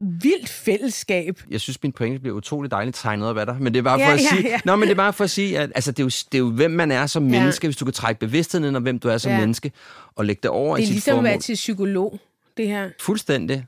vildt 0.00 0.48
fællesskab. 0.48 1.40
Jeg 1.50 1.60
synes, 1.60 1.82
min 1.82 1.92
pointe 1.92 2.18
bliver 2.18 2.36
utroligt 2.36 2.70
dejligt 2.72 2.96
tegnet 2.96 3.28
op 3.28 3.36
af 3.38 3.46
dig. 3.46 3.56
Men 3.60 3.74
det 3.74 3.78
er 3.78 3.82
bare 3.82 4.00
Ja, 4.00 4.06
for 4.08 4.12
at 4.12 4.20
ja, 4.20 4.28
sige... 4.36 4.48
ja. 4.48 4.60
Nå, 4.64 4.76
men 4.76 4.82
det 4.82 4.90
er 4.90 4.96
bare 4.96 5.12
for 5.12 5.24
at 5.24 5.30
sige, 5.30 5.58
at 5.58 5.72
altså, 5.74 5.92
det, 5.92 5.98
er 5.98 6.04
jo, 6.04 6.08
det 6.08 6.34
er 6.34 6.38
jo, 6.38 6.50
hvem 6.50 6.70
man 6.70 6.90
er 6.90 7.06
som 7.06 7.22
menneske, 7.22 7.66
hvis 7.66 7.76
du 7.76 7.84
kan 7.84 7.94
trække 7.94 8.18
bevidstheden 8.20 8.64
ind 8.64 8.76
om, 8.76 8.82
hvem 8.82 8.98
du 8.98 9.08
er 9.08 9.18
som 9.18 9.32
Ja. 9.32 9.38
menneske, 9.40 9.72
og 10.16 10.24
lægge 10.24 10.40
det 10.42 10.50
over 10.50 10.76
Det 10.76 10.80
i 10.80 10.82
er 10.82 10.86
sit 10.86 10.94
ligesom 10.94 11.12
at 11.12 11.16
formål. 11.16 11.24
være 11.30 11.38
til 11.38 11.54
psykolog, 11.54 12.20
det 12.56 12.68
her. 12.68 12.90
Fuldstændig. 13.00 13.64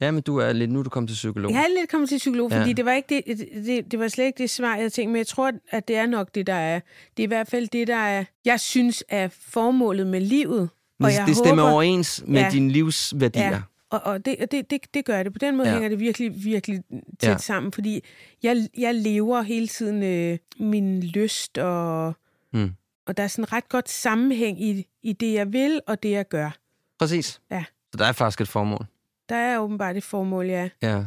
Ja, 0.00 0.10
men 0.10 0.22
du 0.22 0.36
er 0.36 0.52
lidt... 0.52 0.70
Nu 0.72 0.78
er 0.78 0.82
du 0.82 0.90
kommet 0.90 1.08
til 1.10 1.14
psykolog. 1.14 1.50
Jeg 1.52 1.58
er 1.60 1.80
lidt 1.80 1.90
kommet 1.90 2.08
til 2.08 2.18
psykolog, 2.18 2.50
Ja. 2.50 2.60
fordi 2.60 2.72
det 2.72 2.84
var 2.84 2.92
ikke 2.92 3.22
det, 3.26 3.38
det, 3.38 3.48
det, 3.66 3.90
det 3.92 3.98
var 4.00 4.08
slet 4.08 4.24
ikke 4.24 4.38
det 4.38 4.50
svar, 4.50 4.76
jeg 4.76 4.92
tænkte, 4.92 5.12
men 5.12 5.16
jeg 5.18 5.26
tror, 5.26 5.52
at 5.70 5.88
det 5.88 5.96
er 5.96 6.06
nok 6.06 6.28
det, 6.34 6.46
der 6.46 6.54
er. 6.54 6.80
Det 7.16 7.22
er 7.22 7.26
i 7.26 7.26
hvert 7.26 7.48
fald 7.48 7.68
det, 7.68 7.86
der 7.86 7.96
er, 7.96 8.24
jeg 8.44 8.60
synes 8.60 9.04
er 9.08 9.28
formålet 9.40 10.06
med 10.06 10.20
livet. 10.20 10.68
Men 10.98 11.10
jeg 11.10 11.24
det 11.26 11.36
stemmer 11.36 11.62
håber- 11.62 11.72
overens 11.74 12.24
med 12.26 12.40
Ja. 12.40 12.48
dine 12.52 12.70
livsværdier. 12.72 13.48
Ja, 13.48 13.60
og, 13.90 14.00
og 14.04 14.24
det, 14.24 14.36
og 14.42 14.50
det, 14.50 14.70
det, 14.70 14.94
det 14.94 15.04
gør 15.04 15.22
det. 15.22 15.32
På 15.32 15.38
den 15.38 15.56
måde 15.56 15.68
Ja. 15.68 15.74
hænger 15.74 15.88
det 15.88 16.00
virkelig, 16.00 16.44
virkelig 16.44 16.82
tæt 17.20 17.28
ja. 17.30 17.38
sammen, 17.38 17.72
fordi 17.72 18.00
jeg, 18.42 18.68
jeg 18.78 18.94
lever 18.94 19.42
hele 19.42 19.68
tiden 19.68 20.02
øh, 20.02 20.38
min 20.58 21.02
lyst, 21.02 21.58
og, 21.58 22.14
Mm. 22.52 22.70
og 23.06 23.16
der 23.16 23.22
er 23.22 23.28
sådan 23.28 23.52
ret 23.52 23.68
godt 23.68 23.88
sammenhæng 23.90 24.62
i, 24.62 24.86
i 25.02 25.12
det, 25.12 25.32
jeg 25.34 25.52
vil, 25.52 25.80
og 25.86 26.02
det, 26.02 26.10
jeg 26.10 26.28
gør. 26.28 26.50
Præcis. 26.98 27.40
Ja. 27.50 27.64
Så 27.92 27.98
der 27.98 28.04
er 28.04 28.12
faktisk 28.12 28.40
et 28.40 28.48
formål. 28.48 28.86
Der 29.28 29.36
er 29.36 29.58
åbenbart 29.58 29.96
et 29.96 30.04
formål, 30.04 30.46
ja. 30.46 30.68
Ja. 30.82 31.04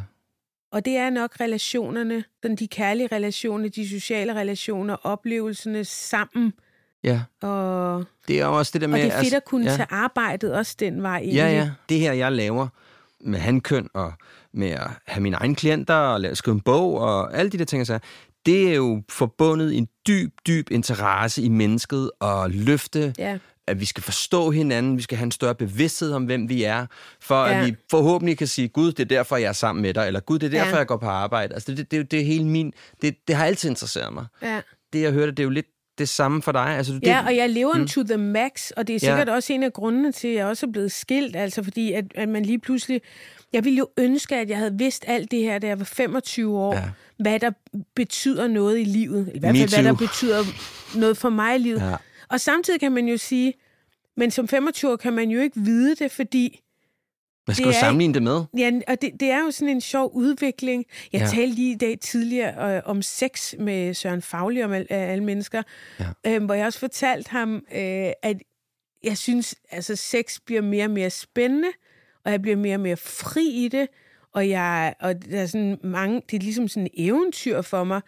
Og 0.72 0.84
det 0.84 0.96
er 0.96 1.10
nok 1.10 1.40
relationerne, 1.40 2.24
sådan 2.42 2.56
de 2.56 2.68
kærlige 2.68 3.08
relationer, 3.12 3.68
de 3.68 3.88
sociale 3.88 4.34
relationer, 4.34 4.94
oplevelserne 4.94 5.84
sammen. 5.84 6.52
Ja. 7.04 7.20
Og, 7.42 8.04
Det 8.28 8.40
er 8.40 8.46
også 8.46 8.70
det 8.74 8.80
der 8.80 8.86
og 8.86 8.90
med... 8.90 9.02
det 9.02 9.12
er 9.14 9.22
fedt 9.22 9.34
at 9.34 9.44
kunne 9.44 9.70
ja. 9.70 9.76
tage 9.76 9.86
arbejdet 9.90 10.52
også 10.54 10.76
den 10.80 11.02
vej 11.02 11.18
ind. 11.18 11.32
Ja, 11.32 11.48
ja. 11.48 11.70
Det 11.88 11.98
her, 11.98 12.12
jeg 12.12 12.32
laver 12.32 12.68
med 13.20 13.38
handkøn 13.38 13.88
og 13.94 14.12
med 14.52 14.70
at 14.70 14.86
have 15.06 15.22
mine 15.22 15.36
egne 15.36 15.54
klienter 15.54 15.94
og 15.94 16.20
lave, 16.20 16.34
skrive 16.36 16.54
en 16.54 16.60
bog 16.60 16.98
og 16.98 17.36
alle 17.38 17.50
de 17.50 17.58
der 17.58 17.64
ting, 17.64 17.86
så 17.86 17.98
det 18.46 18.70
er 18.70 18.74
jo 18.74 19.02
forbundet 19.08 19.76
en 19.78 19.88
dyb, 20.06 20.32
dyb 20.46 20.70
interesse 20.70 21.42
i 21.42 21.48
mennesket 21.48 22.10
og 22.20 22.50
løfte 22.50 23.14
Ja. 23.18 23.38
at 23.66 23.80
vi 23.80 23.84
skal 23.84 24.02
forstå 24.02 24.50
hinanden, 24.50 24.96
vi 24.96 25.02
skal 25.02 25.18
have 25.18 25.24
en 25.24 25.30
større 25.30 25.54
bevidsthed 25.54 26.12
om, 26.12 26.24
hvem 26.24 26.48
vi 26.48 26.62
er, 26.62 26.86
for 27.20 27.46
Ja. 27.46 27.60
at 27.60 27.66
vi 27.66 27.74
forhåbentlig 27.90 28.38
kan 28.38 28.46
sige, 28.46 28.68
Gud, 28.68 28.92
det 28.92 29.00
er 29.00 29.04
derfor, 29.16 29.36
jeg 29.36 29.48
er 29.48 29.52
sammen 29.52 29.82
med 29.82 29.94
dig, 29.94 30.06
eller 30.06 30.20
Gud, 30.20 30.38
det 30.38 30.46
er 30.46 30.50
derfor, 30.50 30.70
Ja. 30.70 30.76
jeg 30.76 30.86
går 30.86 30.96
på 30.96 31.06
arbejde. 31.06 31.54
Altså, 31.54 31.74
det, 31.74 31.90
det, 31.90 32.10
det 32.10 32.20
er 32.20 32.24
hele 32.24 32.44
min... 32.46 32.72
Det, 33.02 33.16
det 33.28 33.36
har 33.36 33.44
altid 33.44 33.68
interesseret 33.70 34.12
mig. 34.12 34.26
Ja. 34.42 34.60
Det, 34.92 35.02
jeg 35.02 35.12
hørte, 35.12 35.32
det 35.32 35.38
er 35.38 35.44
jo 35.44 35.50
lidt 35.50 35.66
det 35.98 36.08
samme 36.08 36.42
for 36.42 36.52
dig. 36.52 36.66
Altså, 36.66 36.92
det, 36.92 37.06
Ja, 37.06 37.24
og 37.26 37.36
jeg 37.36 37.50
lever 37.50 37.74
mm. 37.78 37.86
to 37.86 38.02
the 38.02 38.16
max, 38.16 38.70
og 38.70 38.86
det 38.86 38.94
er 38.94 39.00
sikkert 39.00 39.28
ja. 39.28 39.34
også 39.34 39.52
en 39.52 39.62
af 39.62 39.72
grundene 39.72 40.12
til, 40.12 40.28
at 40.28 40.34
jeg 40.34 40.46
også 40.46 40.66
er 40.66 40.70
blevet 40.70 40.92
skilt, 40.92 41.36
altså 41.36 41.62
fordi, 41.62 41.92
at, 41.92 42.04
at 42.14 42.28
man 42.28 42.44
lige 42.44 42.58
pludselig... 42.58 43.00
Jeg 43.52 43.64
ville 43.64 43.78
jo 43.78 43.88
ønske, 43.96 44.36
at 44.36 44.50
jeg 44.50 44.58
havde 44.58 44.78
vidst 44.78 45.04
alt 45.06 45.30
det 45.30 45.38
her, 45.42 45.58
da 45.58 45.66
jeg 45.66 45.78
var 45.78 45.84
25 45.84 46.58
år, 46.58 46.74
Ja. 46.74 46.82
hvad 47.18 47.38
der 47.40 47.50
betyder 47.94 48.48
noget 48.48 48.78
i 48.80 48.84
livet. 48.84 49.30
I 49.34 49.38
hvert 49.38 49.56
fald, 49.56 49.74
hvad 49.74 49.84
der 49.84 49.94
betyder 49.98 50.44
noget 50.98 51.16
for 51.16 51.28
mig 51.28 51.54
i 51.54 51.58
livet. 51.58 51.80
Ja. 51.80 51.94
Og 52.28 52.40
samtidig 52.40 52.80
kan 52.80 52.92
man 52.92 53.08
jo 53.08 53.16
sige, 53.16 53.52
men 54.16 54.30
som 54.30 54.48
25 54.48 54.92
år 54.92 54.96
kan 54.96 55.12
man 55.12 55.30
jo 55.30 55.40
ikke 55.40 55.60
vide 55.60 55.94
det, 55.94 56.12
fordi 56.12 56.60
Hvad 57.50 57.54
skal 57.54 57.66
det 57.66 57.74
du 57.74 57.76
er- 57.76 57.80
sammenligne 57.80 58.14
det 58.14 58.22
med? 58.22 58.42
Ja, 58.58 58.70
og 58.88 59.02
det, 59.02 59.10
det 59.20 59.30
er 59.30 59.38
jo 59.44 59.50
sådan 59.50 59.74
en 59.74 59.80
sjov 59.80 60.10
udvikling. 60.14 60.84
Jeg 61.12 61.20
Ja. 61.20 61.26
talte 61.26 61.54
lige 61.54 61.72
i 61.72 61.76
dag 61.76 61.98
tidligere 62.00 62.76
øh, 62.76 62.82
om 62.84 63.02
sex 63.02 63.54
med 63.58 63.94
Søren 63.94 64.22
Fagli 64.22 64.62
om 64.62 64.72
al, 64.72 64.86
af 64.90 65.12
alle 65.12 65.24
mennesker, 65.24 65.62
Ja. 66.00 66.04
øh, 66.26 66.44
hvor 66.44 66.54
jeg 66.54 66.66
også 66.66 66.78
fortalte 66.78 67.30
ham, 67.30 67.54
øh, 67.54 68.10
at 68.22 68.36
jeg 69.04 69.18
synes, 69.18 69.54
altså 69.70 69.96
sex 69.96 70.38
bliver 70.46 70.62
mere 70.62 70.84
og 70.84 70.90
mere 70.90 71.10
spændende, 71.10 71.68
og 72.24 72.30
jeg 72.32 72.42
bliver 72.42 72.56
mere 72.56 72.76
og 72.76 72.80
mere 72.80 72.96
fri 72.96 73.46
i 73.48 73.68
det, 73.68 73.88
og, 74.34 74.48
jeg, 74.48 74.94
og 75.00 75.14
der 75.30 75.40
er 75.40 75.46
sådan 75.46 75.78
mange, 75.84 76.22
det 76.30 76.36
er 76.36 76.40
ligesom 76.42 76.68
sådan 76.68 76.86
et 76.86 77.06
eventyr 77.06 77.62
for 77.62 77.84
mig. 77.84 78.00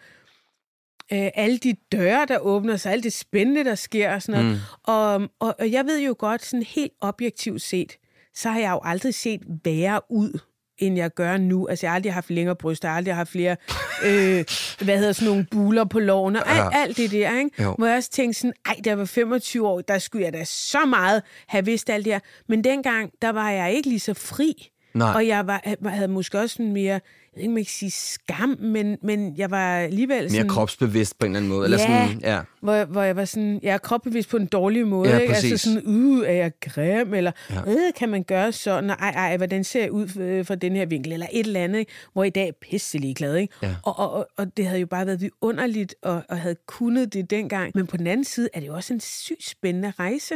Øh, 1.13 1.29
alle 1.35 1.57
de 1.57 1.73
døre, 1.91 2.25
der 2.27 2.37
åbner 2.39 2.77
sig, 2.77 2.91
alt 2.91 3.03
det 3.03 3.13
spændende, 3.13 3.63
der 3.63 3.75
sker 3.75 4.13
og 4.13 4.21
sådan 4.21 4.43
noget. 4.43 4.55
Mm. 4.55 4.61
Og, 4.83 5.13
og, 5.47 5.55
og 5.59 5.71
jeg 5.71 5.85
ved 5.85 6.01
jo 6.01 6.15
godt, 6.19 6.45
sådan 6.45 6.63
helt 6.63 6.91
objektivt 7.01 7.61
set, 7.61 7.97
så 8.35 8.49
har 8.49 8.59
jeg 8.59 8.71
jo 8.71 8.79
aldrig 8.83 9.13
set 9.13 9.41
værre 9.65 10.01
ud, 10.09 10.39
end 10.77 10.97
jeg 10.97 11.11
gør 11.13 11.37
nu. 11.37 11.67
Altså, 11.67 11.85
jeg 11.85 11.91
har 11.91 11.95
aldrig 11.95 12.13
haft 12.13 12.29
længere 12.29 12.55
bryster, 12.55 12.87
jeg 12.87 12.93
har 12.93 12.97
aldrig 12.97 13.15
haft 13.15 13.29
flere, 13.31 13.55
øh, 14.07 14.45
hvad 14.85 14.97
hedder 14.97 15.11
sådan 15.11 15.27
nogle 15.29 15.45
buler 15.51 15.83
på 15.85 15.99
loven, 15.99 16.35
og 16.35 16.49
alt, 16.49 16.57
Ja. 16.59 16.69
alt 16.81 16.97
det 16.97 17.11
der, 17.11 17.37
ikke? 17.39 17.63
Jo. 17.63 17.75
Hvor 17.77 17.87
jeg 17.87 17.97
også 17.97 18.09
tænkte 18.11 18.39
sådan, 18.39 18.53
ej, 18.65 18.75
da 18.85 18.89
jeg 18.89 18.97
var 18.97 19.05
25 19.05 19.67
år, 19.67 19.81
der 19.81 19.97
skulle 19.99 20.25
jeg 20.25 20.33
da 20.33 20.43
så 20.43 20.85
meget 20.85 21.21
have 21.47 21.65
vidst 21.65 21.89
alt 21.89 22.05
det 22.05 22.13
her. 22.13 22.19
Men 22.49 22.63
dengang, 22.63 23.11
der 23.21 23.29
var 23.31 23.49
jeg 23.49 23.73
ikke 23.73 23.89
lige 23.89 23.99
så 23.99 24.13
fri. 24.13 24.69
Nej. 24.93 25.13
Og 25.15 25.27
jeg 25.27 25.47
var, 25.47 25.89
havde 25.89 26.07
måske 26.07 26.39
også 26.39 26.53
sådan 26.53 26.71
mere, 26.73 26.99
jeg 27.37 27.41
ved 27.41 27.43
ikke, 27.43 27.59
jeg 27.59 27.65
kan 27.65 27.71
sige 27.71 27.91
skam, 27.91 28.57
men, 28.59 28.97
men 29.03 29.37
jeg 29.37 29.51
var 29.51 29.77
alligevel 29.77 30.29
sådan... 30.29 30.45
Mere 30.45 30.53
kropsbevidst 30.55 31.19
på 31.19 31.25
en 31.25 31.31
eller 31.31 31.39
anden 31.39 31.49
måde. 31.51 31.65
Eller 31.65 31.77
Ja. 31.79 32.05
sådan, 32.07 32.21
ja. 32.23 32.39
Hvor, 32.61 32.85
hvor 32.85 33.01
jeg 33.01 33.15
var 33.15 33.25
sådan, 33.25 33.59
jeg 33.63 33.73
er 33.73 33.77
kropbevidst 33.77 34.29
på 34.29 34.37
en 34.37 34.45
dårlig 34.45 34.87
måde, 34.87 35.09
Ja, 35.09 35.17
ikke? 35.17 35.35
Altså 35.35 35.57
sådan, 35.57 35.81
uh, 35.85 36.25
er 36.27 36.31
jeg 36.31 36.51
grim, 36.61 37.13
eller 37.13 37.31
Ja. 37.49 37.71
øh, 37.71 37.93
kan 37.97 38.09
man 38.09 38.23
gøre 38.23 38.51
sådan, 38.51 38.89
og 38.89 38.95
ej, 38.99 39.09
ej, 39.09 39.37
hvordan 39.37 39.63
ser 39.63 39.81
jeg 39.81 39.91
ud 39.91 40.17
øh, 40.19 40.45
fra 40.45 40.55
den 40.55 40.75
her 40.75 40.85
vinkel, 40.85 41.11
eller 41.13 41.27
et 41.33 41.45
eller 41.45 41.59
andet, 41.63 41.79
ikke? 41.79 41.91
hvor 42.13 42.23
i 42.23 42.29
dag 42.29 42.47
er 42.47 42.51
pisselig 42.61 43.15
glad, 43.15 43.35
ikke? 43.35 43.53
Ja. 43.63 43.75
Og, 43.83 43.99
og, 43.99 44.13
og, 44.13 44.27
og 44.37 44.57
det 44.57 44.65
havde 44.67 44.79
jo 44.79 44.87
bare 44.87 45.05
været 45.05 45.21
vidunderligt, 45.21 45.95
og, 46.01 46.23
og 46.29 46.37
havde 46.37 46.55
kunnet 46.67 47.13
det 47.13 47.29
dengang. 47.29 47.71
Men 47.75 47.87
på 47.87 47.97
den 47.97 48.07
anden 48.07 48.23
side 48.23 48.49
er 48.53 48.59
det 48.59 48.67
jo 48.67 48.73
også 48.75 48.93
en 48.93 48.99
sygt 48.99 49.43
spændende 49.45 49.93
rejse. 49.99 50.35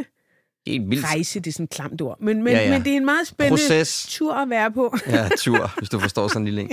Helt 0.70 0.90
vildt. 0.90 1.04
Rejse, 1.04 1.40
det 1.40 1.46
er 1.46 1.52
sådan 1.52 1.64
et 1.64 1.70
klamt 1.70 2.00
ord, 2.02 2.20
men, 2.20 2.42
men, 2.42 2.52
Ja, 2.52 2.62
ja, 2.62 2.70
men 2.70 2.84
det 2.84 2.92
er 2.92 2.96
en 2.96 3.04
meget 3.04 3.26
spændende 3.26 3.62
Proces. 3.62 4.06
tur 4.08 4.34
at 4.34 4.50
være 4.50 4.72
på. 4.72 4.94
Ja, 5.06 5.28
tur, 5.38 5.74
hvis 5.78 5.88
du 5.88 5.98
forstår 5.98 6.28
sådan 6.28 6.42
en 6.42 6.44
lille 6.44 6.60
en. 6.60 6.70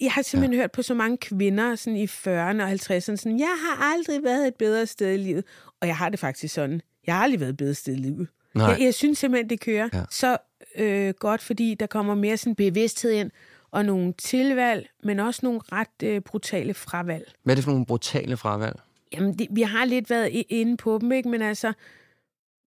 Jeg 0.00 0.12
har 0.12 0.22
simpelthen 0.22 0.52
ja. 0.54 0.60
hørt 0.60 0.72
på 0.72 0.82
så 0.82 0.94
mange 0.94 1.16
kvinder 1.16 1.74
sådan 1.76 1.96
i 1.96 2.04
40'erne 2.04 2.62
og 2.62 2.70
50'erne, 2.72 3.00
sådan, 3.16 3.38
jeg 3.38 3.54
har 3.66 3.92
aldrig 3.94 4.22
været 4.24 4.46
et 4.46 4.54
bedre 4.54 4.86
sted 4.86 5.14
i 5.14 5.16
livet. 5.16 5.44
Og 5.80 5.86
jeg 5.88 5.96
har 5.96 6.08
det 6.08 6.18
faktisk 6.18 6.54
sådan. 6.54 6.80
Jeg 7.06 7.14
har 7.14 7.22
aldrig 7.22 7.40
været 7.40 7.50
et 7.50 7.56
bedre 7.56 7.74
sted 7.74 7.92
i 7.94 7.96
livet. 7.96 8.28
Nej. 8.54 8.66
Jeg, 8.66 8.80
jeg 8.80 8.94
synes 8.94 9.18
simpelthen, 9.18 9.50
det 9.50 9.60
kører 9.60 9.88
Ja. 9.92 10.02
så 10.10 10.36
øh, 10.78 11.14
godt, 11.18 11.42
fordi 11.42 11.74
der 11.80 11.86
kommer 11.86 12.14
mere 12.14 12.36
sådan 12.36 12.54
bevidsthed 12.54 13.10
ind, 13.10 13.30
og 13.70 13.84
nogle 13.84 14.12
tilvalg, 14.18 14.88
men 15.04 15.20
også 15.20 15.40
nogle 15.42 15.60
ret 15.72 16.02
øh, 16.02 16.20
brutale 16.20 16.74
fravalg. 16.74 17.32
Hvad 17.42 17.54
er 17.54 17.54
det 17.54 17.64
for 17.64 17.70
nogle 17.70 17.86
brutale 17.86 18.36
fravalg? 18.36 18.76
Jamen, 19.12 19.38
det, 19.38 19.46
vi 19.50 19.62
har 19.62 19.84
lidt 19.84 20.10
været 20.10 20.44
inde 20.48 20.76
på 20.76 20.98
dem, 21.00 21.12
ikke? 21.12 21.28
Men 21.28 21.42
altså, 21.42 21.72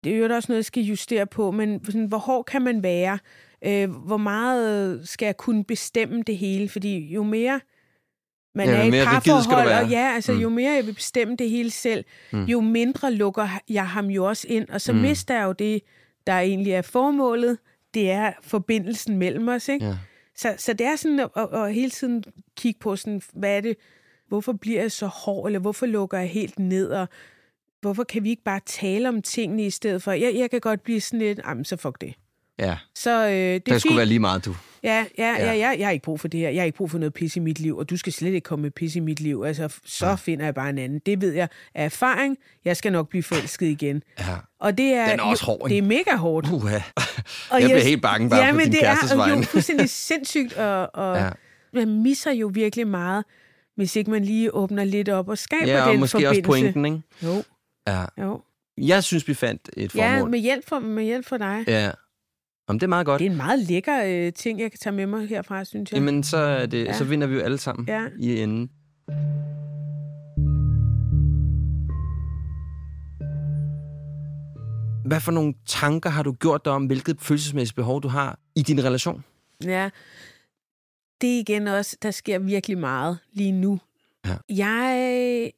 det 0.06 0.14
er 0.14 0.18
jo 0.18 0.36
også 0.36 0.52
noget, 0.52 0.58
jeg 0.58 0.66
skal 0.66 0.84
justere 0.84 1.26
på, 1.28 1.52
men 1.52 1.86
sådan, 1.86 2.06
hvor 2.06 2.18
hård 2.18 2.46
kan 2.46 2.62
man 2.62 2.84
være? 2.84 3.20
Øh, 3.66 3.90
hvor 3.92 4.18
meget 4.18 5.10
skal 5.10 5.26
jeg 5.26 5.38
kunne 5.38 5.64
bestemme 5.64 6.24
det 6.28 6.38
hele? 6.38 6.70
Fordi 6.70 7.14
jo 7.14 7.24
mere 7.24 7.60
man 8.56 8.68
Ja, 8.68 8.74
er 8.76 8.84
i 8.84 9.06
parforhold, 9.06 9.70
og 9.84 9.90
ja, 9.90 10.12
altså, 10.16 10.32
Mm. 10.34 10.40
jo 10.40 10.50
mere 10.50 10.74
jeg 10.74 10.86
vil 10.86 10.94
bestemme 10.94 11.36
det 11.36 11.50
hele 11.50 11.72
selv, 11.72 12.06
Mm. 12.32 12.44
jo 12.44 12.62
mindre 12.62 13.12
lukker 13.14 13.48
jeg 13.70 13.88
ham 13.88 14.06
jo 14.06 14.26
også 14.26 14.48
ind, 14.50 14.70
og 14.70 14.82
så 14.82 14.94
mm. 14.94 15.00
mister 15.00 15.36
jeg 15.36 15.44
jo 15.44 15.52
det, 15.52 15.82
der 16.28 16.34
egentlig 16.40 16.74
er 16.74 16.82
formålet, 16.82 17.58
det 17.94 18.12
er 18.12 18.32
forbindelsen 18.42 19.18
mellem 19.18 19.48
os, 19.48 19.68
ikke? 19.70 19.86
Ja. 19.86 19.98
Så, 20.36 20.54
så 20.58 20.74
det 20.74 20.88
er 20.88 20.96
sådan 20.96 21.20
at, 21.20 21.30
at, 21.36 21.48
at 21.54 21.74
hele 21.74 21.90
tiden 21.90 22.24
kigge 22.58 22.80
på, 22.80 22.96
sådan, 22.96 23.22
hvad 23.34 23.58
er 23.58 23.62
det, 23.62 23.76
hvorfor 24.28 24.54
bliver 24.54 24.82
jeg 24.82 24.92
så 24.92 25.08
hård, 25.08 25.48
eller 25.48 25.60
hvorfor 25.60 25.86
lukker 25.86 26.18
jeg 26.18 26.30
helt 26.30 26.60
ned, 26.60 26.90
og 26.90 27.08
hvorfor 27.82 28.04
kan 28.04 28.24
vi 28.24 28.30
ikke 28.30 28.44
bare 28.44 28.60
tale 28.66 29.10
om 29.10 29.22
tingene 29.22 29.66
i 29.66 29.70
stedet 29.70 30.04
for? 30.04 30.12
Jeg, 30.12 30.36
jeg 30.36 30.52
kan 30.52 30.60
godt 30.60 30.84
blive 30.84 31.02
sådan 31.02 31.20
lidt, 31.20 31.40
jamen 31.48 31.66
så 31.66 31.78
fuck 31.78 32.02
det. 32.02 32.14
ja. 32.60 32.78
Så 32.96 33.26
øh, 33.26 33.32
det 33.32 33.56
er 33.56 33.60
Det 33.60 33.82
skulle 33.82 33.98
være 33.98 34.06
lige 34.06 34.20
meget, 34.20 34.46
du. 34.46 34.56
Ja, 34.84 35.06
ja, 35.18 35.32
Ja. 35.32 35.46
ja. 35.46 35.46
Ja, 35.54 35.58
jeg, 35.68 35.76
jeg 35.80 35.88
har 35.88 35.92
ikke 35.92 36.04
brug 36.04 36.20
for 36.20 36.28
det 36.28 36.40
her. 36.40 36.50
Jeg 36.50 36.62
har 36.62 36.66
ikke 36.66 36.78
brug 36.78 36.92
for 36.92 36.98
noget 36.98 37.14
pis 37.14 37.36
i 37.36 37.40
mit 37.40 37.60
liv, 37.60 37.78
og 37.78 37.90
du 37.90 37.98
skal 37.98 38.14
slet 38.14 38.28
ikke 38.34 38.42
komme 38.46 38.64
med 38.64 38.72
pis 38.72 38.96
i 38.96 39.00
mit 39.00 39.20
liv. 39.20 39.44
Altså, 39.48 39.70
så 39.86 40.08
Ja. 40.08 40.16
finder 40.16 40.46
jeg 40.46 40.56
bare 40.56 40.70
en 40.70 40.78
anden. 40.78 41.00
Det 41.06 41.22
ved 41.22 41.34
jeg 41.34 41.48
af 41.76 41.86
erfaring. 41.86 42.38
Jeg 42.66 42.78
skal 42.78 42.92
nok 42.92 43.10
blive 43.10 43.24
forelsket 43.24 43.66
igen. 43.68 44.04
Ja. 44.20 44.26
Og 44.60 44.78
det 44.78 44.86
er, 44.94 45.10
Den 45.10 45.20
er 45.20 45.24
også 45.24 45.46
hård, 45.46 45.70
Det 45.70 45.78
er 45.78 45.82
mega 45.82 46.16
hårdt. 46.16 46.48
Uha. 46.52 46.80
Og 47.52 47.62
Jeg 47.62 47.70
bliver 47.70 47.84
helt 47.84 48.02
bange 48.02 48.30
bare 48.30 48.40
ja, 48.46 48.52
på 48.52 48.58
men 48.58 48.64
din 48.66 48.72
det 48.74 48.84
er 48.88 49.36
jo 49.38 49.42
fuldstændig 49.44 49.90
sindssygt, 49.90 50.54
og, 50.54 50.90
og 50.96 51.18
Ja. 51.18 51.24
ja. 51.26 51.30
man 51.74 52.02
misser 52.04 52.32
jo 52.32 52.52
virkelig 52.54 52.88
meget, 52.88 53.26
hvis 53.76 53.96
ikke 53.96 54.12
man 54.12 54.26
lige 54.26 54.54
åbner 54.56 54.84
lidt 54.84 55.10
op 55.10 55.30
og 55.30 55.38
skaber 55.38 55.72
Ja, 55.72 55.84
og 55.86 55.92
den 55.92 56.00
måske 56.00 56.18
også 56.30 56.42
forbindelse. 56.44 56.74
pointen, 56.74 56.86
ikke? 56.86 57.02
Jo, 57.24 57.44
Ja. 57.88 58.06
jo. 58.22 58.42
Jeg 58.78 59.04
synes, 59.04 59.28
vi 59.28 59.34
fandt 59.34 59.70
et 59.78 59.96
Ja, 59.96 60.16
formål. 60.16 60.30
med 60.30 60.40
hjælp, 60.40 60.68
for, 60.68 60.80
med 60.80 61.04
hjælp 61.04 61.26
for 61.26 61.38
dig. 61.38 61.64
Ja. 61.68 61.92
Om 62.68 62.80
det 62.80 62.84
er 62.84 62.90
meget 62.90 63.06
godt. 63.06 63.20
Det 63.20 63.26
er 63.28 63.32
en 63.32 63.38
meget 63.38 63.60
lækker 63.60 64.04
øh, 64.06 64.34
ting, 64.34 64.60
jeg 64.60 64.72
kan 64.72 64.80
tage 64.80 64.94
med 64.96 65.06
mig 65.06 65.28
herfra, 65.28 65.64
synes 65.64 65.92
jeg. 65.92 65.98
Jamen, 65.98 66.24
så, 66.24 66.38
er 66.38 66.66
det, 66.66 66.86
Ja. 66.86 66.94
så 66.94 67.04
vinder 67.04 67.28
vi 67.28 67.36
jo 67.36 67.42
alle 67.42 67.58
sammen 67.58 67.88
Ja. 67.88 68.06
i 68.20 68.40
enden. 68.42 68.70
Hvad 75.06 75.20
for 75.20 75.32
nogle 75.32 75.54
tanker 75.66 76.10
har 76.10 76.24
du 76.24 76.32
gjort 76.34 76.66
dig 76.66 76.74
om, 76.74 76.86
hvilket 76.86 77.22
følelsesmæssigt 77.22 77.76
behov 77.76 78.04
du 78.04 78.08
har 78.08 78.40
i 78.56 78.62
din 78.62 78.84
relation? 78.84 79.24
Ja, 79.64 79.90
det 81.22 81.36
er 81.36 81.40
igen 81.40 81.68
også, 81.68 81.98
der 82.02 82.12
sker 82.12 82.40
virkelig 82.40 82.78
meget 82.78 83.18
lige 83.34 83.52
nu. 83.52 83.80
Ja. 84.26 84.36
Jeg 84.50 85.52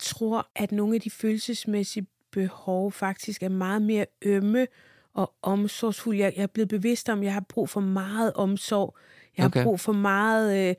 tror, 0.00 0.48
at 0.56 0.72
nogle 0.72 0.94
af 0.94 1.00
de 1.00 1.10
følelsesmæssige 1.10 2.06
behov 2.32 2.92
faktisk 2.92 3.42
er 3.42 3.48
meget 3.48 3.82
mere 3.82 4.06
ømme 4.22 4.66
og 5.14 5.32
omsorgsfulde. 5.42 6.18
Jeg, 6.18 6.32
jeg 6.36 6.42
er 6.42 6.46
blevet 6.46 6.68
bevidst 6.68 7.08
om, 7.08 7.18
at 7.18 7.24
jeg 7.24 7.32
har 7.32 7.44
brug 7.48 7.68
for 7.68 7.80
meget 7.80 8.32
omsorg. 8.32 8.96
Jeg 9.36 9.42
har 9.42 9.48
Okay. 9.48 9.62
brug 9.64 9.80
for 9.80 9.92
meget 9.92 10.68
øh, 10.68 10.74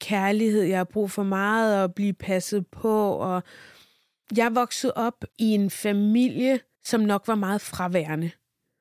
kærlighed. 0.00 0.62
Jeg 0.62 0.78
har 0.78 0.84
brug 0.84 1.10
for 1.10 1.22
meget 1.22 1.84
at 1.84 1.94
blive 1.94 2.12
passet 2.12 2.66
på. 2.66 3.08
Og 3.08 3.42
jeg 4.36 4.54
vokset 4.54 4.92
op 4.96 5.24
i 5.38 5.46
en 5.46 5.70
familie, 5.70 6.60
som 6.84 7.00
nok 7.00 7.28
var 7.28 7.34
meget 7.34 7.60
fraværende. 7.60 8.30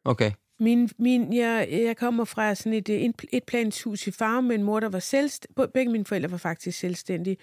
Okay. 0.06 0.32
Min, 0.60 0.89
min, 1.00 1.34
jeg, 1.34 1.68
jeg 1.72 1.98
kommer 1.98 2.26
fra 2.26 2.56
sådan 2.56 2.74
et, 2.74 2.89
et, 2.89 3.26
et 3.32 3.44
planshus 3.44 4.08
i 4.08 4.12
farve 4.12 4.42
med 4.42 4.56
en 4.56 4.64
mor, 4.64 4.80
der 4.80 4.89
var 4.89 5.00
selvstændig. 5.00 5.72
Begge 5.74 5.92
mine 5.92 6.06
forældre 6.06 6.32
var 6.32 6.38
faktisk 6.38 6.80
selvstændige. 6.80 7.38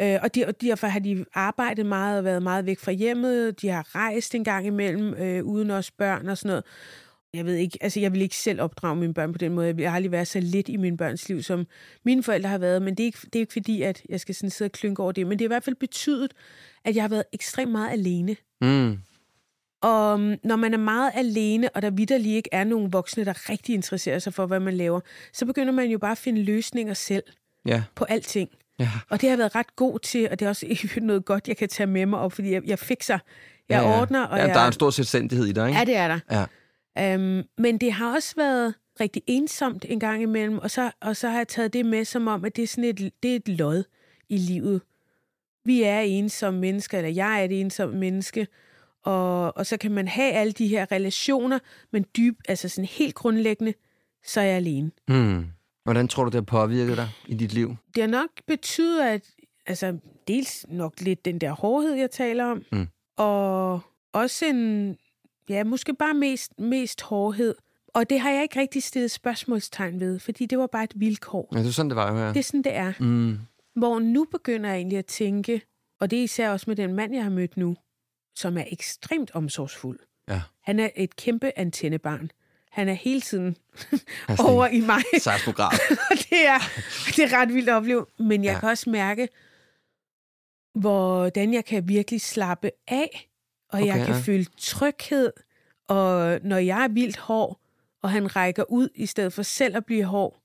Øh, 0.00 0.18
og, 0.22 0.34
de, 0.34 0.46
og 0.46 0.60
derfor 0.60 0.86
har 0.86 0.98
de 0.98 1.24
arbejdet 1.34 1.86
meget 1.86 2.18
og 2.18 2.24
været 2.24 2.42
meget 2.42 2.66
væk 2.66 2.78
fra 2.78 2.92
hjemmet. 2.92 3.60
De 3.60 3.68
har 3.68 3.94
rejst 3.94 4.34
en 4.34 4.44
gang 4.44 4.66
imellem, 4.66 5.14
øh, 5.14 5.44
uden 5.44 5.70
os 5.70 5.90
børn 5.90 6.28
og 6.28 6.38
sådan 6.38 6.48
noget. 6.48 6.64
Jeg 7.34 7.44
ved 7.44 7.54
ikke, 7.54 7.78
altså 7.80 8.00
jeg 8.00 8.12
vil 8.12 8.20
ikke 8.22 8.36
selv 8.36 8.60
opdrage 8.60 8.96
mine 8.96 9.14
børn 9.14 9.32
på 9.32 9.38
den 9.38 9.52
måde. 9.52 9.74
Jeg 9.78 9.90
har 9.90 9.96
aldrig 9.96 10.12
været 10.12 10.28
så 10.28 10.40
lidt 10.40 10.68
i 10.68 10.76
mine 10.76 10.96
børns 10.96 11.28
liv, 11.28 11.42
som 11.42 11.66
mine 12.04 12.22
forældre 12.22 12.48
har 12.48 12.58
været. 12.58 12.82
Men 12.82 12.94
det 12.94 13.02
er 13.02 13.06
ikke, 13.06 13.18
det 13.22 13.36
er 13.36 13.40
ikke 13.40 13.52
fordi, 13.52 13.82
at 13.82 14.02
jeg 14.08 14.20
skal 14.20 14.34
sådan 14.34 14.50
sidde 14.50 14.68
og 14.68 14.72
klynke 14.72 15.02
over 15.02 15.12
det. 15.12 15.26
Men 15.26 15.38
det 15.38 15.44
har 15.44 15.46
i 15.46 15.54
hvert 15.54 15.64
fald 15.64 15.76
betydet, 15.76 16.32
at 16.84 16.94
jeg 16.96 17.02
har 17.02 17.08
været 17.08 17.24
ekstremt 17.32 17.72
meget 17.72 17.92
alene. 17.92 18.36
Mm. 18.60 18.98
Og 19.82 20.14
um, 20.14 20.34
når 20.44 20.56
man 20.56 20.74
er 20.74 20.78
meget 20.78 21.10
alene, 21.14 21.68
og 21.70 21.82
der 21.82 21.90
vidderlig 21.90 22.34
ikke 22.34 22.48
er 22.52 22.64
nogen 22.64 22.92
voksne, 22.92 23.24
der 23.24 23.50
rigtig 23.50 23.74
interesserer 23.74 24.18
sig 24.18 24.34
for, 24.34 24.46
hvad 24.46 24.60
man 24.60 24.74
laver, 24.74 25.00
så 25.32 25.46
begynder 25.46 25.72
man 25.72 25.90
jo 25.90 25.98
bare 25.98 26.12
at 26.12 26.18
finde 26.18 26.42
løsninger 26.42 26.94
selv 26.94 27.24
Ja. 27.66 27.82
på 27.94 28.04
alting. 28.04 28.50
Ja. 28.78 28.90
Og 29.08 29.20
det 29.20 29.28
har 29.28 29.32
jeg 29.32 29.38
været 29.38 29.54
ret 29.54 29.76
god 29.76 29.98
til, 29.98 30.28
og 30.30 30.40
det 30.40 30.46
er 30.46 30.48
også 30.48 30.98
noget 31.02 31.24
godt, 31.24 31.48
jeg 31.48 31.56
kan 31.56 31.68
tage 31.68 31.86
med 31.86 32.06
mig 32.06 32.18
op, 32.18 32.32
fordi 32.32 32.52
jeg, 32.52 32.62
jeg 32.66 32.78
fikser, 32.78 33.18
jeg 33.68 33.82
ja, 33.82 33.90
ja. 33.90 34.00
ordner, 34.00 34.24
og 34.24 34.38
ja, 34.38 34.44
jeg... 34.44 34.54
Der 34.54 34.60
er 34.60 34.66
en 34.66 34.72
stor 34.72 34.90
selvstændighed 34.90 35.46
i 35.46 35.52
dig, 35.52 35.68
ikke? 35.68 35.78
Ja, 35.78 35.84
det 35.84 35.96
er 35.96 36.08
der. 36.08 36.46
Ja. 36.96 37.14
Um, 37.14 37.42
men 37.58 37.78
det 37.78 37.92
har 37.92 38.14
også 38.14 38.34
været 38.36 38.74
rigtig 39.00 39.22
ensomt 39.26 39.84
en 39.88 40.00
gang 40.00 40.22
imellem, 40.22 40.58
og 40.58 40.70
så, 40.70 40.90
og 41.00 41.16
så 41.16 41.28
har 41.28 41.36
jeg 41.36 41.48
taget 41.48 41.72
det 41.72 41.86
med 41.86 42.04
som 42.04 42.26
om, 42.26 42.44
at 42.44 42.56
det 42.56 42.62
er 42.62 42.66
sådan 42.66 42.84
et, 42.84 43.12
det 43.22 43.32
er 43.32 43.36
et 43.36 43.48
lod 43.48 43.84
i 44.28 44.36
livet. 44.36 44.80
Vi 45.64 45.82
er 45.82 46.00
ensomme 46.00 46.60
mennesker, 46.60 46.98
eller 46.98 47.10
jeg 47.10 47.40
er 47.40 47.44
et 47.44 47.60
ensomt 47.60 47.96
menneske, 47.96 48.46
og, 49.04 49.56
og 49.56 49.66
så 49.66 49.76
kan 49.76 49.92
man 49.92 50.08
have 50.08 50.32
alle 50.32 50.52
de 50.52 50.66
her 50.66 50.92
relationer, 50.92 51.58
men 51.92 52.04
dyb, 52.16 52.38
altså 52.48 52.68
sådan 52.68 52.88
helt 52.88 53.14
grundlæggende, 53.14 53.74
så 54.24 54.40
er 54.40 54.44
jeg 54.44 54.56
alene. 54.56 54.90
Hmm. 55.08 55.46
Hvordan 55.86 56.08
tror 56.08 56.24
du, 56.24 56.28
det 56.28 56.34
har 56.34 56.42
påvirket 56.66 56.96
dig 56.96 57.08
i 57.26 57.34
dit 57.34 57.52
liv? 57.52 57.76
Det 57.94 58.02
har 58.02 58.08
nok 58.10 58.28
betydet, 58.46 59.02
at 59.02 59.30
altså, 59.66 59.98
dels 60.28 60.66
nok 60.68 61.00
lidt 61.00 61.24
den 61.24 61.38
der 61.38 61.52
hårdhed, 61.52 61.94
jeg 61.94 62.10
taler 62.10 62.44
om, 62.44 62.62
Mm. 62.72 62.86
og 63.16 63.80
også 64.12 64.46
en, 64.46 64.96
ja, 65.48 65.64
måske 65.64 65.94
bare 65.94 66.14
mest, 66.14 66.52
mest 66.58 67.02
hårdhed. 67.02 67.54
Og 67.94 68.10
det 68.10 68.20
har 68.20 68.30
jeg 68.30 68.42
ikke 68.42 68.60
rigtig 68.60 68.82
stillet 68.82 69.10
spørgsmålstegn 69.10 70.00
ved, 70.00 70.18
fordi 70.18 70.46
det 70.46 70.58
var 70.58 70.66
bare 70.66 70.84
et 70.84 70.92
vilkår. 70.96 71.48
Ja, 71.54 71.58
det 71.58 71.66
er 71.66 71.70
sådan, 71.70 71.90
det 71.90 71.96
var 71.96 72.12
jo 72.12 72.18
her. 72.18 72.26
Det 72.32 72.38
er 72.38 72.42
sådan, 72.44 72.62
det 72.62 72.74
er. 72.74 72.92
Mm. 73.00 73.38
Hvor 73.76 73.98
nu 73.98 74.26
begynder 74.30 74.70
jeg 74.70 74.76
egentlig 74.76 74.98
at 74.98 75.06
tænke, 75.06 75.62
og 76.00 76.10
det 76.10 76.18
er 76.18 76.22
især 76.22 76.50
også 76.50 76.64
med 76.68 76.76
den 76.76 76.94
mand, 76.94 77.14
jeg 77.14 77.22
har 77.22 77.30
mødt 77.30 77.56
nu, 77.56 77.76
som 78.34 78.58
er 78.58 78.64
ekstremt 78.66 79.30
omsorgsfuld. 79.34 79.98
Ja. 80.28 80.42
Han 80.62 80.80
er 80.80 80.88
et 80.96 81.16
kæmpe 81.16 81.58
antennebarn. 81.58 82.30
Han 82.76 82.88
er 82.88 82.92
hele 82.92 83.20
tiden 83.20 83.56
er 84.28 84.42
over 84.44 84.66
i 84.66 84.80
mig. 84.80 85.02
Seismograf. 85.18 85.72
Og 86.10 86.16
det 86.30 86.46
er, 86.46 86.58
det 87.06 87.18
er 87.18 87.40
ret 87.40 87.54
vildt 87.54 87.68
at 87.68 87.74
opleve. 87.74 88.06
Men 88.18 88.44
jeg 88.44 88.52
Ja. 88.52 88.60
kan 88.60 88.68
også 88.68 88.90
mærke, 88.90 89.28
hvordan 90.74 91.54
jeg 91.54 91.64
kan 91.64 91.88
virkelig 91.88 92.20
slappe 92.20 92.70
af, 92.88 93.28
og 93.72 93.78
Okay, 93.80 93.86
jeg 93.86 94.06
kan 94.06 94.14
ja. 94.14 94.20
føle 94.20 94.46
tryghed. 94.58 95.32
Og 95.88 96.40
når 96.44 96.56
jeg 96.56 96.84
er 96.84 96.88
vildt 96.88 97.16
hård, 97.16 97.60
og 98.02 98.10
han 98.10 98.36
rækker 98.36 98.64
ud 98.70 98.88
i 98.94 99.06
stedet 99.06 99.32
for 99.32 99.42
selv 99.42 99.76
at 99.76 99.84
blive 99.86 100.04
hård, 100.04 100.40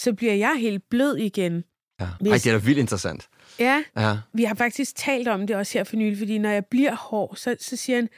så 0.00 0.12
bliver 0.12 0.34
jeg 0.34 0.56
helt 0.58 0.88
blød 0.90 1.16
igen. 1.16 1.64
Ja. 2.00 2.08
Hvis- 2.20 2.30
Ej, 2.30 2.36
det 2.36 2.46
er 2.46 2.52
da 2.52 2.64
vildt 2.64 2.78
interessant. 2.78 3.28
Ja, 3.58 3.84
Ja. 3.96 4.16
vi 4.32 4.44
har 4.44 4.54
faktisk 4.54 4.96
talt 4.96 5.28
om 5.28 5.46
det 5.46 5.56
også 5.56 5.78
her 5.78 5.84
for 5.84 5.96
nylig, 5.96 6.18
fordi 6.18 6.38
når 6.38 6.50
jeg 6.50 6.66
bliver 6.66 6.94
hård, 6.94 7.36
så, 7.36 7.56
så 7.60 7.76
siger 7.76 7.96
han, 7.96 8.08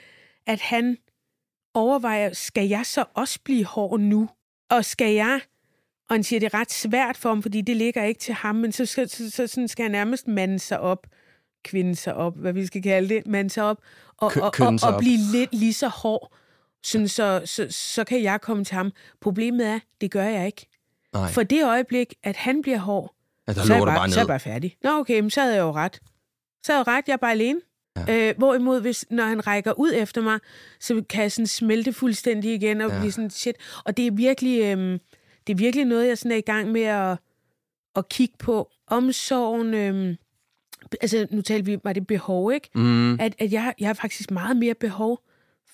at 0.47 0.61
han 0.61 0.97
overvejer, 1.75 2.33
skal 2.33 2.69
jeg 2.69 2.87
så 2.87 3.05
også 3.15 3.39
blive 3.45 3.65
hård 3.65 4.01
nu? 4.01 4.29
Og 4.71 4.85
skal 4.85 5.13
jeg, 5.15 5.41
og 6.09 6.15
han 6.15 6.23
siger, 6.23 6.41
det 6.41 6.55
er 6.55 6.59
ret 6.59 6.73
svært 6.73 7.17
for 7.17 7.29
ham, 7.29 7.43
fordi 7.43 7.61
det 7.61 7.77
ligger 7.77 8.05
ikke 8.05 8.21
til 8.21 8.35
ham, 8.35 8.55
men 8.55 8.73
så, 8.73 8.87
skal, 8.87 9.09
så, 9.09 9.31
så 9.31 9.47
sådan 9.47 9.69
skal 9.69 9.83
han 9.83 9.93
nærmest 9.93 10.29
mande 10.29 10.59
sig 10.59 10.81
op, 10.81 11.07
kvinde 11.65 11.97
sig 11.97 12.15
op, 12.15 12.37
hvad 12.37 12.53
vi 12.53 12.67
skal 12.67 12.83
kalde 12.83 13.09
det, 13.09 13.27
mande 13.27 13.51
sig 13.51 13.65
op, 13.65 13.79
og, 14.17 14.31
Kø- 14.33 14.41
og, 14.41 14.53
og, 14.61 14.67
og 14.83 14.95
op. 14.95 15.01
blive 15.01 15.19
lidt 15.33 15.55
lige 15.55 15.73
så 15.75 15.89
hård, 15.89 16.33
sådan, 16.83 17.09
så, 17.09 17.43
så, 17.45 17.67
så 17.71 18.05
kan 18.05 18.23
jeg 18.23 18.41
komme 18.41 18.65
til 18.65 18.75
ham. 18.75 18.93
Problemet 19.21 19.67
er, 19.67 19.79
det 20.01 20.11
gør 20.11 20.25
jeg 20.25 20.47
ikke. 20.47 20.67
Nej, 21.13 21.29
For 21.31 21.43
det 21.43 21.65
øjeblik, 21.65 22.15
at 22.23 22.37
han 22.37 22.63
bliver 22.63 22.79
hård, 22.79 23.15
ja, 23.49 23.53
der 23.53 23.63
så 23.63 23.73
er, 23.73 23.77
jeg 23.77 23.87
bare, 23.87 23.97
bare 23.97 24.11
så 24.11 24.21
er 24.21 24.23
jeg 24.23 24.29
bare 24.29 24.41
færdig. 24.41 24.77
Nå, 24.83 24.91
okay, 24.91 25.21
men 25.21 25.31
så 25.31 25.41
havde 25.41 25.55
jeg 25.55 25.63
jo 25.63 25.73
ret. 25.73 26.01
Så 26.65 26.73
havde 26.73 26.85
jeg 26.87 26.95
ret, 26.99 27.05
jeg 27.09 27.13
er 27.13 27.17
bare 27.17 27.31
alene. 27.31 27.61
Ja. 27.97 28.29
Øh, 28.29 28.35
hvorimod, 28.39 28.81
hvis, 28.81 29.05
når 29.11 29.25
han 29.25 29.47
rækker 29.47 29.73
ud 29.79 29.93
efter 29.95 30.23
mig, 30.23 30.39
så 30.81 31.03
kan 31.09 31.23
jeg 31.23 31.33
sådan 31.33 31.47
smelte 31.47 31.93
fuldstændig 31.93 32.55
igen 32.55 32.81
og 32.81 32.89
Ja. 32.89 32.95
ja. 32.95 33.01
blive 33.01 33.13
sådan, 33.13 33.31
shit. 33.31 33.57
Og 33.85 33.97
det 33.97 34.07
er 34.07 34.11
virkelig, 34.11 34.63
øhm, 34.63 34.99
det 35.47 35.53
er 35.53 35.57
virkelig 35.57 35.85
noget, 35.85 36.09
jeg 36.09 36.19
sådan 36.19 36.33
er 36.33 36.37
i 36.37 36.41
gang 36.41 36.73
med 36.73 36.83
at, 36.83 37.19
at 37.97 38.09
kigge 38.09 38.35
på. 38.39 38.71
Omsorgen, 38.87 39.75
øhm, 39.75 40.17
altså 41.01 41.27
nu 41.31 41.43
talte 41.43 41.67
vi, 41.67 41.79
var 41.85 41.93
det 41.93 42.07
behov, 42.07 42.53
ikke? 42.53 42.69
Mm. 42.75 43.21
At, 43.21 43.35
at 43.39 43.53
jeg, 43.53 43.75
jeg 43.81 43.89
har 43.89 43.95
faktisk 43.95 44.31
meget 44.31 44.57
mere 44.57 44.75
behov 44.75 45.21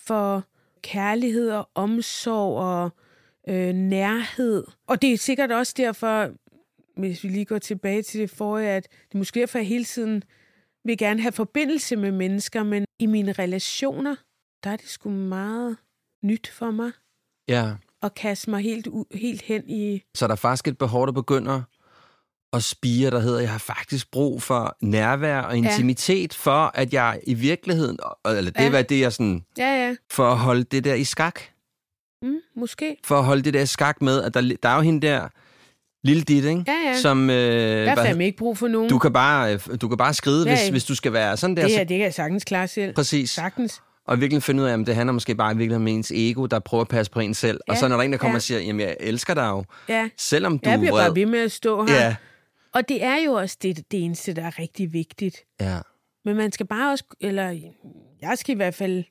for 0.07 0.45
kærlighed 0.83 1.51
og 1.51 1.69
omsorg 1.75 2.59
og 2.59 2.91
øh, 3.49 3.73
nærhed. 3.75 4.65
Og 4.87 5.03
det 5.03 5.13
er 5.13 5.17
sikkert 5.19 5.53
også 5.53 5.75
derfor, 5.77 6.31
hvis 6.97 7.25
vi 7.25 7.29
lige 7.29 7.45
går 7.45 7.59
tilbage 7.59 8.03
til 8.03 8.21
det 8.21 8.31
forrige, 8.31 8.69
at 8.69 8.83
det 9.09 9.15
er 9.15 9.19
måske 9.19 9.41
derfor, 9.41 9.59
jeg 9.59 9.67
hele 9.67 9.85
tiden 9.85 10.23
vil 10.85 10.99
gerne 10.99 11.21
have 11.23 11.33
forbindelse 11.33 11.97
med 11.97 12.13
mennesker, 12.13 12.63
men 12.63 12.85
i 12.99 13.07
mine 13.07 13.33
relationer, 13.33 14.17
der 14.65 14.71
er 14.71 14.77
det 14.77 14.89
sgu 14.89 15.11
meget 15.11 15.77
nyt 16.25 16.49
for 16.49 16.71
mig 16.71 16.91
Ja, 17.49 17.73
at 18.03 18.15
kaste 18.15 18.51
mig 18.51 18.63
helt, 18.63 18.89
u- 18.89 19.17
helt 19.19 19.43
hen 19.43 19.69
i... 19.71 20.03
så 20.17 20.27
der 20.27 20.33
er 20.33 20.37
faktisk 20.37 20.69
et 20.69 20.79
behov, 20.79 21.07
der 21.07 21.13
begynder 21.13 21.63
at 22.53 22.65
spire, 22.65 23.11
der 23.11 23.19
hedder, 23.21 23.41
jeg 23.41 23.51
har 23.51 23.59
faktisk 23.59 24.11
brug 24.11 24.43
for 24.43 24.77
nærvær 24.83 25.41
og 25.41 25.57
intimitet, 25.57 26.35
for 26.35 26.71
at 26.75 26.93
jeg 26.93 27.21
i 27.27 27.35
virkeligheden, 27.35 27.99
og- 28.03 28.37
eller 28.37 28.51
det 28.51 28.61
Ja. 28.65 28.71
hvad 28.71 28.85
det 28.85 29.05
er 29.05 29.11
sådan, 29.11 29.45
Ja, 29.59 29.87
ja, 29.89 29.97
for 30.11 30.31
at 30.31 30.39
holde 30.39 30.65
det 30.65 30.85
der 30.85 30.95
i 30.95 31.05
skak. 31.05 31.41
mm, 32.23 32.39
måske. 32.57 32.97
For 33.05 33.19
at 33.19 33.25
holde 33.25 33.43
det 33.43 33.55
der 33.55 33.63
i 33.63 33.67
skak 33.67 34.03
med, 34.03 34.23
at 34.23 34.35
der, 34.35 34.57
der 34.63 34.69
er 34.69 34.75
jo 34.75 34.81
hende 34.81 35.07
der 35.07 35.29
lille 36.05 36.23
dit, 36.23 36.45
ikke? 36.45 36.65
Ja, 36.67 36.91
ja. 36.91 36.97
Som, 37.01 37.31
øh, 37.31 37.87
har 37.87 37.95
hvad- 37.95 38.05
fandme 38.07 38.25
ikke 38.25 38.39
brug 38.39 38.59
for 38.59 38.69
nogen. 38.69 38.91
du 38.91 38.99
kan 38.99 39.13
bare, 39.13 39.55
øh, 39.55 39.61
du 39.81 39.89
kan 39.89 39.99
bare 39.99 40.15
skride, 40.15 40.49
Ja, 40.49 40.57
hvis, 40.57 40.69
hvis 40.69 40.85
du 40.85 40.95
skal 40.95 41.13
være 41.13 41.37
sådan 41.37 41.57
der. 41.57 41.63
det 41.63 41.71
så- 41.71 41.77
her, 41.77 41.85
det 41.85 41.97
kan 41.97 42.05
jeg 42.05 42.15
sagtens 42.15 42.45
klare 42.45 42.69
selv. 42.69 42.95
Præcis. 42.95 43.31
Sagtens. 43.31 43.83
Og 44.07 44.21
virkelig 44.21 44.43
finde 44.43 44.63
ud 44.63 44.69
af, 44.69 44.75
om 44.75 44.85
det 44.85 44.95
handler 44.95 45.13
måske 45.13 45.35
bare 45.35 45.53
i 45.53 45.57
virkeligheden 45.57 45.83
om 45.83 45.89
ens 45.89 46.13
ego, 46.15 46.47
der 46.47 46.59
prøver 46.59 46.81
at 46.81 46.89
passe 46.89 47.13
på 47.13 47.21
en 47.21 47.35
selv. 47.35 47.61
Ja, 47.69 47.73
og 47.73 47.79
så 47.79 47.89
når 47.89 47.97
der 47.97 48.01
er 48.03 48.05
en, 48.05 48.13
der 48.13 48.19
kommer 48.19 48.33
ja. 48.35 48.37
og 48.39 48.43
siger, 48.43 48.61
jamen 48.61 48.81
jeg 48.81 48.97
elsker 49.01 49.35
dig 49.35 49.49
jo, 49.49 49.65
Ja, 49.89 50.09
selvom 50.19 50.59
du 50.59 50.69
jeg 50.69 50.75
er 50.77 50.81
bliver 50.81 50.93
bare 50.93 51.15
ved 51.15 51.27
med 51.27 51.39
at 51.39 51.53
stå 51.53 51.87
her. 51.87 51.95
Ja, 51.95 52.17
Og 52.75 52.89
det 52.89 53.05
er 53.05 53.17
jo 53.27 53.33
også 53.33 53.57
det, 53.63 53.77
det 53.91 54.05
eneste, 54.05 54.33
der 54.35 54.43
er 54.47 54.59
rigtig 54.59 54.93
vigtigt. 54.93 55.37
ja. 55.61 55.79
Men 56.25 56.37
man 56.37 56.53
skal 56.53 56.67
bare 56.67 56.93
også, 56.93 57.05
eller 57.21 57.51
jeg 58.23 58.33
skal 58.39 58.53
i 58.53 58.57
hvert 58.57 58.75
fald 58.75 59.05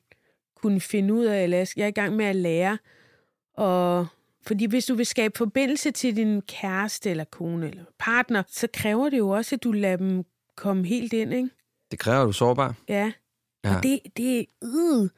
kunne 0.62 0.80
finde 0.80 1.14
ud 1.14 1.24
af, 1.24 1.42
eller 1.42 1.72
jeg 1.76 1.82
er 1.84 1.88
i 1.88 1.90
gang 1.90 2.16
med 2.16 2.24
at 2.24 2.36
lære. 2.36 2.78
Og, 3.56 4.06
fordi 4.46 4.66
hvis 4.66 4.86
du 4.86 4.94
vil 4.94 5.06
skabe 5.06 5.38
forbindelse 5.38 5.90
til 5.90 6.16
din 6.16 6.42
kæreste, 6.42 7.10
eller 7.10 7.24
kone, 7.24 7.68
eller 7.68 7.84
partner, 7.98 8.42
så 8.48 8.68
kræver 8.74 9.10
det 9.10 9.18
jo 9.18 9.28
også, 9.28 9.54
at 9.54 9.62
du 9.62 9.72
lader 9.72 9.96
dem 9.96 10.24
komme 10.56 10.86
helt 10.86 11.12
ind, 11.12 11.34
ikke? 11.34 11.48
Det 11.90 11.98
kræver, 11.98 12.20
at 12.20 12.24
du 12.24 12.28
er 12.28 12.32
sårbar. 12.32 12.74
Ja. 12.88 13.12
Ja. 13.64 13.76
Og 13.76 13.82
det, 13.82 14.00
det, 14.16 14.46
øh, 14.64 15.08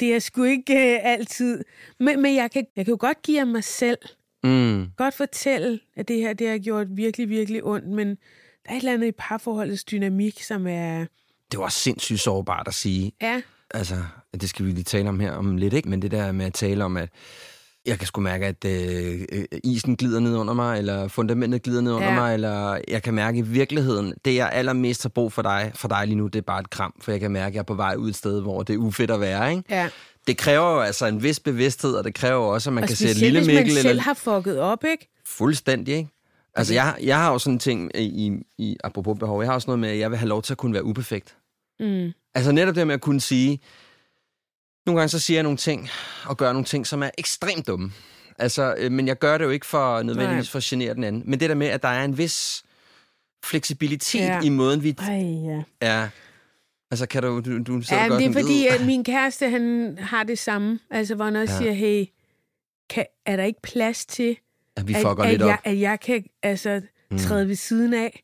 det 0.00 0.14
er 0.14 0.18
sgu 0.18 0.42
ikke 0.42 0.74
øh, 0.74 1.00
altid. 1.02 1.64
Men, 2.00 2.22
men 2.22 2.34
jeg, 2.34 2.50
kan, 2.50 2.66
jeg 2.76 2.84
kan 2.84 2.92
jo 2.92 2.98
godt 3.00 3.22
give 3.22 3.40
af 3.40 3.46
mig 3.46 3.64
selv. 3.64 3.98
Mm. 4.44 4.90
Godt 4.96 5.14
fortælle, 5.14 5.80
at 5.96 6.08
det 6.08 6.16
her 6.16 6.32
det 6.32 6.48
har 6.48 6.58
gjort 6.58 6.86
virkelig, 6.90 7.28
virkelig 7.28 7.64
ondt, 7.64 7.88
men 7.88 8.08
der 8.08 8.14
er 8.64 8.72
et 8.74 8.78
eller 8.78 8.92
andet 8.92 9.06
i 9.06 9.12
parforholdets 9.18 9.84
dynamik, 9.84 10.42
som 10.42 10.66
er... 10.66 11.06
Det 11.50 11.60
var 11.60 11.68
sindssygt 11.68 12.20
sårbart 12.20 12.68
at 12.68 12.74
sige. 12.74 13.12
Ja, 13.22 13.42
Altså, 13.74 13.96
det 14.40 14.48
skal 14.48 14.66
vi 14.66 14.70
lige 14.70 14.84
tale 14.84 15.08
om 15.08 15.20
her 15.20 15.32
om 15.32 15.56
lidt, 15.56 15.74
ikke? 15.74 15.88
Men 15.88 16.02
det 16.02 16.10
der 16.10 16.32
med 16.32 16.46
at 16.46 16.54
tale 16.54 16.84
om, 16.84 16.96
at 16.96 17.08
jeg 17.86 17.98
kan 17.98 18.06
sgu 18.06 18.20
mærke, 18.20 18.46
at 18.46 18.64
øh, 18.64 19.20
øh, 19.32 19.44
isen 19.64 19.96
glider 19.96 20.20
ned 20.20 20.36
under 20.36 20.54
mig, 20.54 20.78
eller 20.78 21.08
fundamentet 21.08 21.62
glider 21.62 21.80
ned 21.80 21.92
under 21.92 22.08
Ja. 22.08 22.14
mig, 22.14 22.34
eller 22.34 22.78
jeg 22.88 23.02
kan 23.02 23.14
mærke 23.14 23.38
i 23.38 23.42
virkeligheden, 23.42 24.14
det 24.24 24.34
jeg 24.34 24.50
allermest 24.52 25.02
har 25.02 25.08
brug 25.08 25.32
for 25.32 25.42
dig, 25.42 25.72
for 25.74 25.88
dig 25.88 26.06
lige 26.06 26.16
nu, 26.16 26.26
det 26.26 26.36
er 26.38 26.42
bare 26.42 26.60
et 26.60 26.70
kram, 26.70 26.94
for 27.00 27.10
jeg 27.10 27.20
kan 27.20 27.30
mærke, 27.30 27.46
at 27.46 27.54
jeg 27.54 27.58
er 27.60 27.64
på 27.64 27.74
vej 27.74 27.94
ud 27.98 28.08
et 28.08 28.16
sted, 28.16 28.40
hvor 28.42 28.62
det 28.62 28.74
er 28.74 28.78
ufedt 28.78 29.10
at 29.10 29.20
være, 29.20 29.50
ikke? 29.50 29.62
ja. 29.70 29.88
Det 30.26 30.36
kræver 30.36 30.74
jo 30.74 30.80
altså 30.80 31.06
en 31.06 31.22
vis 31.22 31.40
bevidsthed, 31.40 31.92
og 31.94 32.04
det 32.04 32.14
kræver 32.14 32.44
også, 32.46 32.70
at 32.70 32.74
man 32.74 32.82
Og 32.84 32.88
kan 32.88 32.96
sætte 32.96 33.14
specielt, 33.14 33.32
lille 33.34 33.38
hvis 33.48 33.54
man 33.54 33.64
Mikkel 33.64 33.82
selv 33.82 34.00
har 34.00 34.14
fucket 34.14 34.58
op, 34.60 34.84
ikke? 34.84 35.12
fuldstændig, 35.26 35.94
ikke? 35.94 36.10
Altså, 36.54 36.74
jeg, 36.74 36.94
jeg 37.02 37.16
har 37.18 37.32
jo 37.32 37.38
sådan 37.38 37.52
en 37.52 37.58
ting 37.58 37.90
i, 37.94 38.02
i, 38.26 38.32
i, 38.58 38.76
apropos 38.84 39.18
behov, 39.18 39.40
jeg 39.40 39.48
har 39.48 39.54
også 39.54 39.66
noget 39.68 39.78
med, 39.78 39.88
at 39.88 39.98
jeg 39.98 40.10
vil 40.10 40.18
have 40.18 40.28
lov 40.28 40.42
til 40.42 40.54
at 40.54 40.58
kunne 40.58 40.74
være 40.74 40.84
uperfekt. 40.84 41.36
Mm. 41.80 42.10
Altså 42.34 42.52
netop 42.52 42.74
det 42.74 42.86
med 42.86 42.94
at 42.94 43.00
kunne 43.00 43.20
sige, 43.20 43.60
nogle 44.86 45.00
gange 45.00 45.08
så 45.08 45.18
siger 45.18 45.36
jeg 45.36 45.42
nogle 45.42 45.58
ting, 45.58 45.88
og 46.26 46.36
gør 46.36 46.52
nogle 46.52 46.64
ting, 46.64 46.86
som 46.86 47.02
er 47.02 47.10
ekstremt 47.18 47.66
dumme. 47.66 47.92
Altså, 48.38 48.74
øh, 48.78 48.92
men 48.92 49.08
jeg 49.08 49.18
gør 49.18 49.38
det 49.38 49.44
jo 49.44 49.50
ikke 49.50 49.66
for 49.66 50.02
nødvendigvis 50.02 50.44
Nej. 50.46 50.50
for 50.50 50.58
at 50.58 50.62
genere 50.64 50.94
den 50.94 51.04
anden. 51.04 51.22
Men 51.26 51.40
det 51.40 51.48
der 51.48 51.54
med, 51.54 51.66
at 51.66 51.82
der 51.82 51.88
er 51.88 52.04
en 52.04 52.18
vis 52.18 52.62
fleksibilitet 53.44 54.20
Ja. 54.20 54.40
i 54.40 54.48
måden, 54.48 54.82
vi 54.82 54.94
Ej, 54.98 55.14
ja. 55.22 55.62
er... 55.80 56.08
Altså, 56.90 57.06
kan 57.06 57.22
du... 57.22 57.40
Du, 57.40 57.58
du 57.62 57.82
Ja, 57.90 58.06
godt 58.06 58.22
det 58.22 58.28
er 58.28 58.32
fordi, 58.32 58.66
at 58.66 58.86
min 58.86 59.04
kæreste, 59.04 59.48
han 59.50 59.96
har 60.00 60.22
det 60.22 60.38
samme. 60.38 60.78
Altså, 60.90 61.14
hvor 61.14 61.24
han 61.24 61.36
også 61.36 61.54
Ja. 61.54 61.64
ja. 61.64 61.64
siger, 61.64 61.72
hey, 61.72 62.06
kan, 62.90 63.06
er 63.26 63.36
der 63.36 63.44
ikke 63.44 63.62
plads 63.62 64.06
til, 64.06 64.36
at 64.76 64.88
vi 64.88 64.94
at, 64.94 65.06
at, 65.20 65.30
lidt 65.30 65.42
op. 65.42 65.48
jeg, 65.48 65.58
at 65.64 65.80
jeg 65.80 66.00
kan 66.00 66.24
altså, 66.42 66.80
træde 67.18 67.48
ved 67.48 67.54
siden 67.56 67.94
af? 67.94 68.22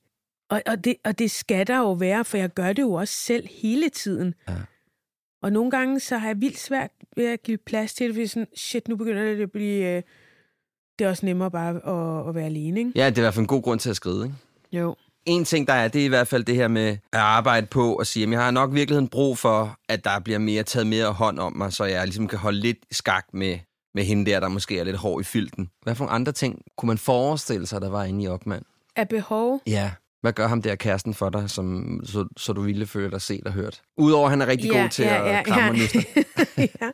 Og, 0.50 0.62
og, 0.66 0.84
det, 0.84 0.94
og 1.04 1.18
det 1.18 1.30
skal 1.30 1.66
der 1.66 1.78
jo 1.78 1.92
være, 1.92 2.24
for 2.24 2.36
jeg 2.36 2.48
gør 2.54 2.72
det 2.72 2.82
jo 2.82 2.92
også 2.92 3.14
selv 3.14 3.48
hele 3.62 3.88
tiden. 3.88 4.34
Ja. 4.48 4.54
Og 5.42 5.52
nogle 5.52 5.70
gange, 5.70 6.00
så 6.00 6.18
har 6.18 6.26
jeg 6.26 6.40
vildt 6.40 6.58
svært 6.58 6.90
ved 7.16 7.26
at 7.26 7.42
give 7.42 7.58
plads 7.66 7.94
til 7.94 8.06
det, 8.06 8.14
fordi 8.14 8.26
sådan, 8.26 8.46
shit, 8.56 8.88
nu 8.88 8.96
begynder 8.96 9.22
det 9.22 9.42
at 9.42 9.50
blive... 9.52 9.96
Øh, 9.96 10.02
det 10.98 11.04
er 11.04 11.08
også 11.08 11.26
nemmere 11.26 11.50
bare 11.50 11.70
at, 11.70 12.28
at 12.28 12.34
være 12.34 12.44
alene, 12.44 12.80
ikke? 12.80 12.92
Ja, 12.94 13.06
det 13.06 13.18
er 13.18 13.22
i 13.22 13.24
hvert 13.24 13.34
fald 13.34 13.42
en 13.42 13.46
god 13.46 13.62
grund 13.62 13.80
til 13.80 13.90
at 13.90 13.96
skride, 13.96 14.24
ikke? 14.24 14.36
Jo. 14.72 14.96
En 15.26 15.44
ting, 15.44 15.66
der 15.66 15.72
er, 15.72 15.88
det 15.88 16.00
er 16.00 16.04
i 16.04 16.08
hvert 16.08 16.28
fald 16.28 16.44
det 16.44 16.54
her 16.54 16.68
med 16.68 16.88
at 16.88 17.18
arbejde 17.18 17.66
på 17.66 17.94
og 17.94 18.06
sige, 18.06 18.26
at 18.26 18.30
jeg 18.30 18.44
har 18.44 18.50
nok 18.50 18.70
i 18.70 18.74
virkeligheden 18.74 19.08
brug 19.08 19.38
for, 19.38 19.78
at 19.88 20.04
der 20.04 20.18
bliver 20.18 20.38
mere 20.38 20.62
taget 20.62 20.86
mere 20.86 21.12
hånd 21.12 21.38
om 21.38 21.52
mig, 21.56 21.72
så 21.72 21.84
jeg 21.84 22.04
ligesom 22.04 22.28
kan 22.28 22.38
holde 22.38 22.60
lidt 22.60 22.78
skak 22.90 23.26
med, 23.32 23.58
med 23.94 24.04
hende 24.04 24.30
der, 24.30 24.40
der 24.40 24.48
måske 24.48 24.78
er 24.78 24.84
lidt 24.84 24.96
hård 24.96 25.20
i 25.20 25.24
filten. 25.24 25.70
Hvad 25.82 25.94
for 25.94 26.04
nogle 26.04 26.14
andre 26.14 26.32
ting 26.32 26.62
kunne 26.76 26.86
man 26.86 26.98
forestille 26.98 27.66
sig, 27.66 27.80
der 27.80 27.90
var 27.90 28.04
inde 28.04 28.24
i 28.24 28.28
Opmand? 28.28 28.62
Af 28.96 29.08
behov. 29.08 29.62
Ja. 29.66 29.90
Hvad 30.20 30.32
gør 30.32 30.46
ham 30.46 30.62
der 30.62 30.74
kæresten 30.74 31.14
for 31.14 31.30
dig, 31.30 31.50
som, 31.50 32.00
så, 32.04 32.28
så 32.36 32.52
du 32.52 32.60
ville 32.62 32.86
føle 32.86 33.10
dig 33.10 33.20
set 33.20 33.46
og 33.46 33.52
hørt? 33.52 33.82
Udover 33.96 34.24
at 34.24 34.30
han 34.30 34.40
er 34.42 34.46
rigtig 34.46 34.70
god 34.70 34.88
til 34.88 35.02
at 35.02 35.46
kramme 35.46 35.70
og 35.70 35.74
nyste. 35.76 35.98
ja. 36.58 36.90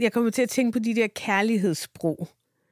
Jeg 0.00 0.12
kommer 0.12 0.30
til 0.30 0.42
at 0.42 0.48
tænke 0.48 0.72
på 0.72 0.78
de 0.78 0.94
der 0.94 1.06
kærlighedssprog, 1.16 2.28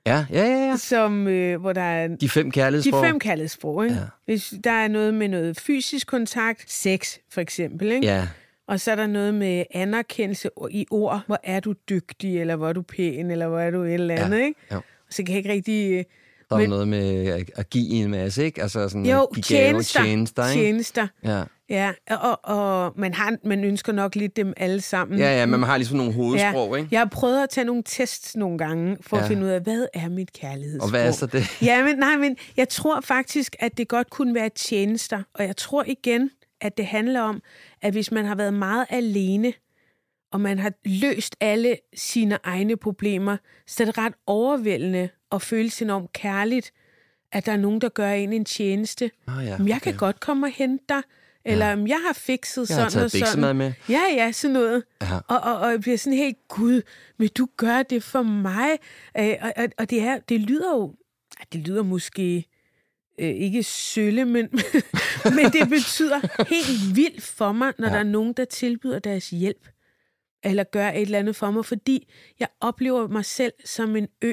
Ja, 0.07 0.27
ja, 0.31 0.45
ja. 0.47 0.67
ja. 0.69 0.77
som, 0.77 1.29
øh, 1.29 1.61
hvor 1.61 1.73
der 1.73 1.81
er 1.83 2.09
De 2.09 2.29
fem 2.29 2.45
de 2.47 2.51
kærlighedssprog. 2.51 3.05
fem 3.05 3.19
kærlighedssprog. 3.19 3.85
Ikke? 3.85 3.95
Ja. 3.97 4.01
Ja. 4.01 4.07
Hvis 4.25 4.55
der 4.65 4.71
er 4.71 4.89
noget 4.89 5.15
med 5.15 5.29
noget 5.29 5.61
fysisk 5.61 6.07
kontakt, 6.07 6.73
sex 6.73 7.17
for 7.33 7.41
eksempel, 7.41 7.93
ikke? 7.93 8.07
Ja, 8.07 8.29
Og 8.69 8.81
så 8.81 8.91
er 8.91 8.97
der 8.97 9.07
noget 9.07 9.35
med 9.35 9.65
anerkendelse 9.71 10.51
i 10.71 10.87
ord. 10.91 11.21
Hvor 11.27 11.39
er 11.45 11.61
du 11.61 11.75
dygtig, 11.89 12.41
eller 12.41 12.57
hvor 12.57 12.69
er 12.69 12.73
du 12.73 12.83
pæn, 12.83 13.31
eller 13.31 13.49
hvor 13.49 13.59
er 13.61 13.71
du 13.71 13.83
et 13.83 13.95
eller 13.95 14.15
andet, 14.15 14.39
Ja, 14.39 14.45
ikke? 14.45 14.61
Og 14.77 14.83
så 15.11 15.23
kan 15.23 15.29
jeg 15.29 15.37
ikke 15.37 15.53
rigtig... 15.53 15.93
øh, 15.93 16.05
Der 16.51 16.57
er 16.57 16.61
Men- 16.61 16.71
noget 16.71 16.89
med 16.89 17.27
at, 17.27 17.51
at 17.57 17.71
give 17.71 17.91
en 17.91 18.11
masse, 18.11 18.45
ikke? 18.45 18.63
Altså 18.63 18.89
sådan 18.89 19.07
Jo, 19.07 19.21
at 19.23 19.29
give 19.35 19.43
tjenester. 19.43 20.01
tjenester, 20.03 20.49
ikke? 20.49 20.63
Tjenester. 20.63 21.07
Ja. 21.25 21.43
Ja, 21.71 21.93
og, 22.11 22.41
og 22.45 22.93
man, 22.97 23.15
har, 23.15 23.37
man 23.45 23.65
ønsker 23.65 23.93
nok 23.93 24.15
lidt 24.15 24.37
dem 24.37 24.53
alle 24.57 24.81
sammen. 24.81 25.19
ja, 25.19 25.39
ja, 25.39 25.47
men 25.47 25.61
man 25.61 25.69
har 25.69 25.77
ligesom 25.77 25.97
nogle 25.97 26.13
hovedsprog, 26.13 26.79
ikke? 26.79 26.89
Jeg 26.91 27.01
har 27.01 27.09
prøvet 27.13 27.43
at 27.43 27.51
tage 27.51 27.65
nogle 27.65 27.83
tests 27.87 28.37
nogle 28.37 28.59
gange, 28.59 28.97
for 29.01 29.17
ja. 29.17 29.21
Ja. 29.21 29.25
at 29.25 29.29
finde 29.29 29.43
ud 29.45 29.49
af, 29.49 29.61
hvad 29.61 29.87
er 29.95 30.09
mit 30.09 30.33
kærlighedssprog? 30.33 30.85
Og 30.87 30.91
hvad 30.91 31.07
er 31.07 31.11
så 31.11 31.27
det? 31.27 31.63
Ja, 31.63 31.85
men, 31.85 31.97
nej, 31.99 32.17
men 32.17 32.37
jeg 32.57 32.69
tror 32.69 33.01
faktisk, 33.01 33.57
at 33.59 33.79
det 33.79 33.89
godt 33.89 34.11
kunne 34.11 34.35
være 34.35 34.49
tjenester. 34.49 35.23
Og 35.35 35.45
jeg 35.47 35.57
tror 35.57 35.85
igen, 35.87 36.31
at 36.61 36.77
det 36.77 36.87
handler 36.87 37.21
om, 37.21 37.41
at 37.83 37.93
hvis 37.93 38.11
man 38.13 38.25
har 38.25 38.35
været 38.35 38.55
meget 38.55 38.87
alene, 38.91 39.53
og 40.35 40.41
man 40.41 40.59
har 40.59 40.73
løst 40.85 41.37
alle 41.41 41.77
sine 41.97 42.39
egne 42.45 42.77
problemer, 42.77 43.37
så 43.67 43.83
er 43.83 43.85
det 43.85 43.99
ret 43.99 44.13
overvældende 44.27 45.09
at 45.33 45.43
føle 45.43 45.71
sig 45.71 45.85
enormt 45.85 46.13
kærligt, 46.13 46.73
at 47.33 47.47
der 47.47 47.53
er 47.53 47.57
nogen, 47.57 47.81
der 47.81 47.89
gør 47.89 48.11
en 48.11 48.33
en 48.33 48.45
tjeneste. 48.45 49.11
Ah, 49.27 49.47
ja, 49.47 49.59
Men 49.59 49.69
jeg 49.69 49.77
okay. 49.77 49.91
kan 49.91 49.97
godt 49.97 50.21
komme 50.21 50.47
og 50.47 50.53
hente 50.53 50.85
dig, 50.89 51.03
eller 51.45 51.67
ja. 51.67 51.77
jeg 51.87 52.01
har 52.07 52.13
fikset 52.13 52.71
Jeg 52.71 52.77
har 52.77 52.89
sådan 52.89 53.11
taget 53.11 53.23
og 53.23 53.29
sådan. 53.29 53.57
med. 53.57 53.73
Ja, 53.89 54.01
ja, 54.17 54.33
sådan 54.33 54.53
noget. 54.53 54.85
Ja. 55.03 55.19
Og, 55.29 55.41
og, 55.41 55.59
og 55.59 55.71
jeg 55.71 55.81
bliver 55.81 55.99
sådan 55.99 56.19
helt, 56.19 56.49
gud, 56.49 56.83
vil 57.19 57.29
du 57.29 57.49
gøre 57.57 57.85
det 57.91 58.03
for 58.03 58.23
mig? 58.23 58.71
Øh, 59.19 59.35
og, 59.41 59.53
og, 59.57 59.69
og 59.79 59.91
det, 59.91 60.01
her, 60.01 60.19
det 60.19 60.41
lyder 60.41 60.71
jo, 60.71 60.95
det 61.53 61.61
lyder 61.61 61.83
måske 61.83 62.47
øh, 63.19 63.29
ikke 63.29 63.63
sølle, 63.63 64.25
men, 64.25 64.49
men 65.37 65.45
det 65.53 65.69
betyder 65.69 66.45
helt 66.49 66.97
vildt 66.97 67.23
for 67.23 67.53
mig, 67.53 67.73
når 67.79 67.89
ja. 67.89 67.93
der 67.93 67.99
er 67.99 68.05
nogen, 68.05 68.33
der 68.33 68.45
tilbyder 68.45 68.99
deres 68.99 69.31
hjælp, 69.31 69.69
eller 70.45 70.65
gør 70.65 70.89
et 70.89 71.01
eller 71.01 71.19
andet 71.19 71.37
for 71.37 71.51
mig, 71.51 71.65
fordi 71.65 72.09
jeg 72.41 72.49
oplever 72.61 73.09
mig 73.09 73.25
selv 73.25 73.53
som 73.65 73.97
en 73.97 74.09
ø. 74.23 74.33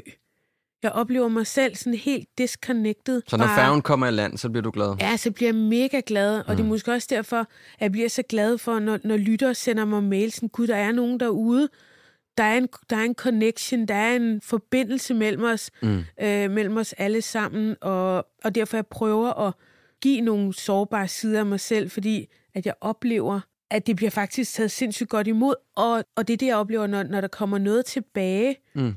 Jeg 0.83 0.91
oplever 0.91 1.27
mig 1.27 1.47
selv 1.47 1.75
sådan 1.75 1.93
helt 1.93 2.27
disconnected. 2.37 3.21
Så 3.27 3.37
når 3.37 3.45
fra- 3.45 3.57
færgen 3.57 3.81
kommer 3.81 4.07
i 4.07 4.11
land, 4.11 4.37
så 4.37 4.49
bliver 4.49 4.63
du 4.63 4.71
glad? 4.71 4.95
Ja, 4.99 5.17
så 5.17 5.31
bliver 5.31 5.47
jeg 5.47 5.55
mega 5.55 6.01
glad, 6.05 6.37
og 6.37 6.45
mm. 6.47 6.55
det 6.55 6.63
er 6.63 6.67
måske 6.67 6.91
også 6.91 7.07
derfor, 7.09 7.37
at 7.39 7.47
jeg 7.79 7.91
bliver 7.91 8.09
så 8.09 8.23
glad 8.29 8.57
for, 8.57 8.79
når, 8.79 8.99
når 9.03 9.17
lyttere 9.17 9.55
sender 9.55 9.85
mig 9.85 10.03
mails, 10.03 10.35
sådan, 10.35 10.49
gud, 10.49 10.67
der 10.67 10.75
er 10.75 10.91
nogen 10.91 11.19
derude, 11.19 11.69
der 12.37 12.43
er 12.43 12.57
en, 12.57 12.67
der 12.89 12.95
er 12.95 13.03
en 13.03 13.15
connection, 13.15 13.85
der 13.87 13.95
er 13.95 14.15
en 14.15 14.41
forbindelse 14.41 15.13
mellem 15.13 15.43
os, 15.43 15.71
mm. 15.81 16.03
øh, 16.21 16.51
mellem 16.51 16.77
os 16.77 16.93
alle 16.93 17.21
sammen, 17.21 17.75
og, 17.81 18.25
og 18.43 18.55
derfor 18.55 18.77
jeg 18.77 18.87
prøver 18.87 19.47
at 19.47 19.53
give 20.01 20.21
nogle 20.21 20.53
sårbare 20.53 21.07
sider 21.07 21.39
af 21.39 21.45
mig 21.45 21.59
selv, 21.59 21.89
fordi 21.89 22.27
at 22.53 22.65
jeg 22.65 22.73
oplever, 22.81 23.39
at 23.71 23.87
det 23.87 23.95
bliver 23.95 24.09
faktisk 24.09 24.53
taget 24.53 24.71
sindssygt 24.71 25.09
godt 25.09 25.27
imod, 25.27 25.55
og, 25.75 26.03
og 26.15 26.27
det 26.27 26.33
er 26.33 26.37
det, 26.37 26.45
jeg 26.45 26.55
oplever, 26.55 26.87
når, 26.87 27.03
når 27.03 27.21
der 27.21 27.27
kommer 27.27 27.57
noget 27.57 27.85
tilbage, 27.85 28.55
Mm. 28.75 28.93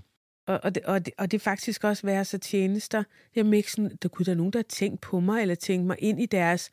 og, 0.47 0.61
og, 0.63 0.75
det, 0.75 0.83
og, 0.85 1.07
det, 1.07 1.15
og 1.19 1.31
det 1.31 1.41
faktisk 1.43 1.85
også 1.85 2.07
være 2.07 2.25
så 2.25 2.39
tjenester. 2.39 3.03
Jeg 3.37 3.47
er 3.47 3.53
ikke 3.53 3.71
sådan, 3.73 3.99
der 4.03 4.09
kunne 4.09 4.25
der 4.27 4.33
er 4.33 4.37
nogen, 4.37 4.53
der 4.53 4.59
har 4.59 4.65
tænkt 4.69 5.01
på 5.01 5.21
mig, 5.21 5.43
eller 5.43 5.55
tænkt 5.55 5.87
mig 5.87 5.97
ind 5.99 6.21
i 6.23 6.27
deres 6.27 6.71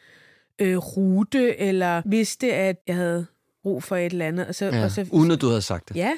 øh, 0.60 0.78
rute, 0.78 1.58
eller 1.60 2.02
vidste, 2.06 2.54
at 2.54 2.78
jeg 2.88 2.96
havde 2.96 3.26
brug 3.64 3.84
for 3.84 3.96
et 3.96 4.06
eller 4.12 4.28
andet. 4.28 4.48
Og 4.48 4.56
så, 4.56 4.66
Ja. 4.66 4.84
og 4.84 4.92
så, 4.92 5.08
Uden 5.12 5.32
at 5.32 5.42
du 5.42 5.48
havde 5.48 5.62
sagt 5.62 5.90
det. 5.90 5.96
ja, 5.96 6.14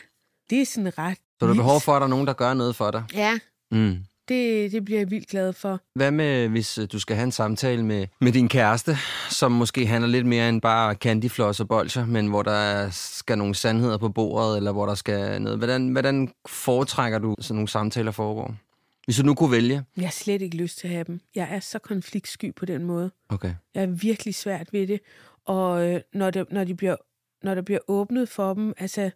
det 0.50 0.62
er 0.62 0.66
sådan 0.66 0.98
ret 0.98 1.18
Så 1.40 1.46
du 1.46 1.48
har 1.48 1.54
behov 1.54 1.82
for, 1.82 1.92
at 1.94 2.00
der 2.00 2.06
er 2.06 2.10
nogen, 2.10 2.28
der 2.28 2.34
gør 2.34 2.54
noget 2.54 2.76
for 2.76 2.92
dig. 2.92 3.04
Ja, 3.14 3.40
Mm. 3.72 3.98
Det, 4.30 4.72
det 4.72 4.86
bliver 4.86 5.00
jeg 5.00 5.12
vildt 5.12 5.28
glad 5.28 5.54
for. 5.54 5.82
Hvad 5.96 6.12
med, 6.12 6.48
hvis 6.48 6.78
øh, 6.78 6.88
du 6.92 7.00
skal 7.00 7.16
have 7.16 7.24
en 7.24 7.32
samtale 7.32 7.86
med, 7.86 8.08
med 8.22 8.32
din 8.32 8.50
kæreste, 8.50 8.98
som 9.30 9.52
måske 9.52 9.86
handler 9.86 10.10
lidt 10.10 10.26
mere 10.26 10.50
end 10.50 10.62
bare 10.62 10.94
candyfloss 10.94 11.60
og 11.60 11.68
bolcher, 11.68 12.06
men 12.06 12.28
hvor 12.28 12.44
der 12.44 12.90
skal 12.92 13.38
nogle 13.38 13.56
sandheder 13.56 13.98
på 13.98 14.10
bordet, 14.10 14.58
eller 14.58 14.72
hvor 14.72 14.86
der 14.86 14.96
skal 14.96 15.42
noget. 15.42 15.58
Hvordan, 15.58 15.88
hvordan 15.88 16.32
foretrækker 16.48 17.20
du 17.20 17.36
sådan 17.40 17.56
nogle 17.56 17.68
samtaler 17.68 18.12
foregår? 18.12 18.56
Hvis 19.06 19.18
du 19.18 19.24
nu 19.24 19.34
kunne 19.34 19.52
vælge. 19.52 19.84
Jeg 19.98 20.06
har 20.06 20.12
slet 20.12 20.42
ikke 20.42 20.58
lyst 20.58 20.78
til 20.78 20.88
at 20.88 20.94
have 20.94 21.04
dem. 21.04 21.20
Jeg 21.36 21.48
er 21.52 21.60
så 21.60 21.80
konfliktsky 21.80 22.56
på 22.56 22.66
den 22.66 22.84
måde. 22.84 23.12
Okay. 23.30 23.54
Jeg 23.76 23.84
er 23.84 23.88
virkelig 23.88 24.36
svært 24.36 24.74
ved 24.74 24.88
det. 24.88 25.00
Og 25.46 25.90
øh, 25.90 26.02
når, 26.14 26.32
det, 26.32 26.52
når, 26.52 26.64
de 26.64 26.76
bliver, 26.76 26.96
når 27.44 27.56
der 27.56 27.62
bliver 27.62 27.80
åbnet 27.88 28.30
for 28.30 28.54
dem, 28.54 28.74
altså, 28.78 29.12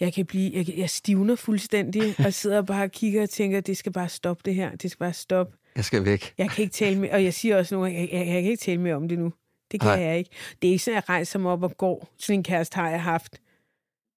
jeg 0.00 0.12
kan 0.12 0.26
blive, 0.26 0.52
jeg, 0.54 0.78
jeg 0.78 0.90
stivner 0.90 1.34
fuldstændig, 1.34 2.14
og 2.26 2.34
sidder 2.34 2.62
bare 2.62 2.84
og 2.84 2.90
kigger 2.90 3.22
og 3.22 3.30
tænker, 3.30 3.60
det 3.60 3.76
skal 3.76 3.92
bare 3.92 4.08
stoppe 4.08 4.42
det 4.44 4.54
her, 4.54 4.76
det 4.76 4.90
skal 4.90 4.98
bare 4.98 5.12
stoppe. 5.12 5.56
Jeg 5.76 5.84
skal 5.84 6.04
væk. 6.04 6.34
Jeg 6.38 6.50
kan 6.50 6.62
ikke 6.62 6.74
tale 6.74 6.98
mere, 6.98 7.12
og 7.12 7.24
jeg 7.24 7.34
siger 7.34 7.56
også 7.58 7.74
nu, 7.74 7.84
jeg, 7.86 7.94
jeg, 7.94 8.08
jeg 8.12 8.26
kan 8.26 8.36
ikke 8.50 8.56
tale 8.56 8.80
mere 8.80 8.94
om 8.94 9.08
det 9.08 9.18
nu. 9.18 9.32
Det 9.72 9.80
kan 9.80 9.88
Nej. 9.88 10.00
jeg 10.00 10.18
ikke. 10.18 10.30
Det 10.62 10.68
er 10.68 10.72
ikke 10.72 10.84
sådan, 10.84 10.98
at 10.98 11.04
jeg 11.08 11.08
rejser 11.08 11.38
mig 11.38 11.52
op 11.52 11.62
og 11.62 11.76
går. 11.76 12.08
Sådan 12.18 12.40
en 12.40 12.42
kæreste 12.42 12.74
har 12.74 12.90
jeg 12.90 13.02
haft. 13.02 13.40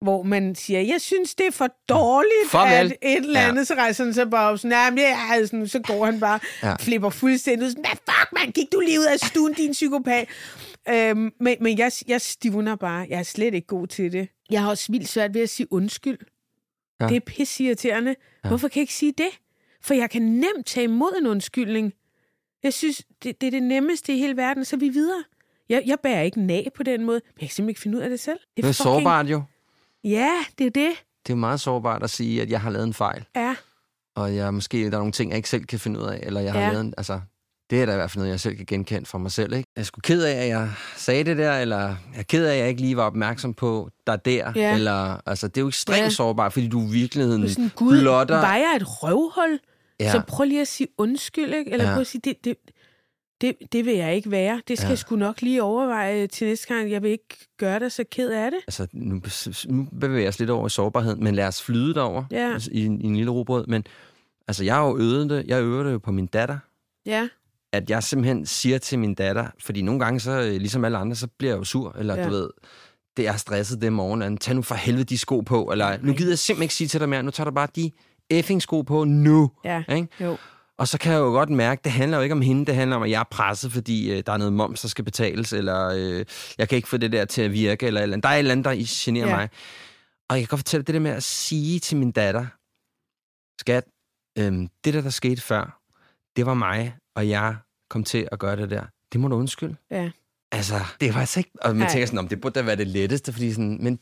Hvor 0.00 0.22
man 0.22 0.54
siger, 0.54 0.80
jeg 0.80 1.00
synes, 1.00 1.34
det 1.34 1.46
er 1.46 1.50
for 1.50 1.68
dårligt, 1.88 2.50
Farvel. 2.50 2.72
at 2.86 2.96
et 3.02 3.16
eller 3.16 3.40
andet, 3.40 3.58
ja. 3.60 3.64
så 3.64 3.74
rejser 3.74 4.04
han 4.04 4.14
sig 4.14 4.30
bare 4.30 4.50
op, 4.50 4.58
sådan, 4.58 4.94
men 4.94 4.98
det 4.98 5.06
er 5.06 5.46
sådan, 5.46 5.68
så 5.68 5.78
går 5.80 6.04
han 6.04 6.20
bare, 6.20 6.40
Ja. 6.62 6.68
ja. 6.68 6.76
flipper 6.80 7.10
fuldstændig 7.10 7.66
ud, 7.66 7.70
sådan, 7.70 7.84
hvad 7.84 7.96
fuck, 8.14 8.32
man, 8.32 8.52
gik 8.52 8.72
du 8.72 8.80
lige 8.80 9.00
ud 9.00 9.04
af 9.04 9.18
stuen, 9.18 9.52
din 9.54 9.72
psykopat. 9.72 10.28
Øhm, 10.88 11.30
men 11.40 11.56
men 11.60 11.78
jeg, 11.78 11.92
jeg 12.08 12.20
stivner 12.20 12.76
bare, 12.76 13.06
jeg 13.10 13.18
er 13.18 13.22
slet 13.22 13.54
ikke 13.54 13.66
god 13.66 13.86
til 13.86 14.12
det. 14.12 14.28
Jeg 14.50 14.62
har 14.62 14.70
også 14.70 14.92
vildt 14.92 15.08
svært 15.08 15.34
ved 15.34 15.40
at 15.42 15.50
sige 15.50 15.72
undskyld. 15.72 16.18
Ja. 17.00 17.04
Ja. 17.04 17.08
Det 17.08 17.16
er 17.16 17.20
pissirriterende. 17.20 18.14
Ja. 18.44 18.48
Hvorfor 18.48 18.68
kan 18.68 18.76
jeg 18.80 18.82
ikke 18.82 18.94
sige 18.94 19.12
det? 19.18 19.28
For 19.82 19.94
jeg 19.94 20.10
kan 20.10 20.22
nemt 20.22 20.66
tage 20.66 20.84
imod 20.84 21.18
en 21.20 21.26
undskyldning. 21.26 21.92
Jeg 22.62 22.72
synes, 22.74 23.02
det, 23.22 23.40
det 23.40 23.46
er 23.46 23.50
det 23.50 23.62
nemmeste 23.62 24.14
i 24.14 24.18
hele 24.18 24.36
verden, 24.36 24.64
så 24.64 24.76
er 24.76 24.80
vi 24.80 24.88
videre. 24.88 25.24
Jeg, 25.68 25.82
jeg 25.86 25.98
bærer 26.02 26.22
ikke 26.22 26.40
nag 26.42 26.68
på 26.74 26.82
den 26.82 27.04
måde, 27.04 27.20
men 27.24 27.40
jeg 27.40 27.48
kan 27.48 27.54
simpelthen 27.54 27.68
ikke 27.68 27.80
finde 27.80 27.98
ud 27.98 28.02
af 28.02 28.10
det 28.10 28.20
selv. 28.20 28.38
Det 28.56 28.64
er 28.64 28.72
sårbart 28.72 29.26
jo. 29.26 29.42
Ja, 30.04 30.30
det 30.58 30.66
er 30.66 30.70
det. 30.70 30.90
Det 31.26 31.32
er 31.32 31.36
meget 31.36 31.60
sårbart 31.60 32.02
at 32.02 32.10
sige, 32.10 32.42
at 32.42 32.50
jeg 32.50 32.60
har 32.60 32.70
lavet 32.70 32.86
en 32.86 32.94
fejl, 32.94 33.24
Ja, 33.36 33.54
og 34.16 34.36
jeg 34.36 34.54
måske 34.54 34.78
der 34.78 34.86
er 34.86 34.98
nogle 34.98 35.12
ting, 35.12 35.30
jeg 35.30 35.36
ikke 35.36 35.48
selv 35.48 35.64
kan 35.64 35.78
finde 35.78 36.00
ud 36.00 36.04
af, 36.04 36.18
eller 36.22 36.40
jeg 36.40 36.52
har 36.52 36.60
Ja. 36.60 36.68
lavet 36.68 36.80
en, 36.84 36.94
altså, 36.96 37.20
det 37.70 37.82
er 37.82 37.86
da 37.86 37.92
i 37.92 37.96
hvert 37.96 38.10
fald 38.10 38.18
noget, 38.20 38.30
jeg 38.30 38.40
selv 38.40 38.56
kan 38.56 38.66
genkende 38.66 39.06
fra 39.06 39.18
mig 39.18 39.32
selv. 39.32 39.52
Ikke? 39.52 39.68
Jeg 39.76 39.80
er 39.80 39.84
sgu 39.84 40.00
ked 40.00 40.22
af, 40.22 40.42
at 40.42 40.48
jeg 40.48 40.70
sagde 40.96 41.24
det 41.24 41.36
der, 41.38 41.52
eller 41.58 41.78
jeg 41.78 41.96
er 42.16 42.22
ked 42.22 42.46
af, 42.46 42.52
at 42.52 42.58
jeg 42.58 42.68
ikke 42.68 42.80
lige 42.80 42.96
var 42.96 43.02
opmærksom 43.02 43.54
på 43.54 43.88
dig 44.06 44.24
der. 44.24 44.52
Ja. 44.56 44.74
Eller, 44.74 45.20
altså, 45.26 45.48
det 45.48 45.56
er 45.56 45.60
jo 45.60 45.68
ekstremt 45.68 45.98
Ja. 46.04 46.08
sårbart, 46.10 46.52
fordi 46.52 46.68
du 46.68 46.82
i 46.82 46.90
virkeligheden 46.90 47.42
du 47.42 47.48
sådan, 47.48 47.70
gud, 47.76 48.00
blotter... 48.00 48.34
var 48.40 48.56
jeg 48.56 48.72
et 48.76 49.02
røvhul? 49.02 49.58
Ja. 50.00 50.12
Så 50.12 50.22
prøv 50.28 50.44
lige 50.44 50.60
at 50.60 50.68
sige 50.68 50.88
undskyld, 50.98 51.54
ikke? 51.54 51.70
Eller 51.72 51.84
ja. 51.86 51.92
prøv 51.92 52.00
at 52.00 52.06
sige, 52.06 52.20
det, 52.24 52.44
det, 52.44 52.56
det, 53.40 53.54
det 53.72 53.84
vil 53.84 53.96
jeg 53.96 54.14
ikke 54.16 54.30
være. 54.30 54.62
Det 54.68 54.78
skal 54.78 54.86
Ja. 54.86 54.90
jeg 54.90 54.98
sgu 54.98 55.16
nok 55.16 55.42
lige 55.42 55.62
overveje 55.62 56.26
til 56.26 56.46
næste 56.46 56.74
gang. 56.74 56.90
Jeg 56.90 57.02
vil 57.02 57.10
ikke 57.10 57.46
gøre 57.58 57.78
dig 57.78 57.92
så 57.92 58.04
ked 58.12 58.30
af 58.30 58.50
det. 58.50 58.60
Altså, 58.66 58.86
nu, 58.92 59.20
nu 59.68 59.88
bevæger 60.00 60.20
jeg 60.20 60.28
os 60.28 60.38
lidt 60.38 60.50
over 60.50 60.66
i 60.66 60.70
sårbarhed, 60.70 61.16
men 61.16 61.34
lad 61.34 61.46
os 61.46 61.62
flyde 61.62 61.94
derover 61.94 62.24
Ja. 62.30 62.58
i, 62.72 62.84
en- 62.86 63.00
i 63.00 63.06
en 63.06 63.16
lille 63.16 63.30
robrød. 63.30 63.66
Men 63.66 63.84
altså, 64.48 64.64
jeg 64.64 64.74
har 64.74 64.86
jo 64.88 64.98
øvet 64.98 65.30
det. 65.30 65.44
Jeg 65.46 65.62
øver 65.62 65.82
det 65.84 65.92
jo 65.92 65.98
på 65.98 66.12
min 66.12 66.26
datter. 66.26 66.58
Ja, 67.06 67.28
at 67.72 67.90
jeg 67.90 68.02
simpelthen 68.02 68.46
siger 68.46 68.78
til 68.78 68.98
min 68.98 69.14
datter, 69.14 69.46
fordi 69.64 69.82
nogle 69.82 70.00
gange, 70.00 70.20
så 70.20 70.30
øh, 70.40 70.52
ligesom 70.52 70.84
alle 70.84 70.98
andre, 70.98 71.16
så 71.16 71.26
bliver 71.38 71.52
jeg 71.52 71.58
jo 71.58 71.64
sur, 71.64 71.96
eller 71.98 72.16
ja. 72.16 72.24
Du 72.24 72.30
ved, 72.30 72.50
det 73.16 73.28
er 73.28 73.36
stresset 73.36 73.80
det 73.82 73.92
morgen, 73.92 74.22
at 74.22 74.40
tag 74.40 74.54
nu 74.54 74.62
for 74.62 74.74
helvede 74.74 75.04
de 75.04 75.18
sko 75.18 75.40
på, 75.40 75.64
eller 75.72 75.98
nu 76.02 76.12
gider 76.12 76.30
jeg 76.30 76.38
simpelthen 76.38 76.62
ikke 76.62 76.74
sige 76.74 76.88
til 76.88 77.00
dig 77.00 77.08
mere, 77.08 77.22
nu 77.22 77.30
tager 77.30 77.50
du 77.50 77.54
bare 77.54 77.68
de 77.76 77.90
effing 78.30 78.62
sko 78.62 78.82
på 78.82 79.04
nu. 79.04 79.50
ja, 79.64 79.82
Ikke? 79.90 80.08
jo. 80.20 80.36
Og 80.78 80.88
så 80.88 80.98
kan 80.98 81.12
jeg 81.12 81.18
jo 81.18 81.24
godt 81.24 81.50
mærke, 81.50 81.80
det 81.84 81.92
handler 81.92 82.16
jo 82.16 82.22
ikke 82.22 82.32
om 82.32 82.40
hende, 82.40 82.66
det 82.66 82.74
handler 82.74 82.96
om, 82.96 83.02
at 83.02 83.10
jeg 83.10 83.20
er 83.20 83.24
presset, 83.30 83.72
fordi 83.72 84.12
øh, 84.12 84.22
der 84.26 84.32
er 84.32 84.36
noget 84.36 84.52
moms, 84.52 84.80
der 84.80 84.88
skal 84.88 85.04
betales, 85.04 85.52
eller 85.52 85.88
øh, 85.96 86.24
jeg 86.58 86.68
kan 86.68 86.76
ikke 86.76 86.88
få 86.88 86.96
det 86.96 87.12
der 87.12 87.24
til 87.24 87.42
at 87.42 87.52
virke, 87.52 87.86
eller, 87.86 88.00
eller 88.00 88.16
der 88.16 88.28
er 88.28 88.32
et 88.32 88.38
eller 88.38 88.52
andet, 88.52 88.64
der 88.64 88.86
generer 89.04 89.28
ja. 89.28 89.36
Mig. 89.36 89.48
Og 90.30 90.36
jeg 90.36 90.42
kan 90.42 90.48
godt 90.48 90.58
fortælle 90.58 90.84
det 90.84 90.94
der 90.94 91.00
med 91.00 91.10
at 91.10 91.22
sige 91.22 91.78
til 91.80 91.96
min 91.96 92.10
datter, 92.10 92.46
skat, 93.60 93.84
øhm, 94.38 94.68
det 94.84 94.94
der, 94.94 95.00
der 95.00 95.10
skete 95.10 95.42
før, 95.42 95.80
det 96.36 96.46
var 96.46 96.54
mig, 96.54 96.96
og 97.16 97.28
jeg 97.28 97.56
kom 97.90 98.04
til 98.04 98.28
at 98.32 98.38
gøre 98.38 98.56
det 98.56 98.70
der. 98.70 98.84
Det 99.12 99.20
må 99.20 99.28
du 99.28 99.36
undskylde. 99.36 99.76
Ja. 99.90 100.10
Altså, 100.52 100.74
det 101.00 101.14
var 101.14 101.20
altså 101.20 101.40
ikke... 101.40 101.50
Og 101.62 101.70
man 101.70 101.76
Nej. 101.76 101.90
tænker 101.90 102.06
sådan, 102.06 102.18
om 102.18 102.28
det 102.28 102.40
burde 102.40 102.54
da 102.54 102.62
være 102.64 102.76
det 102.76 102.86
letteste, 102.86 103.32
fordi 103.32 103.52
sådan... 103.52 103.78
Men, 103.82 103.98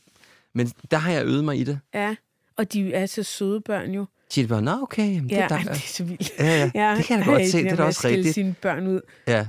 men 0.55 0.67
der 0.91 0.97
har 0.97 1.11
jeg 1.11 1.25
øvet 1.25 1.43
mig 1.43 1.59
i 1.59 1.63
det. 1.63 1.79
Ja, 1.93 2.15
og 2.57 2.73
de 2.73 2.93
er 2.93 3.05
så 3.05 3.23
søde 3.23 3.61
børn 3.61 3.91
jo. 3.91 4.05
Så 4.29 4.41
de 4.41 4.47
bare, 4.47 4.61
nå 4.61 4.71
okay, 4.81 5.13
jamen, 5.13 5.29
det 5.29 5.35
Ja, 5.35 5.43
er 5.43 5.47
der. 5.47 5.57
det 5.59 5.67
er 5.69 5.75
så 5.75 6.03
vildt. 6.03 6.31
Ja, 6.39 6.71
ja, 6.75 6.95
det 6.97 7.05
kan 7.05 7.17
jeg 7.17 7.25
da 7.25 7.31
godt 7.31 7.41
ej, 7.41 7.47
se, 7.47 7.63
det 7.63 7.71
er 7.71 7.75
da 7.75 7.83
også 7.83 8.07
rigtigt. 8.07 8.33
sine 8.33 8.55
børn 8.61 8.87
ud. 8.87 9.01
Ja, 9.27 9.47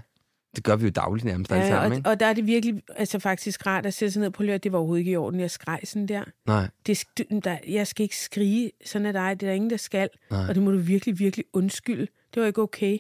det 0.57 0.65
gør 0.65 0.77
vi 0.77 0.85
jo 0.85 0.91
dagligt 0.91 1.25
nærmest 1.25 1.53
alle 1.53 1.65
Ja, 1.65 1.71
sammen, 1.71 1.93
og, 1.93 1.97
ikke? 1.99 2.11
og 2.11 2.21
der 2.21 2.27
er 2.27 2.33
det 2.33 2.47
virkelig 2.47 2.83
altså 2.97 3.19
faktisk 3.19 3.67
rart 3.67 3.87
at 3.87 3.95
sætte 3.95 4.13
sig 4.13 4.21
ned 4.23 4.31
på 4.31 4.43
løb. 4.43 4.63
Det 4.63 4.73
var 4.73 4.79
overhovedet 4.79 5.01
ikke 5.01 5.11
i 5.11 5.17
orden, 5.17 5.41
jeg 5.41 5.51
skreg 5.51 5.81
sådan 5.85 6.07
der. 6.07 6.25
Nej, 6.47 6.69
Det, 6.87 7.05
der. 7.45 7.57
Jeg 7.69 7.87
skal 7.87 8.03
ikke 8.03 8.17
skrige 8.17 8.71
sådan 8.87 9.07
af 9.07 9.13
dig. 9.13 9.41
Det 9.41 9.47
er 9.47 9.51
der 9.51 9.55
ingen, 9.55 9.71
der 9.71 9.77
skal. 9.77 10.09
Nej. 10.31 10.49
Og 10.49 10.55
det 10.55 10.63
må 10.63 10.71
du 10.71 10.79
virkelig, 10.79 11.19
virkelig 11.19 11.45
undskylde. 11.53 12.07
Det 12.35 12.41
var 12.41 12.47
ikke 12.47 12.63
okay. 12.63 12.99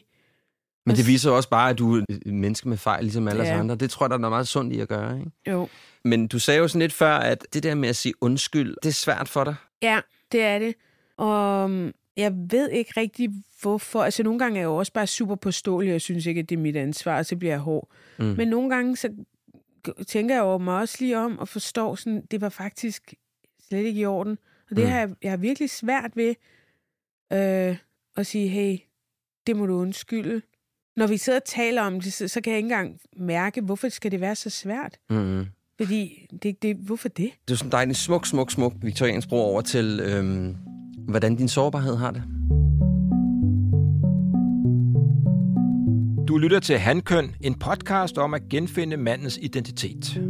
Men 0.88 0.96
det 0.96 1.06
viser 1.06 1.30
jo 1.30 1.36
også 1.36 1.48
bare, 1.48 1.70
at 1.70 1.78
du 1.78 1.96
er 1.96 2.04
et 2.26 2.34
menneske 2.34 2.68
med 2.68 2.76
fejl, 2.76 3.04
ligesom 3.04 3.28
alle 3.28 3.42
os 3.42 3.48
Ja. 3.48 3.58
andre. 3.58 3.74
Det 3.76 3.90
tror 3.90 4.04
jeg, 4.06 4.10
der 4.10 4.16
er 4.26 4.30
meget 4.30 4.48
sundt 4.48 4.72
i 4.72 4.80
at 4.80 4.88
gøre, 4.88 5.18
ikke? 5.18 5.30
Jo. 5.46 5.68
Men 6.04 6.26
du 6.26 6.38
sagde 6.38 6.60
jo 6.60 6.68
sådan 6.68 6.80
lidt 6.80 6.92
før, 6.92 7.14
at 7.14 7.46
det 7.52 7.62
der 7.62 7.74
med 7.74 7.88
at 7.88 7.96
sige 7.96 8.14
undskyld, 8.20 8.76
det 8.82 8.88
er 8.88 8.92
svært 8.92 9.28
for 9.28 9.44
dig. 9.44 9.54
Ja, 9.82 10.00
det 10.32 10.42
er 10.42 10.58
det. 10.58 10.74
Og 11.16 11.64
um, 11.64 11.92
jeg 12.16 12.32
ved 12.50 12.70
ikke 12.70 12.92
rigtig, 12.96 13.30
hvorfor. 13.62 14.02
Altså, 14.02 14.22
nogle 14.22 14.38
gange 14.38 14.56
er 14.58 14.60
jeg 14.62 14.66
jo 14.66 14.76
også 14.76 14.92
bare 14.92 15.06
super 15.06 15.34
påståelig, 15.34 15.90
og 15.90 15.92
jeg 15.92 16.00
synes 16.00 16.26
ikke, 16.26 16.38
at 16.40 16.48
det 16.48 16.56
er 16.56 16.60
mit 16.60 16.76
ansvar, 16.76 17.18
og 17.18 17.26
så 17.26 17.36
bliver 17.36 17.52
jeg 17.52 17.60
hård. 17.60 17.88
Mm. 18.18 18.24
Men 18.24 18.48
nogle 18.48 18.70
gange, 18.74 18.96
så 18.96 19.08
tænker 20.06 20.34
jeg 20.34 20.42
over 20.44 20.58
mig 20.58 20.80
også 20.80 20.96
lige 21.00 21.18
om 21.18 21.38
og 21.38 21.48
forstår 21.48 21.94
sådan, 21.94 22.22
det 22.30 22.40
var 22.40 22.48
faktisk 22.48 23.14
slet 23.68 23.84
ikke 23.84 24.00
i 24.00 24.04
orden. 24.04 24.38
Og 24.70 24.76
det 24.76 24.84
mm. 24.84 24.90
har 24.90 24.98
jeg, 24.98 25.10
jeg 25.22 25.30
har 25.32 25.36
virkelig 25.36 25.70
svært 25.70 26.10
ved 26.14 26.34
øh, 27.32 27.76
at 28.16 28.26
sige, 28.26 28.48
hey, 28.48 28.78
det 29.46 29.56
må 29.56 29.66
du 29.66 29.74
undskylde. 29.74 30.42
Når 30.98 31.06
vi 31.06 31.16
sidder 31.16 31.38
og 31.38 31.44
taler 31.44 31.82
om 31.82 32.00
det, 32.00 32.12
så, 32.12 32.28
så 32.28 32.40
kan 32.40 32.50
jeg 32.50 32.58
ikke 32.58 32.66
engang 32.66 33.00
mærke, 33.16 33.60
hvorfor 33.60 33.88
skal 33.88 34.10
det 34.10 34.20
være 34.20 34.34
så 34.34 34.50
svært? 34.50 34.98
Mm. 35.10 35.46
Fordi, 35.80 36.26
det, 36.42 36.62
det, 36.62 36.76
hvorfor 36.76 37.08
det? 37.08 37.30
Det 37.48 37.54
er 37.54 37.58
sådan 37.58 37.72
dejligt 37.72 37.98
smuk, 37.98 38.26
smuk, 38.26 38.50
smuk 38.50 38.72
viktoriansk 38.82 39.28
bro 39.28 39.36
over 39.36 39.60
til, 39.60 40.00
øhm, 40.00 40.56
hvordan 41.08 41.36
din 41.36 41.48
sårbarhed 41.48 41.96
har 41.96 42.10
det. 42.10 42.22
Du 46.28 46.38
lytter 46.38 46.60
til 46.60 46.78
Handkøn, 46.78 47.34
en 47.40 47.54
podcast 47.54 48.18
om 48.18 48.34
at 48.34 48.42
genfinde 48.50 48.96
mandens 48.96 49.38
identitet. 49.42 50.20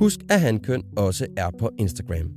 Husk, 0.00 0.20
at 0.30 0.40
Handkøn 0.40 0.82
også 0.96 1.26
er 1.36 1.50
på 1.58 1.70
Instagram. 1.78 2.30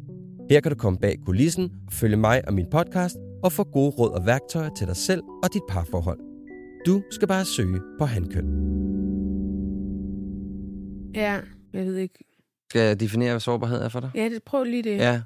Her 0.52 0.60
kan 0.60 0.72
du 0.72 0.78
komme 0.78 1.00
bag 1.00 1.16
kulissen, 1.26 1.72
følge 1.92 2.18
mig 2.18 2.48
og 2.48 2.54
min 2.54 2.66
podcast 2.72 3.18
og 3.44 3.52
få 3.52 3.64
gode 3.64 3.90
råd 3.90 4.12
og 4.12 4.26
værktøjer 4.26 4.70
til 4.78 4.88
dig 4.88 4.96
selv 4.96 5.22
og 5.44 5.54
dit 5.54 5.62
parforhold. 5.70 6.20
Du 6.86 7.02
skal 7.12 7.28
bare 7.28 7.46
søge 7.46 7.82
på 8.00 8.06
Handkøn. 8.06 8.46
Ja, 11.16 11.40
jeg 11.74 11.86
ved 11.86 11.96
ikke. 11.96 12.24
Skal 12.70 12.82
jeg 12.82 13.00
definere, 13.00 13.32
hvad 13.32 13.40
sårbarhed 13.40 13.82
er 13.82 13.90
for 13.90 14.00
dig? 14.00 14.12
Ja, 14.16 14.26
det, 14.26 14.44
prøv 14.44 14.64
lige 14.64 14.84
det. 14.84 14.98
Ja. 14.98 15.22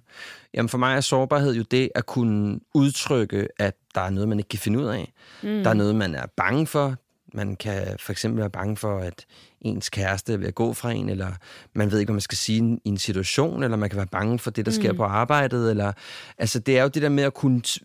Jamen 0.54 0.70
for 0.70 0.78
mig 0.78 0.96
er 0.96 1.02
sårbarhed 1.02 1.56
jo 1.56 1.64
det 1.72 1.90
at 1.96 2.06
kunne 2.06 2.60
udtrykke, 2.74 3.48
at 3.60 3.76
der 3.96 4.02
er 4.02 4.10
noget, 4.10 4.30
man 4.30 4.40
ikke 4.40 4.50
kan 4.50 4.60
finde 4.60 4.80
ud 4.80 4.86
af. 4.86 5.14
Mm. 5.44 5.50
Der 5.50 5.70
er 5.70 5.74
noget, 5.74 5.96
man 5.96 6.16
er 6.16 6.26
bange 6.38 6.68
for. 6.68 6.96
Man 7.34 7.56
kan 7.56 7.84
for 8.00 8.12
eksempel 8.12 8.40
være 8.40 8.50
bange 8.50 8.78
for, 8.78 9.00
at 9.00 9.26
ens 9.62 9.90
kæreste 9.90 10.34
er 10.34 10.38
ved 10.38 10.48
at 10.48 10.56
gå 10.56 10.74
fra 10.74 10.92
en, 10.92 11.10
eller 11.10 11.32
man 11.74 11.92
ved 11.92 12.00
ikke, 12.00 12.08
hvad 12.10 12.14
man 12.16 12.22
skal 12.22 12.38
sige 12.38 12.80
i 12.86 12.90
en 12.90 12.98
situation, 12.98 13.64
eller 13.64 13.78
man 13.78 13.90
kan 13.90 13.98
være 13.98 14.08
bange 14.08 14.40
for 14.40 14.52
det, 14.52 14.66
der 14.66 14.72
sker 14.72 14.92
Mm. 14.92 14.98
på 14.98 15.04
arbejdet. 15.04 15.70
Eller, 15.70 15.92
altså, 16.38 16.60
det 16.60 16.78
er 16.78 16.82
jo 16.84 16.88
det 16.88 17.02
der 17.02 17.10
med 17.10 17.24
at 17.24 17.34
kunne, 17.34 17.62
det 17.62 17.80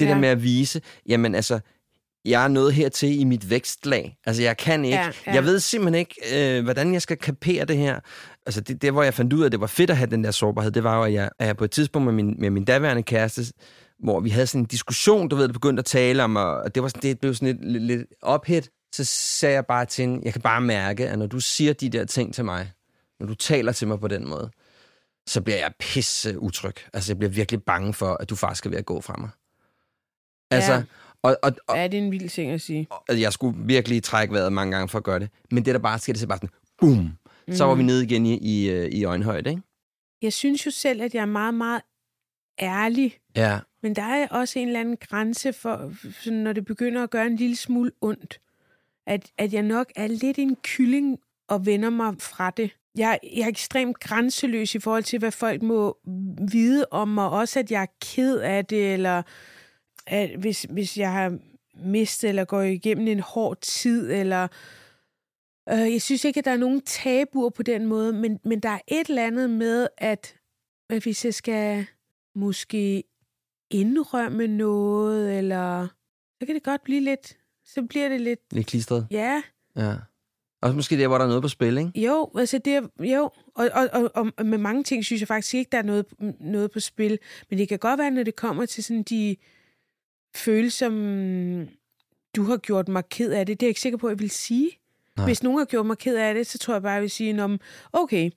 Ja. 0.00 0.04
der 0.06 0.18
med 0.18 0.28
at 0.28 0.42
vise, 0.42 0.80
jamen 1.08 1.34
altså, 1.34 1.60
jeg 2.24 2.44
er 2.44 2.48
nået 2.48 2.74
hertil 2.74 3.20
i 3.20 3.24
mit 3.24 3.50
vækstlag. 3.50 4.16
Altså, 4.26 4.42
jeg 4.42 4.56
kan 4.56 4.84
ikke. 4.84 4.96
Ja, 4.98 5.10
ja. 5.26 5.34
Jeg 5.34 5.44
ved 5.44 5.58
simpelthen 5.60 5.98
ikke, 5.98 6.14
øh, 6.58 6.64
hvordan 6.64 6.92
jeg 6.92 7.02
skal 7.02 7.16
kapere 7.16 7.64
det 7.64 7.76
her. 7.76 8.00
Altså, 8.46 8.60
det, 8.60 8.82
det, 8.82 8.92
hvor 8.92 9.02
jeg 9.02 9.14
fandt 9.14 9.32
ud 9.32 9.40
af, 9.42 9.46
at 9.46 9.52
det 9.52 9.60
var 9.60 9.66
fedt 9.66 9.90
at 9.90 9.96
have 9.96 10.10
den 10.10 10.24
der 10.24 10.30
sårbarhed, 10.30 10.70
det 10.70 10.84
var 10.84 10.96
jo, 10.96 11.02
at 11.02 11.12
jeg, 11.12 11.30
at 11.38 11.46
jeg 11.46 11.56
på 11.56 11.64
et 11.64 11.70
tidspunkt 11.70 12.04
med 12.04 12.12
min, 12.12 12.34
med 12.38 12.50
min 12.50 12.64
daværende 12.64 13.02
kæreste, 13.02 13.42
hvor 13.98 14.20
vi 14.20 14.30
havde 14.30 14.46
sådan 14.46 14.60
en 14.60 14.66
diskussion, 14.66 15.28
du 15.28 15.36
ved, 15.36 15.46
der 15.48 15.52
begyndte 15.52 15.80
at 15.80 15.84
tale 15.84 16.24
om, 16.24 16.36
og 16.36 16.74
det, 16.74 16.82
var 16.82 16.88
sådan, 16.88 17.02
det 17.02 17.20
blev 17.20 17.34
sådan 17.34 17.56
lidt, 17.56 17.72
lidt, 17.72 17.82
lidt 17.84 18.06
ophit, 18.22 18.70
så 18.94 19.04
sagde 19.04 19.54
jeg 19.54 19.66
bare 19.66 19.84
til 19.86 20.02
hende, 20.02 20.20
jeg 20.24 20.32
kan 20.32 20.42
bare 20.42 20.60
mærke, 20.60 21.08
at 21.08 21.18
når 21.18 21.26
du 21.26 21.40
siger 21.40 21.72
de 21.72 21.88
der 21.88 22.04
ting 22.04 22.34
til 22.34 22.44
mig, 22.44 22.72
når 23.20 23.26
du 23.26 23.34
taler 23.34 23.72
til 23.72 23.88
mig 23.88 24.00
på 24.00 24.08
den 24.08 24.28
måde, 24.28 24.50
så 25.28 25.40
bliver 25.40 25.58
jeg 25.58 25.72
pisse 25.80 26.38
utryg. 26.38 26.74
Altså, 26.92 27.12
jeg 27.12 27.18
bliver 27.18 27.30
virkelig 27.30 27.62
bange 27.62 27.94
for, 27.94 28.14
at 28.20 28.30
du 28.30 28.36
faktisk 28.36 28.66
er 28.66 28.70
ved 28.70 28.78
at 28.78 28.86
gå 28.86 29.00
fra 29.00 29.14
mig. 29.18 29.30
Altså, 30.50 30.72
Ja. 30.72 30.82
og, 31.22 31.36
og, 31.42 31.52
og, 31.68 31.76
Ja, 31.76 31.84
det 31.88 31.98
er 31.98 32.02
en 32.02 32.10
vild 32.12 32.28
ting 32.28 32.50
at 32.52 32.60
sige. 32.60 32.86
Altså, 33.08 33.20
jeg 33.20 33.32
skulle 33.32 33.58
virkelig 33.66 34.02
trække 34.02 34.34
vejret 34.34 34.52
mange 34.52 34.72
gange 34.76 34.88
for 34.88 34.98
at 34.98 35.04
gøre 35.04 35.18
det. 35.20 35.30
Men 35.50 35.64
det 35.64 35.74
der 35.74 35.80
bare 35.80 35.98
sker, 35.98 36.12
det 36.12 36.22
er 36.22 36.26
bare 36.26 36.38
sådan, 36.38 36.50
boom. 36.78 37.10
Så 37.56 37.64
var 37.64 37.74
vi 37.74 37.82
nede 37.82 38.04
igen 38.04 38.26
i, 38.26 38.38
i, 38.38 38.70
øh, 38.70 38.88
i 38.88 39.04
øjenhøjde, 39.04 39.50
ikke? 39.50 39.62
Jeg 40.22 40.32
synes 40.32 40.66
jo 40.66 40.70
selv, 40.70 41.02
at 41.02 41.14
jeg 41.14 41.20
er 41.20 41.26
meget, 41.26 41.54
meget 41.54 41.82
ærlig. 42.60 43.18
Ja. 43.36 43.58
Men 43.82 43.96
der 43.96 44.02
er 44.02 44.28
også 44.28 44.58
en 44.58 44.66
eller 44.66 44.80
anden 44.80 44.96
grænse 44.96 45.52
for, 45.52 45.92
sådan, 46.10 46.38
når 46.38 46.52
det 46.52 46.64
begynder 46.64 47.02
at 47.02 47.10
gøre 47.10 47.26
en 47.26 47.36
lille 47.36 47.56
smule 47.56 47.90
ondt. 48.00 48.40
At, 49.06 49.32
at 49.38 49.52
jeg 49.52 49.62
nok 49.62 49.92
er 49.96 50.06
lidt 50.06 50.38
en 50.38 50.56
kylling 50.56 51.18
og 51.48 51.66
vender 51.66 51.90
mig 51.90 52.14
fra 52.20 52.50
det. 52.50 52.76
Jeg, 52.96 53.18
jeg 53.22 53.42
er 53.42 53.48
ekstremt 53.48 54.00
grænseløs 54.00 54.74
i 54.74 54.78
forhold 54.78 55.02
til, 55.02 55.18
hvad 55.18 55.30
folk 55.30 55.62
må 55.62 55.98
vide 56.52 56.86
om 56.90 57.08
mig. 57.08 57.30
Også 57.30 57.58
at 57.58 57.70
jeg 57.70 57.82
er 57.82 57.86
ked 58.00 58.38
af 58.38 58.66
det, 58.66 58.92
eller 58.92 59.22
at 60.06 60.30
hvis, 60.38 60.66
hvis 60.70 60.98
jeg 60.98 61.12
har 61.12 61.38
mistet 61.74 62.28
eller 62.28 62.44
går 62.44 62.62
igennem 62.62 63.08
en 63.08 63.20
hård 63.20 63.58
tid, 63.60 64.12
eller 64.12 64.48
øh, 65.68 65.92
jeg 65.92 66.02
synes 66.02 66.24
ikke, 66.24 66.38
at 66.38 66.44
der 66.44 66.50
er 66.50 66.56
nogen 66.56 66.80
tabuer 66.80 67.50
på 67.50 67.62
den 67.62 67.86
måde, 67.86 68.12
men, 68.12 68.40
men 68.44 68.60
der 68.60 68.68
er 68.68 68.80
et 68.88 69.08
eller 69.08 69.26
andet 69.26 69.50
med, 69.50 69.88
at, 69.98 70.36
at 70.90 71.02
hvis 71.02 71.24
jeg 71.24 71.34
skal 71.34 71.86
måske 72.34 73.04
indrømme 73.70 74.46
noget, 74.46 75.38
eller 75.38 75.88
så 76.40 76.46
kan 76.46 76.54
det 76.54 76.62
godt 76.62 76.84
blive 76.84 77.00
lidt, 77.00 77.36
så 77.64 77.82
bliver 77.82 78.08
det 78.08 78.20
lidt, 78.20 78.40
Lidt 78.52 78.66
klistret. 78.66 79.06
ja, 79.10 79.42
Ja. 79.76 79.94
Også 80.62 80.76
måske 80.76 80.98
der, 80.98 81.08
hvor 81.08 81.18
der 81.18 81.24
er 81.24 81.28
noget 81.28 81.42
på 81.42 81.48
spil, 81.48 81.78
ikke? 81.78 81.90
jo, 82.00 82.30
altså 82.38 82.58
det 82.58 82.74
er, 82.74 82.82
jo, 83.04 83.30
og, 83.54 83.70
og, 83.74 83.88
og, 84.14 84.32
og 84.36 84.46
med 84.46 84.58
mange 84.58 84.84
ting 84.84 85.04
synes 85.04 85.20
jeg 85.22 85.28
faktisk 85.28 85.54
ikke, 85.54 85.68
der 85.72 85.78
er 85.78 85.82
noget, 85.82 86.06
noget 86.40 86.70
på 86.70 86.80
spil, 86.80 87.18
men 87.50 87.58
det 87.58 87.68
kan 87.68 87.78
godt 87.78 87.98
være, 87.98 88.10
når 88.10 88.22
det 88.22 88.36
kommer 88.36 88.66
til 88.66 88.84
sådan 88.84 89.02
de 89.02 89.36
følelser, 90.36 90.86
som 90.86 91.68
du 92.36 92.42
har 92.42 92.56
gjort 92.56 92.88
mig 92.88 93.04
ked 93.08 93.32
af 93.32 93.46
det, 93.46 93.60
det 93.60 93.66
er 93.66 93.68
jeg 93.68 93.70
ikke 93.70 93.80
sikker 93.80 93.98
på, 93.98 94.06
at 94.06 94.10
jeg 94.10 94.18
vil 94.18 94.30
sige. 94.30 94.70
Nej. 95.16 95.26
Hvis 95.26 95.42
nogen 95.42 95.58
har 95.58 95.64
gjort 95.66 95.86
mig 95.86 95.98
ked 95.98 96.16
af 96.16 96.34
det, 96.34 96.46
så 96.46 96.58
tror 96.58 96.74
jeg 96.74 96.82
bare, 96.82 96.92
jeg 96.92 97.02
vil 97.02 97.10
sige, 97.10 97.44
om, 97.44 97.60
okay, 97.92 98.30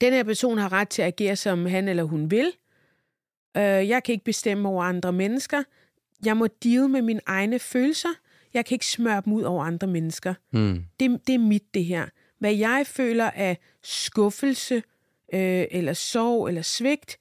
den 0.00 0.12
her 0.12 0.22
person 0.24 0.58
har 0.58 0.72
ret 0.72 0.88
til 0.88 1.02
at 1.02 1.08
agere, 1.08 1.36
som 1.36 1.66
han 1.66 1.88
eller 1.88 2.02
hun 2.02 2.30
vil. 2.30 2.52
Øh, 3.58 3.88
jeg 3.88 4.02
kan 4.02 4.12
ikke 4.12 4.24
bestemme 4.24 4.68
over 4.68 4.84
andre 4.84 5.12
mennesker. 5.12 5.62
Jeg 6.24 6.36
må 6.36 6.46
deal 6.64 6.88
med 6.88 7.02
mine 7.02 7.20
egne 7.26 7.58
følelser. 7.58 8.08
Jeg 8.54 8.64
kan 8.66 8.74
ikke 8.74 8.86
smøre 8.86 9.22
dem 9.24 9.32
ud 9.32 9.42
over 9.42 9.64
andre 9.64 9.86
mennesker. 9.86 10.34
Hmm. 10.50 10.84
Det, 11.00 11.20
det 11.26 11.34
er 11.34 11.38
mit, 11.38 11.74
det 11.74 11.84
her. 11.84 12.06
Hvad 12.38 12.54
jeg 12.54 12.82
føler 12.86 13.30
af 13.30 13.58
skuffelse, 13.82 14.74
øh, 15.34 15.64
eller 15.70 15.92
sorg, 15.92 16.48
eller 16.48 16.62
svigt, 16.62 17.18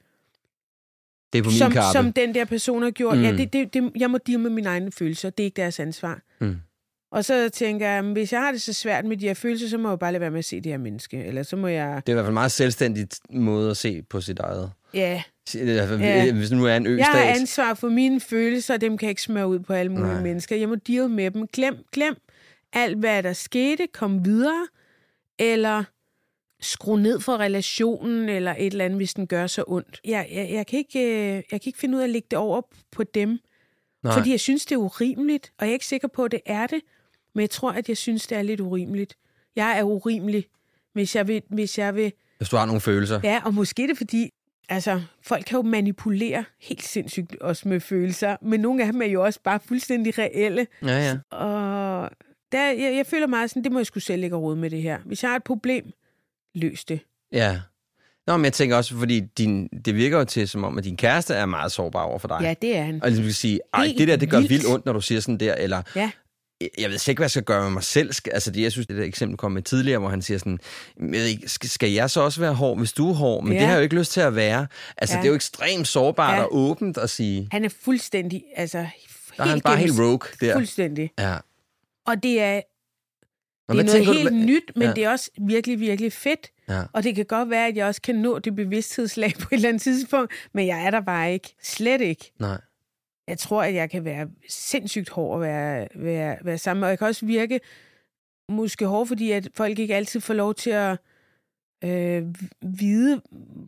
Det 1.34 1.40
er 1.40 1.44
på 1.44 1.50
min 1.50 1.58
som, 1.58 1.72
kappe. 1.72 1.92
som 1.94 2.14
den 2.14 2.36
der 2.36 2.46
person 2.46 2.84
har 2.84 2.92
gjort. 2.92 3.18
Mm. 3.18 3.24
Ja, 3.24 3.32
Mm. 3.32 3.38
det, 3.38 3.54
det, 3.54 3.74
det, 3.74 3.92
jeg 3.96 4.12
må 4.12 4.18
deal 4.18 4.40
med 4.40 4.50
mine 4.50 4.70
egne 4.70 4.92
følelser. 4.92 5.30
Det 5.30 5.44
er 5.44 5.46
ikke 5.46 5.62
deres 5.62 5.80
ansvar. 5.80 6.22
Mm. 6.42 6.56
Og 7.12 7.26
så 7.26 7.50
tænker 7.50 7.88
jeg, 7.90 8.02
hvis 8.04 8.34
jeg 8.34 8.42
har 8.42 8.52
det 8.52 8.62
så 8.62 8.74
svært 8.74 9.06
med 9.06 9.18
de 9.18 9.28
her 9.28 9.34
følelser, 9.34 9.68
så 9.68 9.78
må 9.78 9.90
jeg 9.90 10.00
bare 10.00 10.12
lade 10.12 10.22
være 10.22 10.32
med 10.32 10.40
at 10.40 10.46
se 10.46 10.56
det 10.62 10.72
her 10.72 10.78
menneske. 10.78 11.24
Eller 11.24 11.44
så 11.44 11.56
må 11.56 11.68
jeg... 11.68 12.02
Det 12.06 12.12
er 12.12 12.14
i 12.14 12.16
hvert 12.16 12.24
fald 12.24 12.32
en 12.32 12.34
meget 12.34 12.52
selvstændigt 12.52 13.20
måde 13.30 13.72
at 13.72 13.78
se 13.78 14.02
på 14.02 14.22
sit 14.22 14.40
eget. 14.40 14.72
Ja, 14.94 15.24
Ja. 15.54 15.98
Ja. 16.00 16.32
Hvis 16.34 16.52
nu 16.52 16.66
er 16.66 16.76
en 16.76 16.98
jeg 16.98 17.06
har 17.06 17.20
ansvar 17.22 17.74
for 17.74 17.90
mine 17.90 18.20
følelser, 18.20 18.74
og 18.74 18.82
dem 18.82 18.98
kan 18.98 19.06
jeg 19.06 19.12
ikke 19.12 19.22
smøre 19.22 19.48
ud 19.48 19.60
på 19.60 19.74
alle 19.74 19.92
mulige 19.92 20.14
Nej. 20.14 20.22
mennesker. 20.24 20.56
Jeg 20.56 20.70
må 20.70 20.76
deal 20.76 21.10
med 21.10 21.32
dem. 21.32 21.48
Glem, 21.48 21.78
glem 21.92 22.16
alt, 22.74 22.98
hvad 22.98 23.24
der 23.24 23.34
skete. 23.34 23.88
Kom 23.94 24.26
videre. 24.26 24.68
Eller 25.40 25.84
skru 26.60 26.96
ned 26.96 27.20
for 27.20 27.38
relationen, 27.38 28.30
eller 28.30 28.56
et 28.60 28.66
eller 28.72 28.86
andet, 28.86 29.00
hvis 29.00 29.14
den 29.14 29.28
gør 29.28 29.48
så 29.48 29.64
ondt. 29.68 30.02
Jeg, 30.06 30.28
jeg, 30.32 30.50
jeg, 30.52 30.68
kan, 30.68 30.80
ikke, 30.80 31.00
øh, 31.00 31.34
jeg 31.36 31.44
kan 31.50 31.62
ikke 31.66 31.80
finde 31.80 31.96
ud 31.96 32.02
af 32.02 32.06
at 32.06 32.10
lægge 32.10 32.28
det 32.32 32.40
over 32.40 32.62
på 32.92 33.04
dem. 33.04 33.40
Nej. 34.04 34.14
Fordi 34.14 34.32
jeg 34.32 34.40
synes, 34.40 34.66
det 34.66 34.76
er 34.76 34.80
urimeligt, 34.80 35.52
og 35.60 35.66
jeg 35.66 35.70
er 35.70 35.74
ikke 35.74 35.86
sikker 35.86 36.08
på, 36.08 36.24
at 36.24 36.32
det 36.32 36.42
er 36.46 36.68
det. 36.68 36.82
Men 37.36 37.42
jeg 37.42 37.50
tror, 37.50 37.72
at 37.72 37.90
jeg 37.90 37.98
synes, 37.98 38.28
det 38.28 38.38
er 38.38 38.42
lidt 38.42 38.60
urimeligt. 38.60 39.16
Jeg 39.56 39.80
er 39.80 39.84
urimelig, 39.84 40.46
hvis 40.94 41.16
jeg 41.16 41.28
vil... 41.28 41.42
Hvis 41.50 41.78
jeg 41.78 41.96
vil 41.96 42.12
Hvis 42.38 42.50
du 42.50 42.56
har 42.58 42.66
nogle 42.66 42.82
følelser. 42.82 43.20
ja, 43.24 43.42
og 43.46 43.54
måske 43.54 43.84
er 43.84 43.88
det 43.88 43.98
fordi, 43.98 44.30
altså, 44.70 45.02
folk 45.22 45.46
kan 45.46 45.56
jo 45.56 45.62
manipulere 45.62 46.46
helt 46.62 46.84
sindssygt 46.84 47.36
også 47.42 47.68
med 47.68 47.80
følelser, 47.80 48.36
men 48.42 48.60
nogle 48.60 48.84
af 48.86 48.92
dem 48.92 49.02
er 49.02 49.06
jo 49.06 49.24
også 49.24 49.40
bare 49.44 49.60
fuldstændig 49.66 50.18
reelle. 50.18 50.68
Ja, 50.84 50.98
ja. 51.32 51.38
Og 51.38 52.10
der, 52.52 52.66
jeg, 52.72 52.94
jeg 52.96 53.06
føler 53.06 53.28
meget 53.28 53.50
sådan, 53.50 53.64
det 53.64 53.72
må 53.72 53.80
jeg 53.80 53.86
skulle 53.86 54.04
selv 54.04 54.22
lægge 54.22 54.36
råd 54.36 54.56
med 54.56 54.70
det 54.70 54.82
her. 54.82 54.98
Hvis 55.06 55.24
jeg 55.24 55.32
har 55.32 55.36
et 55.36 55.44
problem, 55.44 55.92
løs 56.56 56.86
det. 56.86 57.00
Ja. 57.32 57.60
Nå, 58.28 58.38
men 58.38 58.46
jeg 58.46 58.54
tænker 58.54 58.76
også, 58.76 58.98
fordi 58.98 59.20
din, 59.20 59.68
det 59.68 59.96
virker 59.96 60.18
jo 60.18 60.26
til, 60.26 60.48
som 60.48 60.64
om, 60.64 60.78
at 60.78 60.84
din 60.84 60.98
kæreste 60.98 61.34
er 61.34 61.46
meget 61.46 61.72
sårbar 61.72 62.04
over 62.04 62.20
for 62.20 62.28
dig. 62.28 62.40
Ja, 62.42 62.54
det 62.62 62.78
er 62.78 62.84
han. 62.84 63.04
Og 63.04 63.10
ligesom 63.10 63.26
vil 63.26 63.36
sige, 63.36 63.60
ej, 63.74 63.86
Helt 63.86 63.98
det 63.98 64.08
der, 64.08 64.16
det 64.16 64.30
gør 64.30 64.38
vildt. 64.38 64.52
vildt 64.52 64.68
ondt, 64.68 64.86
når 64.86 64.94
du 64.94 65.02
siger 65.02 65.22
sådan 65.22 65.38
der, 65.38 65.56
eller 65.56 65.82
Ja. 65.96 66.12
Jeg 66.62 66.90
ved 66.90 67.08
ikke, 67.10 67.20
hvad 67.20 67.26
jeg 67.26 67.32
skal 67.32 67.44
gøre 67.44 67.64
med 67.64 67.70
mig 67.72 67.84
selv. 67.84 68.12
Altså, 68.32 68.52
det, 68.52 68.62
jeg 68.62 68.72
synes, 68.72 68.88
det 68.88 68.98
der 68.98 69.04
eksempel 69.04 69.38
kom 69.38 69.52
med 69.52 69.62
tidligere, 69.62 70.00
hvor 70.00 70.10
han 70.10 70.22
siger 70.22 70.38
sådan, 70.38 70.60
jeg 71.14 71.28
ikke, 71.30 71.50
skal, 71.50 71.92
jeg 71.92 72.10
så 72.10 72.22
også 72.22 72.40
være 72.40 72.54
hård, 72.54 72.78
hvis 72.78 72.94
du 72.94 73.10
er 73.10 73.14
hård? 73.14 73.44
Men 73.44 73.54
Ja. 73.54 73.60
det 73.60 73.66
har 73.68 73.74
jeg 73.74 73.80
jo 73.80 73.84
ikke 73.84 73.96
lyst 73.96 74.12
til 74.12 74.22
at 74.22 74.36
være. 74.36 74.68
Altså, 74.98 75.16
Ja. 75.16 75.22
det 75.22 75.26
er 75.28 75.30
jo 75.30 75.36
ekstremt 75.36 75.88
sårbart 75.88 76.38
Ja. 76.38 76.44
og 76.44 76.56
åbent 76.56 76.98
at 76.98 77.10
sige. 77.10 77.48
Han 77.52 77.66
er 77.66 77.70
fuldstændig, 77.84 78.44
altså... 78.56 78.78
Der 79.38 79.44
er 79.44 79.48
han 79.48 79.62
bare 79.62 79.78
helt 79.78 80.00
rogue 80.00 80.20
der. 80.42 80.54
Fuldstændig. 80.54 81.12
Ja. 81.20 81.38
Og 82.08 82.24
det 82.24 82.42
er, 82.42 82.62
Nå, 83.74 83.74
det 83.74 83.82
er 83.82 83.86
noget 84.00 84.06
helt 84.18 84.30
du, 84.30 84.36
nyt, 84.36 84.64
men 84.76 84.88
ja. 84.88 84.94
det 84.94 85.04
er 85.04 85.10
også 85.10 85.30
virkelig, 85.48 85.80
virkelig 85.80 86.14
fedt. 86.14 86.52
Ja. 86.70 86.84
Og 86.94 87.04
det 87.04 87.16
kan 87.16 87.26
godt 87.26 87.50
være, 87.50 87.68
at 87.68 87.76
jeg 87.78 87.86
også 87.86 88.02
kan 88.02 88.16
nå 88.16 88.40
det 88.40 88.56
bevidsthedslag 88.56 89.34
på 89.42 89.48
et 89.52 89.56
eller 89.56 89.70
andet 89.70 89.82
tidspunkt, 89.82 90.34
men 90.54 90.68
jeg 90.68 90.86
er 90.86 90.92
der 90.92 91.02
bare 91.02 91.34
ikke. 91.34 91.56
Slet 91.64 92.02
ikke. 92.02 92.32
Nej. 92.40 92.58
Jeg 93.28 93.38
tror, 93.38 93.64
at 93.64 93.74
jeg 93.74 93.90
kan 93.90 94.06
være 94.06 94.30
sindssygt 94.50 95.10
hård 95.10 95.36
at 95.36 95.42
være, 95.50 95.88
være, 95.96 96.38
være 96.44 96.58
sammen 96.58 96.80
med. 96.80 96.88
Og 96.88 96.90
jeg 96.90 96.98
kan 96.98 97.08
også 97.08 97.26
virke 97.26 97.60
måske 98.50 98.86
hård, 98.86 99.08
fordi 99.08 99.32
at 99.32 99.50
folk 99.56 99.80
ikke 99.80 99.96
altid 99.96 100.20
får 100.22 100.34
lov 100.34 100.54
til 100.54 100.70
at 100.70 100.98
øh, 101.84 102.24
vide, 102.62 103.22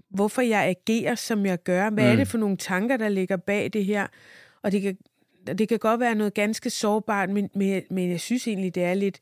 hvorfor 0.10 0.42
jeg 0.42 0.64
agerer, 0.64 1.16
som 1.16 1.46
jeg 1.46 1.64
gør. 1.64 1.90
Hvad 1.90 2.04
mm. 2.04 2.10
er 2.10 2.14
Mm. 2.14 2.18
det 2.18 2.28
for 2.28 2.38
nogle 2.38 2.58
tanker, 2.58 2.98
der 2.98 3.10
ligger 3.10 3.38
bag 3.38 3.70
det 3.74 3.86
her? 3.86 4.08
Og 4.64 4.72
det 4.72 4.82
kan, 4.82 4.98
det 5.58 5.70
kan 5.70 5.80
godt 5.80 6.00
være 6.00 6.16
noget 6.16 6.34
ganske 6.34 6.70
sårbart, 6.70 7.30
men, 7.30 7.50
men, 7.56 7.84
men 7.90 8.12
jeg 8.12 8.20
synes 8.20 8.48
egentlig, 8.48 8.76
det 8.76 8.84
er 8.84 8.94
lidt 8.94 9.20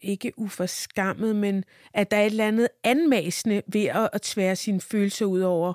ikke 0.00 0.32
uforskammet, 0.36 1.36
men 1.36 1.64
at 1.94 2.10
der 2.10 2.16
er 2.16 2.20
et 2.22 2.26
eller 2.30 2.48
andet 2.48 2.68
anmasende 2.84 3.62
ved 3.66 3.84
at, 3.84 4.08
at 4.12 4.22
tvære 4.22 4.56
sine 4.56 4.80
følelser 4.80 5.26
ud 5.26 5.40
over 5.40 5.72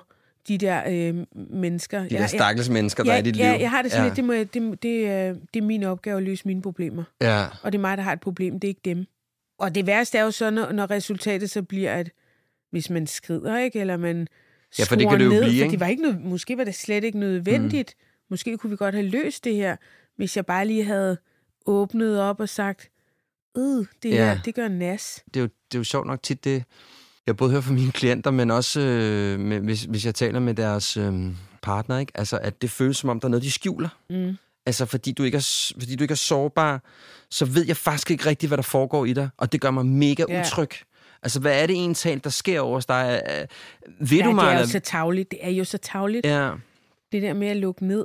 de 0.48 0.58
der 0.58 0.82
øh, 0.88 1.26
mennesker. 1.50 2.02
De 2.02 2.08
der 2.08 2.26
stakkels 2.26 2.68
mennesker, 2.70 3.02
der 3.04 3.10
ja, 3.12 3.16
er 3.16 3.20
i 3.20 3.24
dit 3.24 3.36
liv. 3.36 3.44
Ja, 3.44 3.56
jeg 3.60 3.70
har 3.70 3.82
det 3.82 3.90
sådan 3.92 4.04
ja. 4.04 4.08
lidt, 4.08 4.16
det, 4.16 4.24
må, 4.24 4.32
jeg- 4.32 4.54
det, 4.54 4.82
det, 4.82 4.98
øh, 5.00 5.36
det 5.54 5.60
er 5.60 5.62
min 5.62 5.82
opgave 5.82 6.16
at 6.16 6.22
løse 6.22 6.42
mine 6.46 6.62
problemer. 6.62 7.04
Ja. 7.20 7.46
Og 7.62 7.72
det 7.72 7.78
er 7.78 7.80
mig, 7.80 7.96
der 7.96 8.02
har 8.02 8.12
et 8.12 8.20
problem, 8.20 8.60
det 8.60 8.64
er 8.64 8.68
ikke 8.68 8.80
dem. 8.84 9.04
Og 9.58 9.74
det 9.74 9.86
værste 9.86 10.18
er 10.18 10.22
jo 10.22 10.30
så, 10.30 10.50
når, 10.50 10.72
når 10.72 10.90
resultatet 10.90 11.50
så 11.50 11.62
bliver, 11.62 11.94
at 11.94 12.10
hvis 12.70 12.90
man 12.90 13.06
skrider, 13.06 13.58
ikke, 13.58 13.80
eller 13.80 13.96
man 13.96 14.28
Ja, 14.78 14.84
for 14.84 14.96
det 14.96 15.08
kan 15.08 15.18
det 15.20 15.24
jo 15.24 15.30
ned, 15.30 15.42
blive, 15.42 15.58
for 15.60 15.64
ikke? 15.64 15.70
det 15.72 15.80
var 15.80 15.86
ikke 15.86 16.02
noget, 16.02 16.20
måske 16.24 16.56
var 16.58 16.64
det 16.64 16.74
slet 16.74 17.04
ikke 17.04 17.18
nødvendigt. 17.18 17.94
Mm. 17.98 18.04
Måske 18.30 18.56
kunne 18.58 18.70
vi 18.70 18.76
godt 18.76 18.94
have 18.94 19.06
løst 19.08 19.44
det 19.44 19.54
her, 19.54 19.76
hvis 20.16 20.36
jeg 20.36 20.46
bare 20.46 20.66
lige 20.66 20.84
havde 20.84 21.18
åbnet 21.66 22.20
op 22.20 22.40
og 22.40 22.48
sagt, 22.48 22.90
øh, 23.56 23.62
det 24.02 24.10
Ja. 24.10 24.10
her, 24.34 24.42
det 24.44 24.54
gør 24.54 24.68
nas. 24.68 25.22
det 25.34 25.36
er, 25.36 25.40
jo, 25.44 25.46
det 25.72 25.74
er 25.74 25.78
jo 25.78 25.84
sjovt 25.84 26.06
nok 26.06 26.22
tit 26.22 26.44
det, 26.44 26.64
jeg 27.28 27.36
både 27.36 27.50
hører 27.50 27.62
fra 27.62 27.72
mine 27.72 27.92
klienter, 27.92 28.30
men 28.30 28.50
også 28.50 28.80
øh, 28.80 29.40
med, 29.40 29.60
hvis, 29.60 29.82
hvis 29.82 30.06
jeg 30.06 30.14
taler 30.14 30.40
med 30.40 30.54
deres 30.54 30.96
øh, 30.96 31.14
partner, 31.62 31.98
ikke? 31.98 32.12
Altså, 32.14 32.38
at 32.42 32.62
det 32.62 32.70
føles 32.70 32.96
som 32.96 33.10
om, 33.10 33.20
der 33.20 33.26
er 33.26 33.30
noget, 33.30 33.42
de 33.42 33.50
skjuler. 33.50 33.88
Mm. 34.10 34.36
Altså, 34.66 34.86
fordi 34.86 35.12
du, 35.12 35.22
ikke 35.22 35.36
er, 35.36 35.72
fordi 35.78 35.96
du 35.96 36.04
ikke 36.04 36.12
er 36.12 36.16
sårbar, 36.16 36.82
så 37.30 37.44
ved 37.44 37.66
jeg 37.66 37.76
faktisk 37.76 38.10
ikke 38.10 38.26
rigtigt, 38.26 38.50
hvad 38.50 38.56
der 38.56 38.62
foregår 38.62 39.04
i 39.04 39.12
dig, 39.12 39.28
og 39.36 39.52
det 39.52 39.60
gør 39.60 39.70
mig 39.70 39.86
mega 39.86 40.24
Ja. 40.28 40.40
utryg. 40.40 40.70
Altså, 41.22 41.40
hvad 41.40 41.62
er 41.62 41.66
det 41.66 41.74
egentlig, 41.76 42.24
der 42.24 42.30
sker 42.30 42.60
over 42.60 42.74
hos 42.74 42.86
dig? 42.86 43.22
Øh, 43.30 43.46
Ved 44.10 44.18
Ja, 44.18 44.24
du 44.24 44.32
mig? 44.32 44.44
det 44.46 44.54
er 44.54 44.60
jo 44.60 44.66
så 44.66 44.80
tavligt. 44.80 45.30
Det 45.30 45.38
er 45.42 45.50
jo 45.50 45.64
så 45.64 45.78
tavligt. 45.78 46.26
Ja, 46.26 46.50
det 47.12 47.22
der 47.22 47.34
med 47.34 47.48
at 47.48 47.56
lukke 47.56 47.86
ned. 47.86 48.04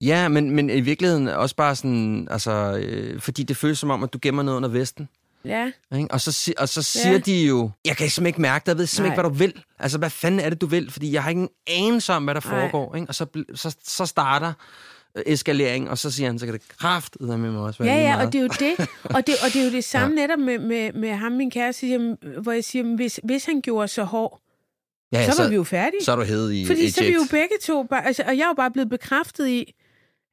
ja 0.00 0.28
men, 0.28 0.50
men 0.50 0.70
i 0.70 0.80
virkeligheden 0.80 1.28
også 1.28 1.56
bare 1.56 1.74
sådan, 1.76 2.28
altså, 2.30 2.78
øh, 2.82 3.20
fordi 3.20 3.42
det 3.42 3.56
føles 3.56 3.78
som 3.78 3.90
om, 3.90 4.02
at 4.02 4.12
du 4.12 4.18
gemmer 4.22 4.42
noget 4.42 4.56
under 4.56 4.68
vesten. 4.68 5.08
Ja, 5.44 5.72
Ikke? 5.96 6.10
Og, 6.10 6.20
så, 6.20 6.52
og 6.58 6.68
så 6.68 6.82
siger 6.82 7.12
Ja. 7.12 7.18
de 7.18 7.42
jo, 7.46 7.70
jeg 7.84 7.96
kan 7.96 8.10
simpelthen 8.10 8.26
ikke 8.26 8.40
mærke 8.40 8.62
det, 8.62 8.68
jeg 8.68 8.78
ved 8.78 8.86
simpelthen 8.86 9.12
ikke, 9.12 9.22
hvad 9.22 9.30
du 9.30 9.36
vil. 9.36 9.64
Altså, 9.78 9.98
hvad 9.98 10.10
fanden 10.10 10.40
er 10.40 10.50
det, 10.50 10.60
du 10.60 10.66
vil? 10.66 10.90
Fordi 10.90 11.12
jeg 11.12 11.22
har 11.22 11.30
ikke 11.30 11.42
en 11.42 11.48
anelse 11.66 12.12
om, 12.12 12.24
hvad 12.24 12.34
der 12.34 12.40
Nej. 12.44 12.60
foregår. 12.70 12.94
Ikke? 12.96 13.08
Og 13.08 13.14
så, 13.14 13.26
så, 13.54 13.76
så 13.84 14.06
starter 14.06 14.52
øh, 15.16 15.22
eskalering, 15.26 15.90
og 15.90 15.98
så 15.98 16.10
siger 16.10 16.26
han, 16.28 16.38
så 16.38 16.46
kan 16.46 16.52
det 16.54 16.68
kraftet 16.78 17.20
med 17.20 17.36
mig 17.38 17.60
også 17.60 17.84
ja, 17.84 17.94
ja, 17.94 18.24
og 18.26 18.32
det 18.32 18.38
er 18.38 18.42
jo 18.42 18.48
det. 18.48 18.88
Og 19.04 19.26
det, 19.26 19.34
og 19.44 19.52
det 19.52 19.56
er 19.60 19.64
jo 19.64 19.70
det 19.72 19.84
samme 19.94 20.20
ja. 20.20 20.26
netop 20.26 20.38
med, 20.38 20.58
med, 20.58 20.92
med 20.92 21.12
ham, 21.14 21.32
min 21.32 21.50
kæreste, 21.50 21.80
siger, 21.80 22.40
hvor 22.42 22.52
jeg 22.52 22.64
siger, 22.64 22.96
hvis, 22.96 23.20
hvis 23.24 23.44
han 23.44 23.60
gjorde 23.60 23.88
så 23.88 24.04
hård, 24.04 24.40
ja, 25.12 25.30
så 25.30 25.42
var 25.42 25.48
vi 25.48 25.54
jo 25.54 25.64
færdige. 25.64 26.04
Så 26.04 26.12
er 26.12 26.16
du 26.16 26.22
hed 26.22 26.52
i 26.52 26.66
Fordi 26.66 26.90
så 26.90 27.00
er 27.00 27.06
vi 27.06 27.12
jo 27.12 27.18
eject. 27.20 27.30
begge 27.30 27.54
to 27.62 27.82
bare, 27.82 28.06
altså, 28.06 28.22
og 28.26 28.36
jeg 28.36 28.42
er 28.44 28.48
jo 28.48 28.54
bare 28.54 28.70
blevet 28.70 28.88
bekræftet 28.90 29.48
i, 29.48 29.74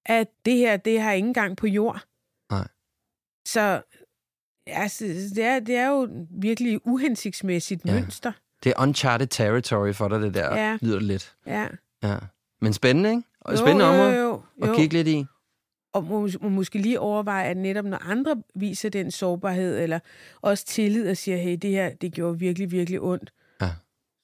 at 0.05 0.27
det 0.45 0.57
her, 0.57 0.77
det 0.77 1.01
har 1.01 1.11
ingen 1.11 1.33
gang 1.33 1.57
på 1.57 1.67
jord. 1.67 2.03
Nej. 2.51 2.67
Så 3.47 3.81
altså, 4.67 5.05
det, 5.35 5.43
er, 5.43 5.59
det 5.59 5.75
er 5.75 5.87
jo 5.87 6.09
virkelig 6.31 6.79
uhensigtsmæssigt 6.87 7.85
Ja. 7.85 7.93
mønster. 7.93 8.31
Det 8.63 8.73
er 8.77 8.81
uncharted 8.81 9.27
territory 9.27 9.93
for 9.93 10.07
dig, 10.07 10.21
det 10.21 10.33
der, 10.33 10.55
Ja. 10.57 10.77
lyder 10.81 10.95
det 10.99 11.07
lidt. 11.07 11.35
Ja. 11.45 11.67
Ja. 12.03 12.17
Men 12.61 12.73
spændende, 12.73 13.09
ikke? 13.09 13.23
Og 13.41 13.53
Jo, 13.53 13.57
spændende 13.57 13.85
jo, 13.85 13.91
område 13.91 14.15
jo, 14.19 14.41
jo. 14.61 14.69
at 14.71 14.75
kigge 14.75 14.93
lidt 14.93 15.07
i. 15.07 15.25
Og 15.93 16.03
må, 16.03 16.29
må 16.41 16.49
måske 16.49 16.79
lige 16.79 16.99
overveje, 16.99 17.45
at 17.45 17.57
netop 17.57 17.85
når 17.85 17.97
andre 18.11 18.41
viser 18.55 18.89
den 18.89 19.11
sårbarhed, 19.11 19.79
eller 19.79 19.99
også 20.41 20.65
tillid 20.65 21.09
og 21.09 21.17
siger, 21.17 21.37
hey, 21.37 21.57
det 21.61 21.69
her, 21.69 21.89
det 21.93 22.13
gjorde 22.13 22.39
virkelig, 22.39 22.71
virkelig 22.71 23.01
ondt, 23.01 23.33
Ja. 23.61 23.69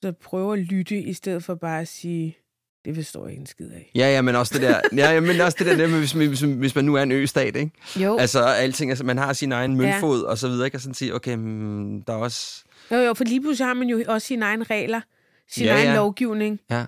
så 0.04 0.12
prøv 0.12 0.54
at 0.54 0.60
lytte, 0.60 0.98
i 1.02 1.14
stedet 1.14 1.44
for 1.44 1.56
bare 1.56 1.82
at 1.82 1.88
sige, 1.88 2.38
det 2.86 2.96
forstår 2.96 3.24
jeg 3.26 3.32
ikke 3.32 3.42
en 3.42 3.46
skid 3.48 3.70
af. 3.72 3.92
Ja, 3.96 4.08
ja, 4.14 4.22
men 4.22 4.36
også 4.36 4.54
det 4.54 4.62
der, 4.62 4.80
ja, 4.98 5.12
ja, 5.14 5.20
men 5.20 5.42
også 5.42 5.58
det 5.60 5.78
der, 5.80 5.88
med, 5.88 6.00
hvis, 6.00 6.12
hvis, 6.12 6.40
hvis 6.40 6.76
man 6.76 6.86
nu 6.86 6.96
er 6.96 7.04
en 7.04 7.12
østat, 7.12 7.56
ikke? 7.56 7.72
Jo, 7.96 8.18
Altså, 8.18 8.44
alting, 8.44 8.92
altså, 8.92 9.04
man 9.06 9.18
har 9.18 9.34
sin 9.34 9.52
egen 9.52 9.76
møntfod 9.78 10.22
og 10.24 10.38
så 10.38 10.48
videre, 10.48 10.66
ikke? 10.66 10.78
Og 10.78 10.82
sådan 10.82 10.94
sige, 10.94 11.16
okay, 11.16 11.36
mm, 11.36 12.02
der 12.02 12.14
er 12.14 12.18
også... 12.18 12.64
jo, 12.92 12.98
jo, 12.98 13.14
for 13.14 13.24
lige 13.24 13.42
pludselig 13.42 13.68
har 13.68 13.74
man 13.74 13.88
jo 13.88 14.04
også 14.08 14.28
sine 14.28 14.46
egne 14.46 14.64
regler, 14.64 15.02
sin 15.50 15.64
Ja, 15.66 15.74
egen 15.74 15.88
ja. 15.88 15.96
lovgivning. 15.96 16.60
Ja, 16.72 16.84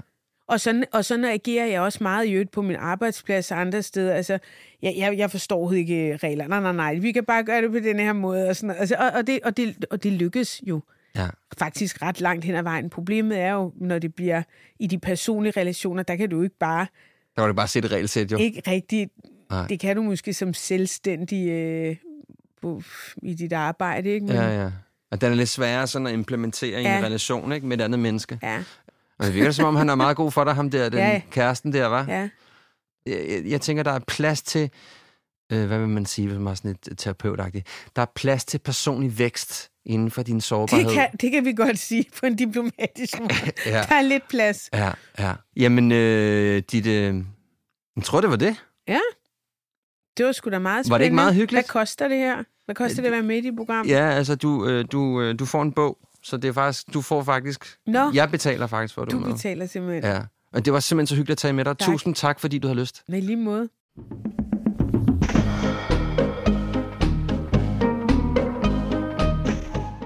Og 0.47 0.59
sådan, 0.59 0.85
og 0.91 1.05
sådan 1.05 1.25
agerer 1.25 1.65
jeg 1.65 1.81
også 1.81 1.99
meget 2.01 2.25
i 2.25 2.31
øvrigt 2.31 2.51
på 2.51 2.61
min 2.61 2.75
arbejdsplads 2.75 3.51
og 3.51 3.61
andre 3.61 3.83
steder. 3.83 4.13
Altså, 4.13 4.39
jeg, 4.81 4.93
jeg, 4.97 5.17
jeg 5.17 5.31
forstår 5.31 5.71
ikke 5.73 6.17
regler. 6.23 6.47
Nej, 6.47 6.59
nej, 6.61 6.71
nej. 6.73 6.95
Vi 6.95 7.11
kan 7.11 7.25
bare 7.25 7.43
gøre 7.43 7.61
det 7.61 7.71
på 7.71 7.79
den 7.79 7.99
her 7.99 8.13
måde. 8.13 8.47
Og, 8.49 8.55
sådan, 8.55 8.75
altså, 8.79 8.95
og, 8.99 9.11
og, 9.15 9.27
det, 9.27 9.39
og, 9.43 9.57
det, 9.57 9.85
og 9.91 10.03
det 10.03 10.11
lykkes 10.11 10.61
jo 10.67 10.81
ja. 11.15 11.27
faktisk 11.57 12.01
ret 12.01 12.21
langt 12.21 12.45
hen 12.45 12.55
ad 12.55 12.63
vejen. 12.63 12.89
Problemet 12.89 13.39
er 13.39 13.51
jo, 13.51 13.73
når 13.75 13.99
det 13.99 14.15
bliver 14.15 14.43
i 14.79 14.87
de 14.87 14.99
personlige 14.99 15.53
relationer, 15.61 16.03
der 16.03 16.15
kan 16.15 16.29
du 16.29 16.41
ikke 16.41 16.57
bare, 16.59 16.87
Der 17.35 17.41
var 17.41 17.47
det 17.47 17.55
bare 17.55 17.67
sætte 17.67 17.89
regelsæt, 17.89 18.31
jo. 18.31 18.37
ikke 18.37 18.61
rigtigt, 18.67 19.11
Nej. 19.49 19.67
det 19.67 19.79
kan 19.79 19.95
du 19.95 20.01
måske 20.01 20.33
som 20.33 20.53
selvstændig 20.53 21.49
øh, 21.49 21.95
på, 22.61 22.81
i 23.23 23.33
dit 23.33 23.53
arbejde, 23.53 24.09
ikke? 24.09 24.25
Men, 24.25 24.35
Ja, 24.35 24.63
ja. 24.63 24.71
Og 25.11 25.21
den 25.21 25.31
er 25.31 25.35
lidt 25.35 25.49
sværere 25.49 25.87
sådan 25.87 26.07
at 26.07 26.13
implementere 26.13 26.81
i 26.81 26.83
Ja. 26.83 26.97
en 26.97 27.03
relation, 27.05 27.51
ikke? 27.51 27.67
Med 27.67 27.79
et 27.79 27.83
andet 27.83 27.99
menneske. 27.99 28.39
ja, 28.43 28.63
Og 29.19 29.25
det 29.25 29.33
virker 29.33 29.51
som 29.51 29.65
om, 29.65 29.75
han 29.75 29.89
er 29.89 29.95
meget 29.95 30.17
god 30.17 30.31
for 30.31 30.43
dig, 30.43 30.53
ham 30.55 30.69
der, 30.69 30.89
den 30.89 30.99
Ja. 31.09 31.21
kæresten 31.31 31.73
der, 31.73 31.85
var. 31.87 32.05
ja. 32.07 32.29
Jeg, 33.05 33.25
jeg, 33.29 33.41
jeg 33.45 33.61
tænker, 33.61 33.83
der 33.83 33.91
er 33.91 33.99
plads 34.07 34.41
til, 34.41 34.69
øh, 35.51 35.65
hvad 35.67 35.79
vil 35.79 35.87
man 35.87 36.05
sige, 36.05 36.27
hvis 36.27 36.37
man 36.37 36.47
er 36.47 36.55
sådan 36.55 36.75
lidt 36.85 36.99
terapeutagtigt, 36.99 37.67
der 37.95 38.01
er 38.01 38.05
plads 38.15 38.45
til 38.45 38.57
personlig 38.57 39.19
vækst 39.19 39.69
inden 39.85 40.11
for 40.11 40.23
din 40.23 40.41
sårbarhed. 40.41 40.85
Det, 40.85 40.93
kan, 40.93 41.07
det 41.21 41.31
kan 41.31 41.45
vi 41.45 41.53
godt 41.53 41.79
sige 41.79 42.05
på 42.19 42.25
en 42.25 42.35
diplomatisk 42.35 43.19
måde. 43.19 43.33
Ja. 43.65 43.71
Der 43.89 43.95
er 43.95 44.01
lidt 44.01 44.27
plads. 44.29 44.69
Ja, 44.73 44.91
ja. 45.19 45.33
Jamen, 45.55 45.91
øh, 45.91 46.61
dit, 46.71 46.85
øh, 46.87 47.15
jeg 47.95 48.03
tror, 48.03 48.21
det 48.21 48.29
var 48.29 48.35
det. 48.35 48.55
Ja, 48.87 48.99
det 50.17 50.25
var 50.25 50.31
sgu 50.31 50.49
da 50.49 50.59
meget 50.59 50.85
spændende. 50.85 50.91
Var 50.93 50.97
det 50.97 51.05
ikke 51.05 51.15
meget 51.15 51.35
hyggeligt? 51.35 51.65
Hvad 51.65 51.81
koster 51.81 52.07
det 52.07 52.17
her? 52.17 52.43
Hvad 52.65 52.75
koster 52.75 52.95
det 53.01 53.05
at 53.05 53.11
være 53.11 53.23
med 53.23 53.37
i 53.37 53.41
dit 53.41 53.55
program? 53.57 53.87
Ja, 53.87 54.09
altså, 54.09 54.35
du, 54.35 54.67
øh, 54.67 54.85
du, 54.91 55.21
øh, 55.21 55.39
du 55.39 55.45
får 55.45 55.61
en 55.61 55.71
bog, 55.73 55.97
så 56.23 56.37
det 56.37 56.47
er 56.47 56.53
faktisk, 56.53 56.93
du 56.93 57.01
får 57.01 57.23
faktisk, 57.23 57.77
Nå, 57.87 58.11
jeg 58.13 58.31
betaler 58.31 58.67
faktisk 58.67 58.93
for, 58.93 59.01
at 59.01 59.11
du, 59.11 59.17
du 59.17 59.21
er 59.23 59.25
med. 59.27 59.33
betaler 59.35 59.65
simpelthen. 59.65 60.03
Ja, 60.03 60.21
og 60.53 60.65
det 60.65 60.73
var 60.73 60.79
simpelthen 60.79 61.07
så 61.07 61.15
hyggeligt 61.15 61.31
at 61.31 61.37
tage 61.37 61.53
med 61.53 61.65
dig. 61.65 61.77
Tak. 61.77 61.85
Tusind 61.89 62.15
tak, 62.15 62.39
fordi 62.39 62.57
du 62.59 62.67
har 62.67 62.75
lyst. 62.75 63.03
Nej, 63.07 63.19
lige 63.19 63.35
måde. 63.37 63.69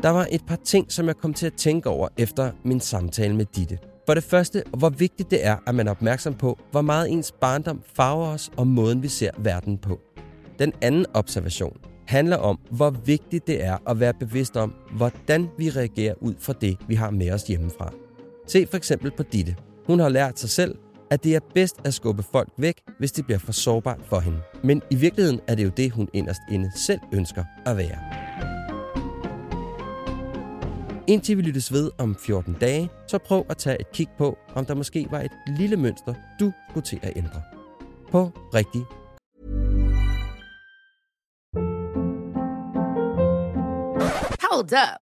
Der 0.04 0.10
var 0.10 0.28
et 0.32 0.42
par 0.48 0.56
ting, 0.56 0.92
som 0.92 1.08
jeg 1.08 1.18
kom 1.18 1.34
til 1.34 1.46
at 1.46 1.54
tænke 1.54 1.90
over 1.90 2.08
efter 2.18 2.52
min 2.64 2.80
samtale 2.80 3.36
med 3.36 3.46
Ditte. 3.46 3.78
For 4.06 4.14
det 4.14 4.24
første, 4.24 4.64
hvor 4.78 4.90
vigtigt 4.90 5.32
det 5.32 5.46
er, 5.46 5.56
at 5.68 5.76
man 5.76 5.88
er 5.88 5.92
opmærksom 5.92 6.34
på, 6.34 6.60
hvor 6.72 6.82
meget 6.82 7.12
ens 7.12 7.32
barndom 7.32 7.82
farver 7.96 8.28
os 8.28 8.52
og 8.58 8.68
måden, 8.68 9.04
vi 9.04 9.08
ser 9.08 9.32
verden 9.38 9.78
på. 9.78 10.00
Den 10.60 10.74
anden 10.82 11.06
observation 11.14 11.78
handler 12.08 12.38
om, 12.38 12.60
hvor 12.72 12.90
vigtigt 12.90 13.48
det 13.48 13.64
er 13.64 13.78
at 13.90 14.00
være 14.00 14.14
bevidst 14.14 14.58
om, 14.58 14.74
hvordan 14.92 15.50
vi 15.58 15.70
reagerer 15.70 16.14
ud 16.22 16.34
fra 16.40 16.54
det, 16.62 16.78
vi 16.88 16.96
har 16.96 17.10
med 17.10 17.32
os 17.32 17.44
hjemmefra. 17.44 17.94
Se 18.48 18.68
for 18.68 18.78
eksempel 18.78 19.12
på 19.12 19.24
Ditte. 19.24 19.56
Hun 19.88 20.00
har 20.00 20.10
lært 20.10 20.40
sig 20.40 20.50
selv, 20.50 20.76
at 21.12 21.24
det 21.24 21.36
er 21.36 21.40
bedst 21.54 21.76
at 21.86 21.94
skubbe 21.94 22.24
folk 22.24 22.50
væk, 22.58 22.82
hvis 23.00 23.12
det 23.12 23.26
bliver 23.26 23.40
for 23.40 23.52
sårbart 23.52 24.00
for 24.06 24.20
hende. 24.20 24.40
Men 24.64 24.82
i 24.90 24.96
virkeligheden 24.96 25.40
er 25.48 25.56
det 25.56 25.64
jo 25.64 25.72
det, 25.78 25.92
hun 25.92 26.10
inderst 26.14 26.42
inde 26.52 26.72
selv 26.76 27.00
ønsker 27.14 27.44
at 27.66 27.78
være. 27.78 28.27
Indtil 31.10 31.38
vi 31.38 31.42
lyttes 31.42 31.74
ved 31.74 31.92
om 31.98 32.16
14 32.16 32.54
dage, 32.62 32.90
så 33.08 33.18
prøv 33.18 33.46
at 33.50 33.58
tage 33.58 33.80
et 33.80 33.92
kig 33.92 34.08
på, 34.18 34.38
om 34.56 34.66
der 34.66 34.74
måske 34.74 35.08
var 35.12 35.22
et 35.22 35.32
lille 35.48 35.78
mønster, 35.78 36.14
du 36.40 36.52
skulle 36.70 36.86
til 36.86 37.00
at 37.04 37.14
ændre. 37.16 37.42
På 38.12 38.32
rigtig 38.54 38.82
Hold 44.42 44.74
up. 44.74 45.07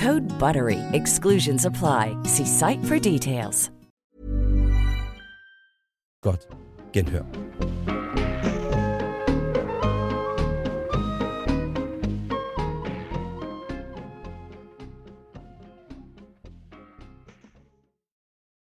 Code 0.00 0.22
BUTTERY. 0.38 0.78
Exclusions 0.92 1.66
apply. 1.66 2.16
See 2.24 2.46
site 2.46 2.82
for 2.84 2.98
details. 2.98 3.70
Godt. 6.22 6.48
Genhør. 6.92 7.24